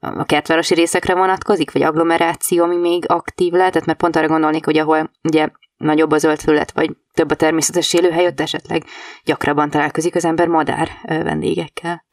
a 0.00 0.24
kertvárosi 0.24 0.74
részekre 0.74 1.14
vonatkozik, 1.14 1.72
vagy 1.72 1.82
agglomeráció, 1.82 2.64
ami 2.64 2.76
még 2.76 3.04
aktív 3.08 3.52
lehet, 3.52 3.86
mert 3.86 3.98
pont 3.98 4.16
arra 4.16 4.26
gondolnék, 4.26 4.64
hogy 4.64 4.78
ahol 4.78 5.10
ugye 5.22 5.48
nagyobb 5.76 6.10
a 6.10 6.18
zöld 6.18 6.40
felület, 6.40 6.72
vagy 6.72 6.90
több 7.14 7.30
a 7.30 7.34
természetes 7.34 7.94
élőhely, 7.94 8.26
ott 8.26 8.40
esetleg 8.40 8.82
gyakrabban 9.24 9.70
találkozik 9.70 10.14
az 10.14 10.24
ember 10.24 10.48
madár 10.48 10.88
vendégekkel. 11.02 12.04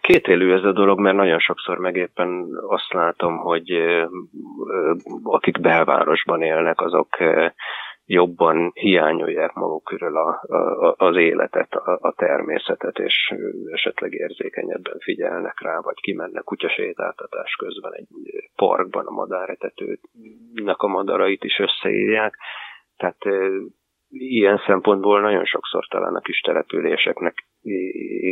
Két 0.00 0.26
élő 0.26 0.54
ez 0.54 0.64
a 0.64 0.72
dolog, 0.72 1.00
mert 1.00 1.16
nagyon 1.16 1.38
sokszor 1.38 1.78
meg 1.78 1.96
éppen 1.96 2.46
azt 2.68 2.92
látom, 2.92 3.36
hogy 3.36 3.70
akik 5.22 5.60
belvárosban 5.60 6.42
élnek, 6.42 6.80
azok 6.80 7.08
jobban 8.06 8.70
hiányolják 8.74 9.52
maguk 9.52 9.84
körül 9.84 10.16
a, 10.16 10.42
a, 10.46 10.94
az 10.98 11.16
életet, 11.16 11.74
a, 11.74 11.98
a 12.00 12.12
természetet, 12.16 12.98
és 12.98 13.34
esetleg 13.72 14.12
érzékenyebben 14.12 14.98
figyelnek 14.98 15.60
rá, 15.60 15.78
vagy 15.80 16.00
kimennek 16.00 16.44
kutyasétáltatás 16.44 17.54
közben 17.54 17.92
egy 17.94 18.08
parkban 18.56 19.06
a 19.06 19.10
madáretetőnek 19.10 20.82
a 20.82 20.86
madarait 20.86 21.44
is 21.44 21.58
összeírják. 21.58 22.36
Tehát 22.96 23.18
ilyen 24.08 24.62
szempontból 24.66 25.20
nagyon 25.20 25.44
sokszor 25.44 25.86
talán 25.86 26.14
a 26.14 26.20
kis 26.20 26.40
településeknek, 26.40 27.46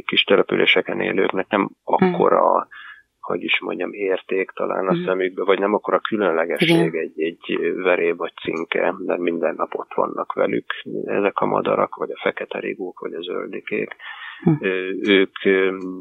kis 0.05 0.24
településeken 0.24 1.01
élőknek 1.01 1.49
nem 1.49 1.70
akkora 1.84 2.53
hmm 2.53 2.82
hogy 3.25 3.43
is 3.43 3.61
mondjam, 3.61 3.93
érték 3.93 4.51
talán 4.51 4.87
a 4.89 4.95
mm. 4.95 5.05
szemükbe, 5.05 5.45
vagy 5.45 5.59
nem 5.59 5.75
akkor 5.75 5.95
a 5.95 6.01
különlegesség 6.09 6.95
egy, 6.95 7.20
egy 7.22 7.75
veréb 7.75 8.16
vagy 8.16 8.33
cinke, 8.43 8.95
mert 9.07 9.20
minden 9.20 9.55
nap 9.55 9.75
ott 9.75 9.95
vannak 9.95 10.33
velük 10.33 10.66
ezek 11.05 11.39
a 11.39 11.47
madarak, 11.47 11.95
vagy 11.95 12.11
a 12.11 12.20
fekete 12.22 12.59
rigók, 12.59 13.01
vagy 13.01 13.14
a 13.14 13.22
zöldikék. 13.22 13.97
hm. 14.43 14.64
ők 15.11 15.37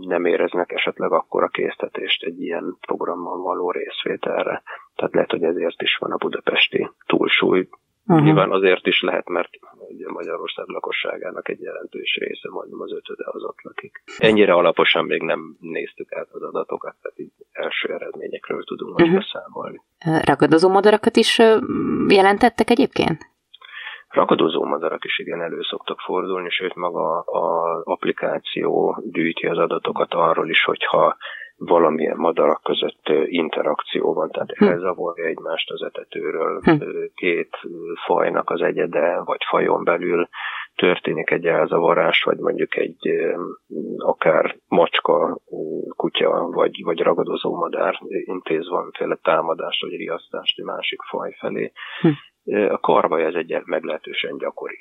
nem 0.08 0.26
éreznek 0.26 0.72
esetleg 0.72 1.12
akkora 1.12 1.48
késztetést 1.48 2.24
egy 2.24 2.42
ilyen 2.42 2.78
programmal 2.88 3.42
való 3.42 3.72
részvételre. 3.72 4.64
Tehát 4.96 5.14
lehet, 5.14 5.32
hogy 5.32 5.44
ezért 5.44 5.82
is 5.82 5.98
van 5.98 6.12
a 6.12 6.18
budapesti 6.18 6.90
túlsúly. 7.06 7.68
Uh-huh. 8.08 8.26
Nyilván 8.26 8.52
azért 8.52 8.88
is 8.88 9.02
lehet, 9.02 9.30
mert 9.30 9.50
ugye 9.90 10.10
Magyarország 10.10 10.68
lakosságának 10.68 11.50
egy 11.50 11.62
jelentős 11.62 12.18
része, 12.20 12.50
majdnem 12.50 12.82
az 12.82 12.92
ötöde 12.92 13.24
az 13.26 13.44
ott 13.44 13.62
lakik. 13.62 14.04
Ennyire 14.18 14.54
alaposan 14.54 15.06
még 15.06 15.22
nem 15.22 15.58
néztük 15.60 16.14
át 16.14 16.28
az 16.32 16.42
adatokat, 16.42 16.96
tehát 17.02 17.20
így 17.20 17.32
első 17.52 17.94
eredményekről 17.94 18.64
tudunk 18.64 18.92
most 18.92 19.06
uh-huh. 19.06 19.20
beszámolni. 19.20 19.82
Ragadozó 20.26 20.70
madarakat 20.70 21.16
is 21.16 21.40
jelentettek 22.08 22.70
egyébként? 22.70 23.32
Ragadozó 24.10 24.64
madarak 24.64 25.06
is 25.06 25.20
igen 25.20 25.42
elő 25.42 25.62
szoktak 25.62 26.00
fordulni, 26.00 26.50
sőt 26.50 26.76
maga 26.76 27.20
az 27.20 27.82
applikáció 27.84 28.98
gyűjti 29.12 29.48
az 29.48 29.58
adatokat 29.58 30.14
arról 30.14 30.50
is, 30.50 30.64
hogyha 30.64 31.18
valamilyen 31.66 32.18
madarak 32.18 32.64
között 32.64 33.10
interakció 33.26 34.14
van, 34.14 34.30
tehát 34.30 34.52
hm. 34.58 34.64
elzavarja 34.64 35.26
egymást 35.26 35.72
az 35.72 35.82
etetőről, 35.82 36.60
hm. 36.62 36.84
két 37.16 37.58
fajnak 38.06 38.50
az 38.50 38.62
egyede, 38.62 39.22
vagy 39.26 39.44
fajon 39.50 39.84
belül 39.84 40.28
történik 40.76 41.32
egy 41.32 41.46
elzavarás, 41.46 42.24
vagy 42.24 42.38
mondjuk 42.38 42.76
egy 42.76 43.10
akár 43.98 44.56
macska, 44.68 45.40
kutya, 45.96 46.48
vagy, 46.52 46.84
vagy 46.84 47.00
ragadozó 47.00 47.56
madár 47.56 48.00
intéz 48.08 48.70
valamiféle 48.70 49.16
támadást, 49.22 49.82
vagy 49.82 49.96
riasztást 49.96 50.60
egy 50.60 50.66
másik 50.66 51.02
faj 51.02 51.36
felé. 51.40 51.72
Hm. 52.02 52.10
A 52.46 52.80
karvaj 52.80 53.24
ez 53.24 53.34
egy 53.34 53.62
meglehetősen 53.66 54.38
gyakori 54.38 54.78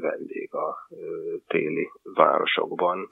vendég 0.00 0.54
a 0.54 0.88
téli 1.46 1.90
városokban. 2.14 3.10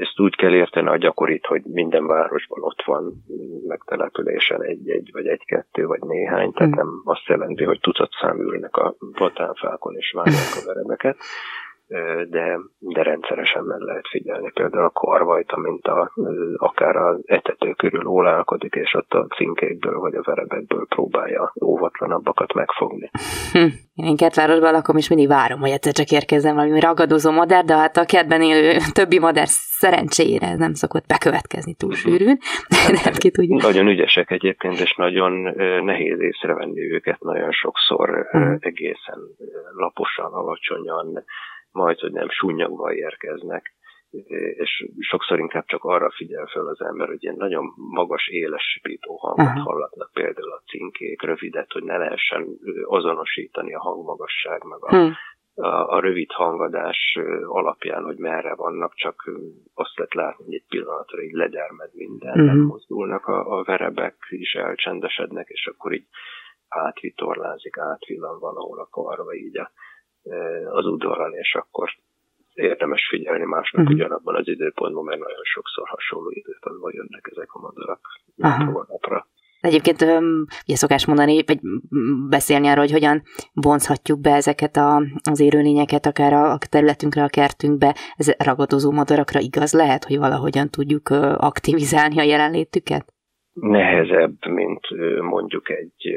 Ezt 0.00 0.20
úgy 0.20 0.36
kell 0.36 0.54
érteni 0.54 0.88
a 0.88 0.96
gyakorit, 0.96 1.46
hogy 1.46 1.62
minden 1.64 2.06
városban 2.06 2.62
ott 2.62 2.82
van 2.84 3.24
megtelepülésen 3.66 4.62
egy-egy, 4.62 5.10
vagy 5.12 5.26
egy-kettő, 5.26 5.86
vagy 5.86 6.00
néhány, 6.00 6.52
tehát 6.52 6.74
hmm. 6.74 6.84
nem 6.84 7.00
azt 7.04 7.26
jelenti, 7.26 7.64
hogy 7.64 7.80
tucat 7.80 8.10
szám 8.20 8.40
ülnek 8.40 8.76
a 8.76 8.94
platánfákon 9.12 9.96
és 9.96 10.12
várják 10.12 10.62
a 10.62 10.66
verebeket, 10.66 11.16
de, 12.28 12.58
de 12.78 13.02
rendszeresen 13.02 13.64
meg 13.64 13.80
lehet 13.80 14.08
figyelni. 14.08 14.50
Például 14.54 14.84
a 14.84 14.90
karvajta, 14.90 15.58
mint 15.58 15.86
a, 15.86 16.12
akár 16.56 16.96
az 16.96 17.20
etető 17.24 17.72
körül 17.72 18.06
ólálkodik, 18.06 18.74
és 18.74 18.94
ott 18.94 19.12
a 19.12 19.26
cinkékből 19.36 19.98
vagy 19.98 20.14
a 20.14 20.22
verebekből 20.24 20.86
próbálja 20.88 21.52
óvatlanabbakat 21.64 22.54
megfogni. 22.54 23.10
Hm. 23.52 23.66
Én 23.94 24.16
kertvárosban 24.16 24.72
lakom, 24.72 24.96
és 24.96 25.08
mindig 25.08 25.28
várom, 25.28 25.60
hogy 25.60 25.70
egyszer 25.70 25.92
csak 25.92 26.10
érkezzen 26.10 26.54
valami 26.54 26.80
ragadozó 26.80 27.30
madár, 27.30 27.64
de 27.64 27.74
hát 27.74 27.96
a 27.96 28.04
kertben 28.04 28.42
élő 28.42 28.78
többi 28.92 29.18
madár 29.18 29.46
szerencsére 29.48 30.46
ez 30.46 30.58
nem 30.58 30.74
szokott 30.74 31.06
bekövetkezni 31.06 31.74
túl 31.74 31.90
mhm. 31.90 31.98
sűrűn. 31.98 32.38
nem 33.04 33.12
ki 33.12 33.30
tudja. 33.30 33.56
Nagyon 33.56 33.86
ügyesek 33.86 34.30
egyébként, 34.30 34.80
és 34.80 34.94
nagyon 34.94 35.32
nehéz 35.84 36.20
észrevenni 36.20 36.92
őket, 36.92 37.20
nagyon 37.20 37.50
sokszor 37.50 38.08
uh-huh. 38.10 38.56
egészen 38.60 39.18
laposan, 39.76 40.32
alacsonyan 40.32 41.24
majd, 41.72 41.98
hogy 41.98 42.12
nem 42.12 42.28
súnyagban 42.28 42.92
érkeznek, 42.92 43.74
és 44.56 44.88
sokszor 44.98 45.38
inkább 45.38 45.64
csak 45.66 45.84
arra 45.84 46.10
figyel 46.10 46.46
fel 46.46 46.66
az 46.66 46.80
ember, 46.80 47.06
hogy 47.08 47.22
ilyen 47.22 47.36
nagyon 47.38 47.72
magas, 47.76 48.28
éles 48.28 48.62
sipító 48.62 49.16
hangot 49.16 49.46
uh-huh. 49.46 49.64
hallatnak 49.64 50.10
például 50.12 50.52
a 50.52 50.62
cinkék, 50.66 51.22
rövidet, 51.22 51.72
hogy 51.72 51.82
ne 51.82 51.96
lehessen 51.96 52.46
azonosítani 52.84 53.74
a 53.74 53.80
hangmagasság, 53.80 54.62
meg 54.64 54.78
a, 54.82 54.96
uh-huh. 54.96 55.12
a, 55.54 55.94
a 55.96 56.00
rövid 56.00 56.32
hangadás 56.32 57.18
alapján, 57.44 58.04
hogy 58.04 58.18
merre 58.18 58.54
vannak, 58.54 58.94
csak 58.94 59.30
azt 59.74 59.96
lehet 59.96 60.14
látni, 60.14 60.44
hogy 60.44 60.54
egy 60.54 60.66
pillanatra 60.68 61.22
így 61.22 61.32
legyermed 61.32 61.90
minden, 61.94 62.30
uh-huh. 62.30 62.46
nem 62.46 62.58
mozdulnak 62.58 63.26
a, 63.26 63.58
a 63.58 63.62
verebek, 63.62 64.16
is 64.28 64.54
elcsendesednek, 64.54 65.48
és 65.48 65.66
akkor 65.66 65.92
így 65.92 66.06
átvitorlázik, 66.68 67.78
átvillan 67.78 68.38
valahol 68.38 68.78
a 68.78 68.88
karva 68.90 69.34
így 69.34 69.58
a 69.58 69.70
az 70.70 70.86
udvaron, 70.86 71.32
és 71.34 71.54
akkor 71.54 71.88
érdemes 72.54 73.08
figyelni 73.08 73.44
másnak 73.44 73.82
uh-huh. 73.82 73.96
ugyanabban 73.96 74.34
az 74.34 74.48
időpontban, 74.48 75.04
mert 75.04 75.18
nagyon 75.18 75.42
sokszor 75.42 75.88
hasonló 75.88 76.30
időpontban 76.30 76.92
jönnek 76.94 77.28
ezek 77.30 77.52
a 77.52 77.60
madarak 77.60 78.00
napra. 78.88 79.26
Egyébként 79.60 80.02
ugye 80.66 80.76
szokás 80.76 81.06
mondani, 81.06 81.44
vagy 81.46 81.58
beszélni 82.28 82.66
arról, 82.66 82.84
hogy 82.84 82.92
hogyan 82.92 83.22
vonzhatjuk 83.52 84.20
be 84.20 84.34
ezeket 84.34 84.76
a, 84.76 85.02
az 85.30 85.40
élőlényeket 85.40 86.06
akár 86.06 86.32
a 86.32 86.58
területünkre, 86.70 87.22
a 87.22 87.28
kertünkbe. 87.28 87.96
Ez 88.16 88.30
ragadozó 88.38 88.90
madarakra 88.90 89.40
igaz 89.40 89.72
lehet, 89.72 90.04
hogy 90.04 90.18
valahogyan 90.18 90.68
tudjuk 90.70 91.08
aktivizálni 91.36 92.18
a 92.18 92.22
jelenlétüket? 92.22 93.12
Nehezebb, 93.52 94.46
mint 94.46 94.86
mondjuk 95.20 95.70
egy 95.70 96.08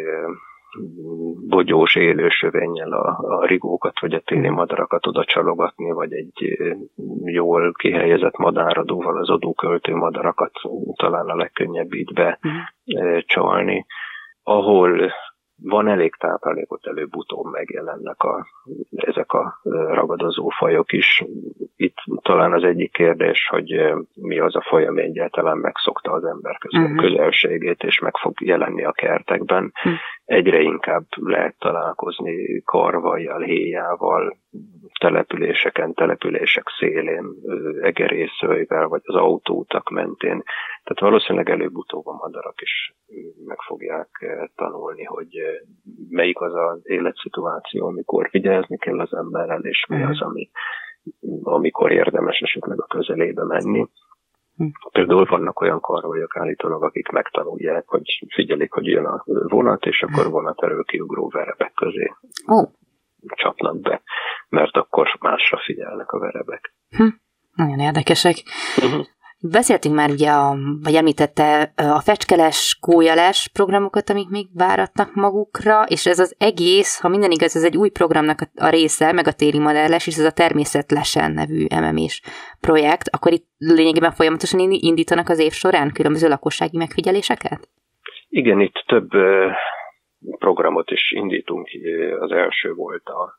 bogyós 1.48 1.96
élősövényel 1.96 2.92
a, 2.92 3.20
a 3.20 3.46
rigókat 3.46 4.00
vagy 4.00 4.14
a 4.14 4.20
téli 4.20 4.50
madarakat 4.50 5.08
oda 5.08 5.24
csalogatni, 5.24 5.92
vagy 5.92 6.14
egy 6.14 6.58
jól 7.24 7.72
kihelyezett 7.72 8.38
madáradóval 8.38 9.18
az 9.18 9.30
adóköltő 9.30 9.96
madarakat 9.96 10.52
talán 10.96 11.30
a 11.30 11.36
legkönnyebb 11.36 11.94
így 11.94 12.14
becsalni. 12.14 13.76
Mhm. 13.76 13.86
Ahol 14.44 15.12
van 15.64 15.88
elég 15.88 16.16
táplálékot, 16.16 16.88
előbb-utóbb 16.88 17.52
megjelennek 17.52 18.24
a, 18.24 18.48
ezek 18.96 19.32
a 19.34 19.60
ragadozó 19.88 20.50
fajok 20.50 20.92
is. 20.92 21.24
Itt 21.76 21.98
talán 22.22 22.54
az 22.54 22.64
egyik 22.64 22.92
kérdés, 22.92 23.48
hogy 23.48 23.94
mi 24.14 24.40
az 24.40 24.56
a 24.56 24.62
faj, 24.62 24.86
ami 24.86 25.02
egyáltalán 25.02 25.58
megszokta 25.58 26.12
az 26.12 26.24
ember 26.24 26.58
közel, 26.58 26.82
uh-huh. 26.82 27.00
közelségét, 27.00 27.84
és 27.84 28.00
meg 28.00 28.18
fog 28.18 28.42
jelenni 28.42 28.84
a 28.84 28.92
kertekben. 28.92 29.64
Uh-huh. 29.64 29.94
Egyre 30.26 30.60
inkább 30.60 31.06
lehet 31.16 31.56
találkozni 31.60 32.62
karvajjal, 32.66 33.42
héjával, 33.42 34.38
településeken, 35.00 35.94
települések 35.94 36.64
szélén, 36.80 37.26
egerészőivel, 37.82 38.88
vagy 38.88 39.02
az 39.04 39.16
autóutak 39.16 39.90
mentén. 39.90 40.44
Tehát 40.84 41.00
valószínűleg 41.00 41.50
előbb-utóbb 41.50 42.08
a 42.08 42.14
madarak 42.14 42.62
is 42.62 42.96
meg 43.46 43.58
fogják 43.68 44.10
tanulni, 44.56 45.04
hogy 45.04 45.30
melyik 46.10 46.42
az 46.42 46.54
az 46.54 46.80
életszituáció, 46.84 47.88
amikor 47.88 48.30
vigyázni 48.32 48.78
kell 48.78 49.00
az 49.00 49.14
emberrel, 49.14 49.62
és 49.62 49.86
mi 49.90 50.04
az, 50.04 50.22
ami, 50.22 50.50
amikor 51.44 51.92
érdemes 51.92 52.40
esetleg 52.40 52.82
a 52.82 52.86
közelébe 52.86 53.44
menni. 53.44 53.88
Hm. 54.56 54.66
Például 54.92 55.26
vannak 55.26 55.62
olyan 55.62 55.80
karvajok 55.80 56.38
állítólag, 56.38 56.84
akik 56.84 57.10
megtanulják, 57.10 57.88
hogy 57.88 58.26
figyelik, 58.34 58.72
hogy 58.72 58.86
jön 58.86 59.06
a 59.06 59.24
vonat, 59.26 59.86
és 59.86 60.02
akkor 60.02 60.30
vonat 60.30 60.64
erő 60.64 60.82
kiugró 60.82 61.30
verebek 61.30 61.74
közé. 61.74 62.14
Oh 62.46 62.70
csapnak 63.28 63.80
be, 63.80 64.02
mert 64.50 64.78
akkor 64.78 65.18
másra 65.20 65.60
figyelnek 65.66 66.12
a 66.12 66.20
verebek. 66.20 66.74
Hm, 66.90 67.08
nagyon 67.56 67.80
érdekesek. 67.80 68.36
Uh-huh. 68.78 69.06
Beszéltünk 69.52 69.96
már 69.96 70.10
ugye, 70.10 70.30
a, 70.30 70.58
vagy 70.84 70.96
említette 70.96 71.74
a 71.76 72.00
fecskeles, 72.00 72.78
kójales 72.82 73.50
programokat, 73.54 74.10
amik 74.10 74.30
még 74.30 74.48
váratnak 74.54 75.14
magukra, 75.14 75.84
és 75.88 76.06
ez 76.06 76.20
az 76.20 76.36
egész, 76.38 77.00
ha 77.00 77.08
minden 77.08 77.32
igaz, 77.32 77.56
ez 77.56 77.64
egy 77.64 77.78
új 77.78 77.90
programnak 77.90 78.40
a, 78.56 78.70
része, 78.70 79.12
meg 79.12 79.28
a 79.28 79.32
téli 79.32 79.60
modelles, 79.60 80.08
és 80.08 80.18
ez 80.18 80.26
a 80.26 80.32
Természetlesen 80.32 81.32
nevű 81.32 81.66
MMS 81.82 82.22
projekt, 82.60 83.08
akkor 83.12 83.32
itt 83.32 83.48
lényegében 83.58 84.12
folyamatosan 84.12 84.72
indítanak 84.72 85.30
az 85.30 85.40
év 85.40 85.52
során 85.52 85.92
különböző 85.92 86.28
lakossági 86.28 86.78
megfigyeléseket? 86.78 87.70
Igen, 88.30 88.60
itt 88.60 88.84
több 88.86 89.10
programot 90.40 90.92
is 90.92 91.12
indítunk. 91.12 91.68
Az 92.20 92.32
első 92.32 92.74
volt 92.74 93.08
a 93.08 93.38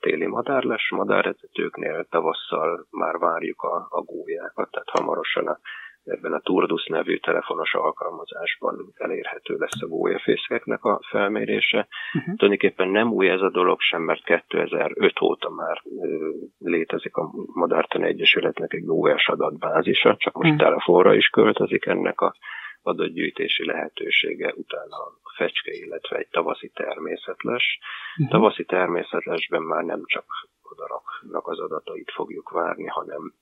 téli 0.00 0.26
madárles 0.26 0.90
madáretetőknél, 0.90 2.06
tavasszal 2.10 2.86
már 2.90 3.18
várjuk 3.18 3.62
a, 3.62 3.86
a 3.90 4.00
gólyákat, 4.00 4.70
tehát 4.70 4.88
hamarosan 4.90 5.46
a, 5.46 5.58
ebben 6.04 6.32
a 6.32 6.40
Turdus 6.40 6.86
nevű 6.86 7.16
telefonos 7.18 7.74
alkalmazásban 7.74 8.92
elérhető 8.94 9.56
lesz 9.58 9.82
a 9.82 9.86
gólyafészeknek 9.86 10.84
a 10.84 11.00
felmérése. 11.10 11.88
Uh-huh. 12.14 12.34
Tulajdonképpen 12.34 12.88
nem 12.88 13.12
új 13.12 13.28
ez 13.28 13.40
a 13.40 13.50
dolog 13.50 13.80
sem, 13.80 14.02
mert 14.02 14.24
2005 14.24 15.20
óta 15.20 15.50
már 15.50 15.82
ö, 16.02 16.30
létezik 16.58 17.16
a 17.16 17.30
Madártani 17.54 18.06
Egyesületnek 18.06 18.72
egy 18.72 18.84
gólyás 18.84 19.28
adatbázisa, 19.28 20.16
csak 20.16 20.34
most 20.34 20.50
uh-huh. 20.50 20.66
telefonra 20.66 21.14
is 21.14 21.28
költözik 21.28 21.86
ennek 21.86 22.20
a 22.20 22.34
adatgyűjtési 22.82 23.66
lehetősége, 23.66 24.52
utána 24.56 24.96
fecske, 25.36 25.72
illetve 25.72 26.16
egy 26.16 26.28
tavaszi 26.28 26.70
természetes. 26.74 27.78
Uh-huh. 28.16 28.30
Tavaszi 28.30 28.64
természetesben 28.64 29.62
már 29.62 29.84
nem 29.84 30.02
csak 30.04 30.24
madaraknak 30.62 31.46
az 31.48 31.58
adatait 31.58 32.10
fogjuk 32.10 32.50
várni, 32.50 32.86
hanem 32.86 33.32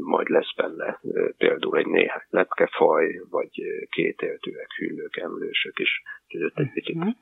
majd 0.00 0.28
lesz 0.28 0.54
benne 0.56 1.00
például 1.36 1.76
egy 1.76 1.86
néhány 1.86 2.22
lepkefaj, 2.30 3.20
vagy 3.30 3.50
kétéltőek, 3.90 4.72
hüllők, 4.76 5.16
emlősök 5.16 5.78
is, 5.78 6.02
hogy 6.28 6.44
ott 6.44 6.58
egy 6.58 6.72
picit 6.72 6.96
uh-huh. 6.96 7.14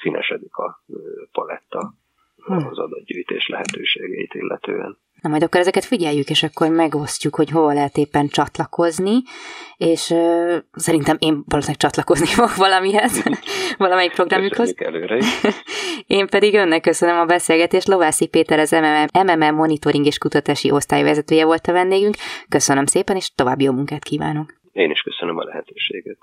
színesedik 0.00 0.56
a 0.56 0.82
paletta 1.32 1.94
az 2.46 2.78
adatgyűjtés 2.78 3.48
lehetőségeit 3.48 4.34
illetően. 4.34 4.98
Na 5.20 5.28
majd 5.28 5.42
akkor 5.42 5.60
ezeket 5.60 5.84
figyeljük, 5.84 6.30
és 6.30 6.42
akkor 6.42 6.68
megosztjuk, 6.68 7.34
hogy 7.34 7.50
hova 7.50 7.72
lehet 7.72 7.96
éppen 7.96 8.28
csatlakozni, 8.28 9.22
és 9.76 10.10
uh, 10.10 10.56
szerintem 10.72 11.16
én 11.18 11.42
valószínűleg 11.46 11.80
csatlakozni 11.80 12.26
fog 12.40 12.50
valamihez, 12.56 13.22
valamelyik 13.78 14.12
programjukhoz. 14.12 14.74
előre 14.76 15.18
én 16.06 16.26
pedig 16.26 16.54
önnek 16.54 16.80
köszönöm 16.80 17.18
a 17.18 17.24
beszélgetést. 17.24 17.88
Lovászi 17.88 18.26
Péter 18.26 18.58
az 18.58 18.70
MMM, 18.70 19.26
MMM 19.26 19.54
Monitoring 19.54 20.06
és 20.06 20.18
Kutatási 20.18 20.70
Osztályvezetője 20.70 21.44
volt 21.44 21.66
a 21.66 21.72
vendégünk. 21.72 22.14
Köszönöm 22.48 22.86
szépen, 22.86 23.16
és 23.16 23.30
további 23.34 23.64
jó 23.64 23.72
munkát 23.72 24.04
kívánok. 24.04 24.54
Én 24.72 24.90
is 24.90 25.00
köszönöm 25.00 25.38
a 25.38 25.44
lehetőséget. 25.44 26.18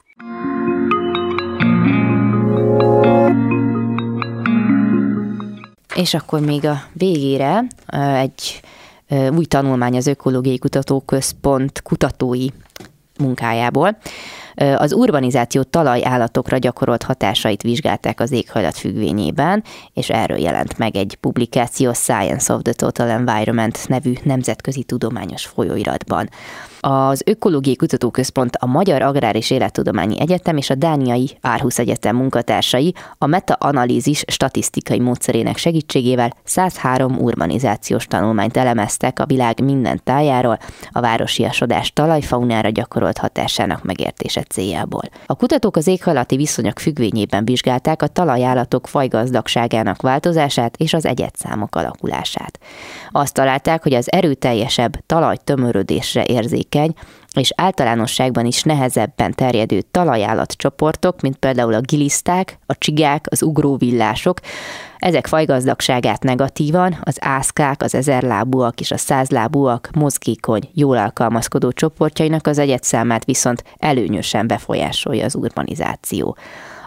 És 5.95 6.13
akkor 6.13 6.39
még 6.39 6.65
a 6.65 6.75
végére 6.93 7.63
egy 8.21 8.61
új 9.35 9.45
tanulmány 9.45 9.95
az 9.95 10.07
Ökológiai 10.07 10.57
Kutatóközpont 10.57 11.81
kutatói 11.81 12.47
munkájából. 13.19 13.97
Az 14.75 14.93
urbanizáció 14.93 15.63
talajállatokra 15.63 16.57
gyakorolt 16.57 17.03
hatásait 17.03 17.61
vizsgálták 17.61 18.19
az 18.19 18.31
éghajlat 18.31 18.77
függvényében, 18.77 19.63
és 19.93 20.09
erről 20.09 20.37
jelent 20.37 20.77
meg 20.77 20.95
egy 20.95 21.17
publikáció 21.19 21.93
Science 21.93 22.53
of 22.53 22.61
the 22.61 22.73
Total 22.73 23.09
Environment 23.09 23.87
nevű 23.87 24.13
nemzetközi 24.23 24.83
tudományos 24.83 25.45
folyóiratban. 25.45 26.29
Az 26.87 27.21
Ökológiai 27.25 27.75
Kutatóközpont, 27.75 28.55
a 28.55 28.65
Magyar 28.65 29.01
Agrár 29.01 29.35
és 29.35 29.49
Élettudományi 29.49 30.19
Egyetem 30.19 30.57
és 30.57 30.69
a 30.69 30.75
Dániai 30.75 31.37
Árhusz 31.41 31.79
Egyetem 31.79 32.15
munkatársai 32.15 32.93
a 33.17 33.25
meta-analízis 33.25 34.23
statisztikai 34.27 34.99
módszerének 34.99 35.57
segítségével 35.57 36.33
103 36.43 37.17
urbanizációs 37.17 38.05
tanulmányt 38.05 38.57
elemeztek 38.57 39.19
a 39.19 39.25
világ 39.25 39.63
minden 39.63 40.01
tájáról 40.03 40.59
a 40.91 40.99
városiasodás 40.99 41.93
talajfaunára 41.93 42.69
gyakorolt 42.69 43.17
hatásának 43.17 43.83
megértése 43.83 44.41
céljából. 44.41 45.03
A 45.25 45.35
kutatók 45.35 45.75
az 45.75 45.87
éghajlati 45.87 46.35
viszonyok 46.35 46.79
függvényében 46.79 47.45
vizsgálták 47.45 48.01
a 48.01 48.07
talajállatok 48.07 48.87
fajgazdagságának 48.87 50.01
változását 50.01 50.77
és 50.77 50.93
az 50.93 51.05
egyetszámok 51.05 51.75
alakulását. 51.75 52.59
Azt 53.11 53.33
találták, 53.33 53.83
hogy 53.83 53.93
az 53.93 54.11
erőteljesebb 54.11 54.99
talajtömörödésre 55.05 56.23
érzékeny 56.23 56.73
és 57.33 57.51
általánosságban 57.55 58.45
is 58.45 58.63
nehezebben 58.63 59.33
terjedő 59.33 59.81
talajállatcsoportok, 59.91 61.21
mint 61.21 61.35
például 61.35 61.73
a 61.73 61.81
giliszták, 61.81 62.59
a 62.65 62.77
csigák, 62.77 63.25
az 63.29 63.43
ugróvillások, 63.43 64.39
ezek 64.97 65.27
fajgazdagságát 65.27 66.23
negatívan 66.23 66.97
az 67.03 67.17
ászkák, 67.19 67.83
az 67.83 67.95
ezerlábúak 67.95 68.79
és 68.79 68.91
a 68.91 68.97
százlábúak 68.97 69.89
mozgékony, 69.93 70.69
jól 70.73 70.97
alkalmazkodó 70.97 71.71
csoportjainak 71.71 72.47
az 72.47 72.57
egyetszámát 72.57 73.25
viszont 73.25 73.63
előnyösen 73.77 74.47
befolyásolja 74.47 75.25
az 75.25 75.35
urbanizáció. 75.35 76.35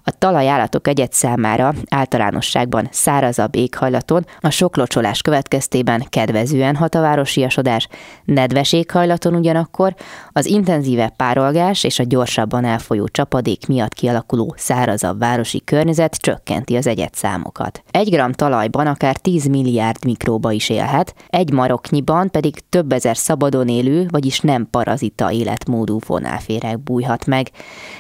A 0.09 0.15
talajállatok 0.19 0.89
egyet 0.89 1.13
számára 1.13 1.75
általánosságban 1.89 2.89
szárazabb 2.91 3.57
éghajlaton 3.57 4.25
a 4.41 4.51
sok 4.51 4.77
locsolás 4.77 5.23
következtében 5.23 6.07
kedvezően 6.09 6.77
hat 6.77 6.95
a 6.95 7.01
városiasodás, 7.01 7.89
nedves 8.25 8.73
éghajlaton 8.73 9.35
ugyanakkor 9.35 9.95
az 10.33 10.47
intenzívebb 10.47 11.17
párolgás 11.17 11.85
és 11.85 11.99
a 11.99 12.05
gyorsabban 12.05 12.65
elfolyó 12.65 13.09
csapadék 13.09 13.67
miatt 13.67 13.95
kialakuló 13.95 14.55
szárazabb 14.57 15.19
városi 15.19 15.65
környezet 15.65 16.17
csökkenti 16.17 16.77
az 16.77 16.87
egyetszámokat. 16.87 17.83
Egy 17.91 18.11
gram 18.11 18.33
talajban 18.33 18.87
akár 18.87 19.17
10 19.17 19.47
milliárd 19.47 20.05
mikróba 20.05 20.53
is 20.53 20.69
élhet, 20.69 21.15
egy 21.29 21.53
maroknyiban 21.53 22.31
pedig 22.31 22.69
több 22.69 22.93
ezer 22.93 23.17
szabadon 23.17 23.69
élő, 23.69 24.07
vagyis 24.11 24.41
nem 24.41 24.69
parazita 24.71 25.33
életmódú 25.33 25.99
fonálféreg 25.99 26.81
bújhat 26.81 27.27
meg. 27.27 27.51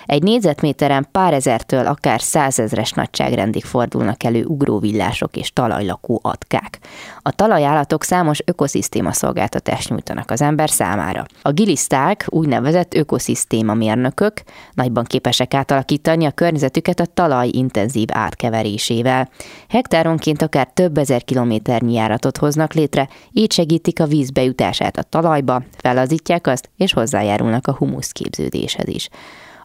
Egy 0.06 0.22
négyzetméteren 0.22 1.09
pár 1.12 1.34
ezertől 1.34 1.86
akár 1.99 2.20
százezres 2.20 2.90
nagyságrendig 2.90 3.64
fordulnak 3.64 4.24
elő 4.24 4.44
ugróvillások 4.44 5.36
és 5.36 5.53
talajlakó 5.53 6.20
atkák. 6.22 6.78
A 7.22 7.30
talajállatok 7.30 8.05
számos 8.05 8.38
ökoszisztéma 8.44 9.12
szolgáltatást 9.12 9.88
nyújtanak 9.88 10.30
az 10.30 10.42
ember 10.42 10.70
számára. 10.70 11.24
A 11.42 11.53
giliszták 11.53 12.26
úgynevezett 12.28 12.94
ökoszisztéma 12.94 13.74
mérnökök 13.74 14.42
nagyban 14.72 15.05
képesek 15.05 15.55
átalakítani 15.55 16.24
a 16.24 16.30
környezetüket 16.30 17.01
a 17.01 17.07
talaj 17.07 17.49
intenzív 17.53 18.09
átkeverésével. 18.12 19.28
Hektáronként 19.68 20.42
akár 20.42 20.68
több 20.74 20.99
ezer 20.99 21.24
kilométernyi 21.24 21.92
járatot 21.92 22.36
hoznak 22.36 22.72
létre, 22.72 23.09
így 23.32 23.53
segítik 23.53 24.01
a 24.01 24.07
víz 24.07 24.30
bejutását 24.30 24.96
a 24.96 25.03
talajba, 25.03 25.62
felazítják 25.78 26.46
azt, 26.46 26.70
és 26.76 26.92
hozzájárulnak 26.92 27.66
a 27.66 27.74
humusz 27.74 28.12
képződéshez 28.12 28.88
is. 28.88 29.09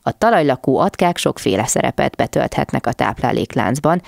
A 0.04 0.12
talajlakó 0.12 0.78
atkák 0.78 1.18
sokféle 1.18 1.66
szerepet 1.66 2.16
betölthetnek 2.16 2.88
a 2.88 2.94
táplálékláncban, 2.94 4.02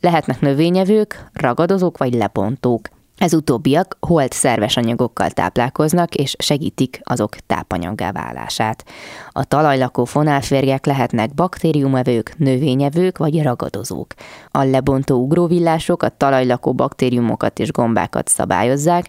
lehetnek 0.00 0.40
növényevők, 0.40 1.30
ragadozók 1.32 1.98
vagy 1.98 2.14
lebontók. 2.14 2.88
Ez 3.18 3.34
utóbbiak 3.34 3.96
holt 4.00 4.32
szerves 4.32 4.76
anyagokkal 4.76 5.30
táplálkoznak, 5.30 6.14
és 6.14 6.34
segítik 6.38 7.00
azok 7.04 7.36
tápanyaggá 7.46 8.12
válását. 8.12 8.84
A 9.30 9.44
talajlakó 9.44 10.04
fonálférgek 10.04 10.86
lehetnek 10.86 11.34
baktériumevők, 11.34 12.34
növényevők 12.36 13.18
vagy 13.18 13.42
ragadozók. 13.42 14.06
A 14.50 14.62
lebontó 14.62 15.16
ugróvillások 15.16 16.02
a 16.02 16.08
talajlakó 16.16 16.72
baktériumokat 16.72 17.58
és 17.58 17.70
gombákat 17.70 18.28
szabályozzák, 18.28 19.08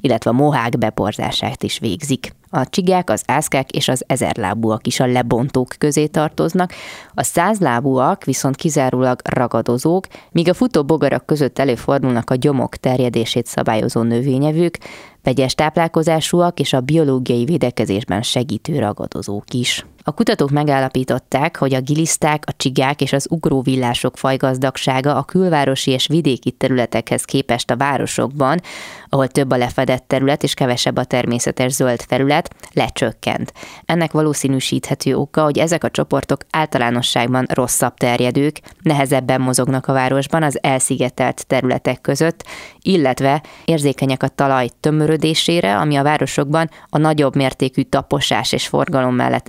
illetve 0.00 0.30
mohák 0.30 0.78
beporzását 0.78 1.62
is 1.62 1.78
végzik. 1.78 2.38
A 2.52 2.68
csigák, 2.68 3.10
az 3.10 3.22
ászkák 3.26 3.70
és 3.70 3.88
az 3.88 4.04
ezerlábúak 4.06 4.86
is 4.86 5.00
a 5.00 5.06
lebontók 5.06 5.68
közé 5.78 6.06
tartoznak, 6.06 6.72
a 7.14 7.22
százlábúak 7.22 8.24
viszont 8.24 8.56
kizárólag 8.56 9.20
ragadozók, 9.24 10.06
míg 10.30 10.48
a 10.48 10.54
futó 10.54 10.84
bogarak 10.84 11.26
között 11.26 11.58
előfordulnak 11.58 12.30
a 12.30 12.34
gyomok 12.34 12.76
terjedését 12.76 13.46
szabályozó 13.46 14.02
növényevők, 14.02 14.78
vegyes 15.22 15.54
táplálkozásúak 15.54 16.60
és 16.60 16.72
a 16.72 16.80
biológiai 16.80 17.44
védekezésben 17.44 18.22
segítő 18.22 18.78
ragadozók 18.78 19.52
is. 19.52 19.86
A 20.02 20.12
kutatók 20.12 20.50
megállapították, 20.50 21.56
hogy 21.56 21.74
a 21.74 21.80
giliszták, 21.80 22.44
a 22.46 22.52
csigák 22.56 23.00
és 23.00 23.12
az 23.12 23.26
ugróvillások 23.30 24.16
fajgazdagsága 24.16 25.16
a 25.16 25.22
külvárosi 25.22 25.90
és 25.90 26.06
vidéki 26.06 26.50
területekhez 26.50 27.24
képest 27.24 27.70
a 27.70 27.76
városokban, 27.76 28.60
ahol 29.08 29.28
több 29.28 29.50
a 29.50 29.56
lefedett 29.56 30.04
terület 30.06 30.42
és 30.42 30.54
kevesebb 30.54 30.96
a 30.96 31.04
természetes 31.04 31.72
zöld 31.72 32.02
felület, 32.02 32.54
lecsökkent. 32.72 33.52
Ennek 33.84 34.12
valószínűsíthető 34.12 35.16
oka, 35.16 35.42
hogy 35.42 35.58
ezek 35.58 35.84
a 35.84 35.90
csoportok 35.90 36.40
általánosságban 36.50 37.46
rosszabb 37.48 37.94
terjedők, 37.94 38.60
nehezebben 38.82 39.40
mozognak 39.40 39.86
a 39.86 39.92
városban 39.92 40.42
az 40.42 40.58
elszigetelt 40.62 41.46
területek 41.46 42.00
között, 42.00 42.44
illetve 42.82 43.42
érzékenyek 43.64 44.22
a 44.22 44.28
talaj 44.28 44.68
tömörödésére, 44.80 45.76
ami 45.76 45.96
a 45.96 46.02
városokban 46.02 46.70
a 46.88 46.98
nagyobb 46.98 47.36
mértékű 47.36 47.82
taposás 47.82 48.52
és 48.52 48.66
forgalom 48.66 49.14
mellett 49.14 49.48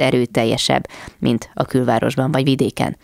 erőteljesebb, 0.52 0.88
mint 1.20 1.50
a 1.54 1.66
külvárosban 1.66 2.32
vagy 2.32 2.44
vidéken. 2.44 2.98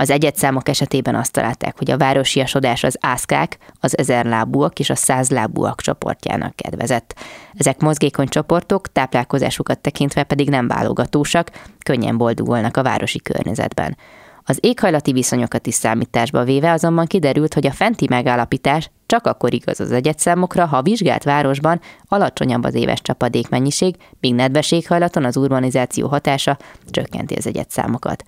Az 0.00 0.10
egyetszámok 0.10 0.68
esetében 0.68 1.14
azt 1.14 1.32
találták, 1.32 1.78
hogy 1.78 1.90
a 1.90 1.96
városiasodás 1.96 2.84
az 2.84 2.96
ászkák, 3.00 3.58
az 3.80 3.98
ezerlábúak 3.98 4.78
és 4.78 4.90
a 4.90 4.94
százlábúak 4.94 5.80
csoportjának 5.80 6.56
kedvezett. 6.56 7.14
Ezek 7.54 7.80
mozgékony 7.80 8.28
csoportok, 8.28 8.92
táplálkozásukat 8.92 9.78
tekintve 9.78 10.22
pedig 10.22 10.48
nem 10.48 10.68
válogatósak, 10.68 11.50
könnyen 11.84 12.16
boldogulnak 12.16 12.76
a 12.76 12.82
városi 12.82 13.18
környezetben. 13.18 13.96
Az 14.50 14.58
éghajlati 14.60 15.12
viszonyokat 15.12 15.66
is 15.66 15.74
számításba 15.74 16.44
véve 16.44 16.72
azonban 16.72 17.06
kiderült, 17.06 17.54
hogy 17.54 17.66
a 17.66 17.72
fenti 17.72 18.06
megállapítás 18.08 18.90
csak 19.06 19.26
akkor 19.26 19.54
igaz 19.54 19.80
az 19.80 19.92
egyetszámokra, 19.92 20.66
ha 20.66 20.76
a 20.76 20.82
vizsgált 20.82 21.22
városban 21.22 21.80
alacsonyabb 22.08 22.64
az 22.64 22.74
éves 22.74 23.00
csapadékmennyiség, 23.02 23.96
míg 24.20 24.34
nedves 24.34 24.72
éghajlaton 24.72 25.24
az 25.24 25.36
urbanizáció 25.36 26.08
hatása 26.08 26.58
csökkenti 26.90 27.34
az 27.34 27.46
egyetszámokat. 27.46 28.24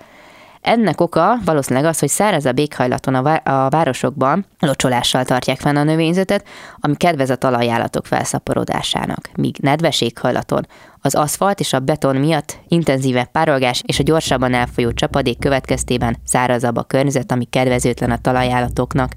Ennek 0.60 1.00
oka 1.00 1.36
valószínűleg 1.44 1.88
az, 1.88 1.98
hogy 1.98 2.08
szárazabb 2.08 2.58
éghajlaton 2.58 3.14
a, 3.14 3.22
vá- 3.22 3.48
a 3.48 3.68
városokban 3.70 4.46
locsolással 4.58 5.24
tartják 5.24 5.58
fenn 5.58 5.76
a 5.76 5.82
növényzetet, 5.82 6.48
ami 6.80 6.96
kedvez 6.96 7.30
a 7.30 7.36
talajállatok 7.36 8.06
felszaporodásának, 8.06 9.30
míg 9.34 9.56
nedves 9.60 10.00
éghajlaton 10.00 10.66
Az 11.02 11.14
aszfalt 11.14 11.60
és 11.60 11.72
a 11.72 11.78
beton 11.78 12.16
miatt 12.16 12.58
intenzívebb 12.68 13.30
párolgás 13.30 13.82
és 13.86 13.98
a 13.98 14.02
gyorsabban 14.02 14.54
elfolyó 14.54 14.92
csapadék 14.92 15.38
következtében 15.38 16.16
szárazabb 16.24 16.76
a 16.76 16.82
környezet, 16.82 17.32
ami 17.32 17.44
kedvezőtlen 17.44 18.10
a 18.10 18.18
talajállatoknak. 18.18 19.12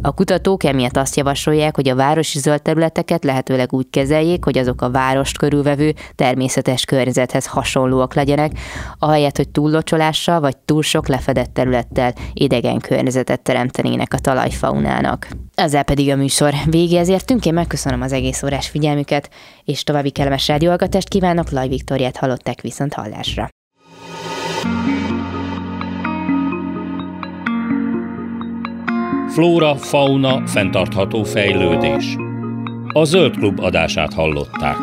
A 0.00 0.12
kutatók 0.12 0.64
emiatt 0.64 0.96
azt 0.96 1.16
javasolják, 1.16 1.74
hogy 1.74 1.88
a 1.88 1.94
városi 1.94 2.38
zöld 2.38 2.62
területeket 2.62 3.24
lehetőleg 3.24 3.72
úgy 3.72 3.86
kezeljék, 3.90 4.44
hogy 4.44 4.58
azok 4.58 4.82
a 4.82 4.90
várost 4.90 5.38
körülvevő 5.38 5.94
természetes 6.14 6.84
környezethez 6.84 7.46
hasonlóak 7.46 8.14
legyenek, 8.14 8.52
ahelyett, 8.98 9.36
hogy 9.36 9.48
túllocsolással 9.48 10.40
vagy 10.40 10.56
túl 10.56 10.82
sok 10.82 11.08
lefedett 11.08 11.54
területtel 11.54 12.14
idegen 12.32 12.78
környezetet 12.78 13.40
teremtenének 13.40 14.14
a 14.14 14.18
talajfaunának. 14.18 15.28
Ezzel 15.54 15.82
pedig 15.82 16.10
a 16.10 16.16
műsor 16.16 16.54
végéhez 16.66 17.08
értünk, 17.08 17.46
én 17.46 17.54
megköszönöm 17.54 18.00
az 18.00 18.12
egész 18.12 18.42
órás 18.42 18.68
figyelmüket, 18.68 19.30
és 19.64 19.82
további 19.82 20.10
kellemes 20.10 20.48
rádióalgatást 20.48 21.08
kívánok, 21.24 21.50
Laj 21.50 21.68
Viktoriát 21.68 22.16
hallották 22.16 22.60
viszont 22.60 22.94
hallásra. 22.94 23.48
Flóra, 29.28 29.74
fauna, 29.74 30.46
fenntartható 30.46 31.22
fejlődés. 31.22 32.16
A 32.92 33.04
Zöld 33.04 33.36
Klub 33.36 33.60
adását 33.60 34.12
hallották. 34.12 34.78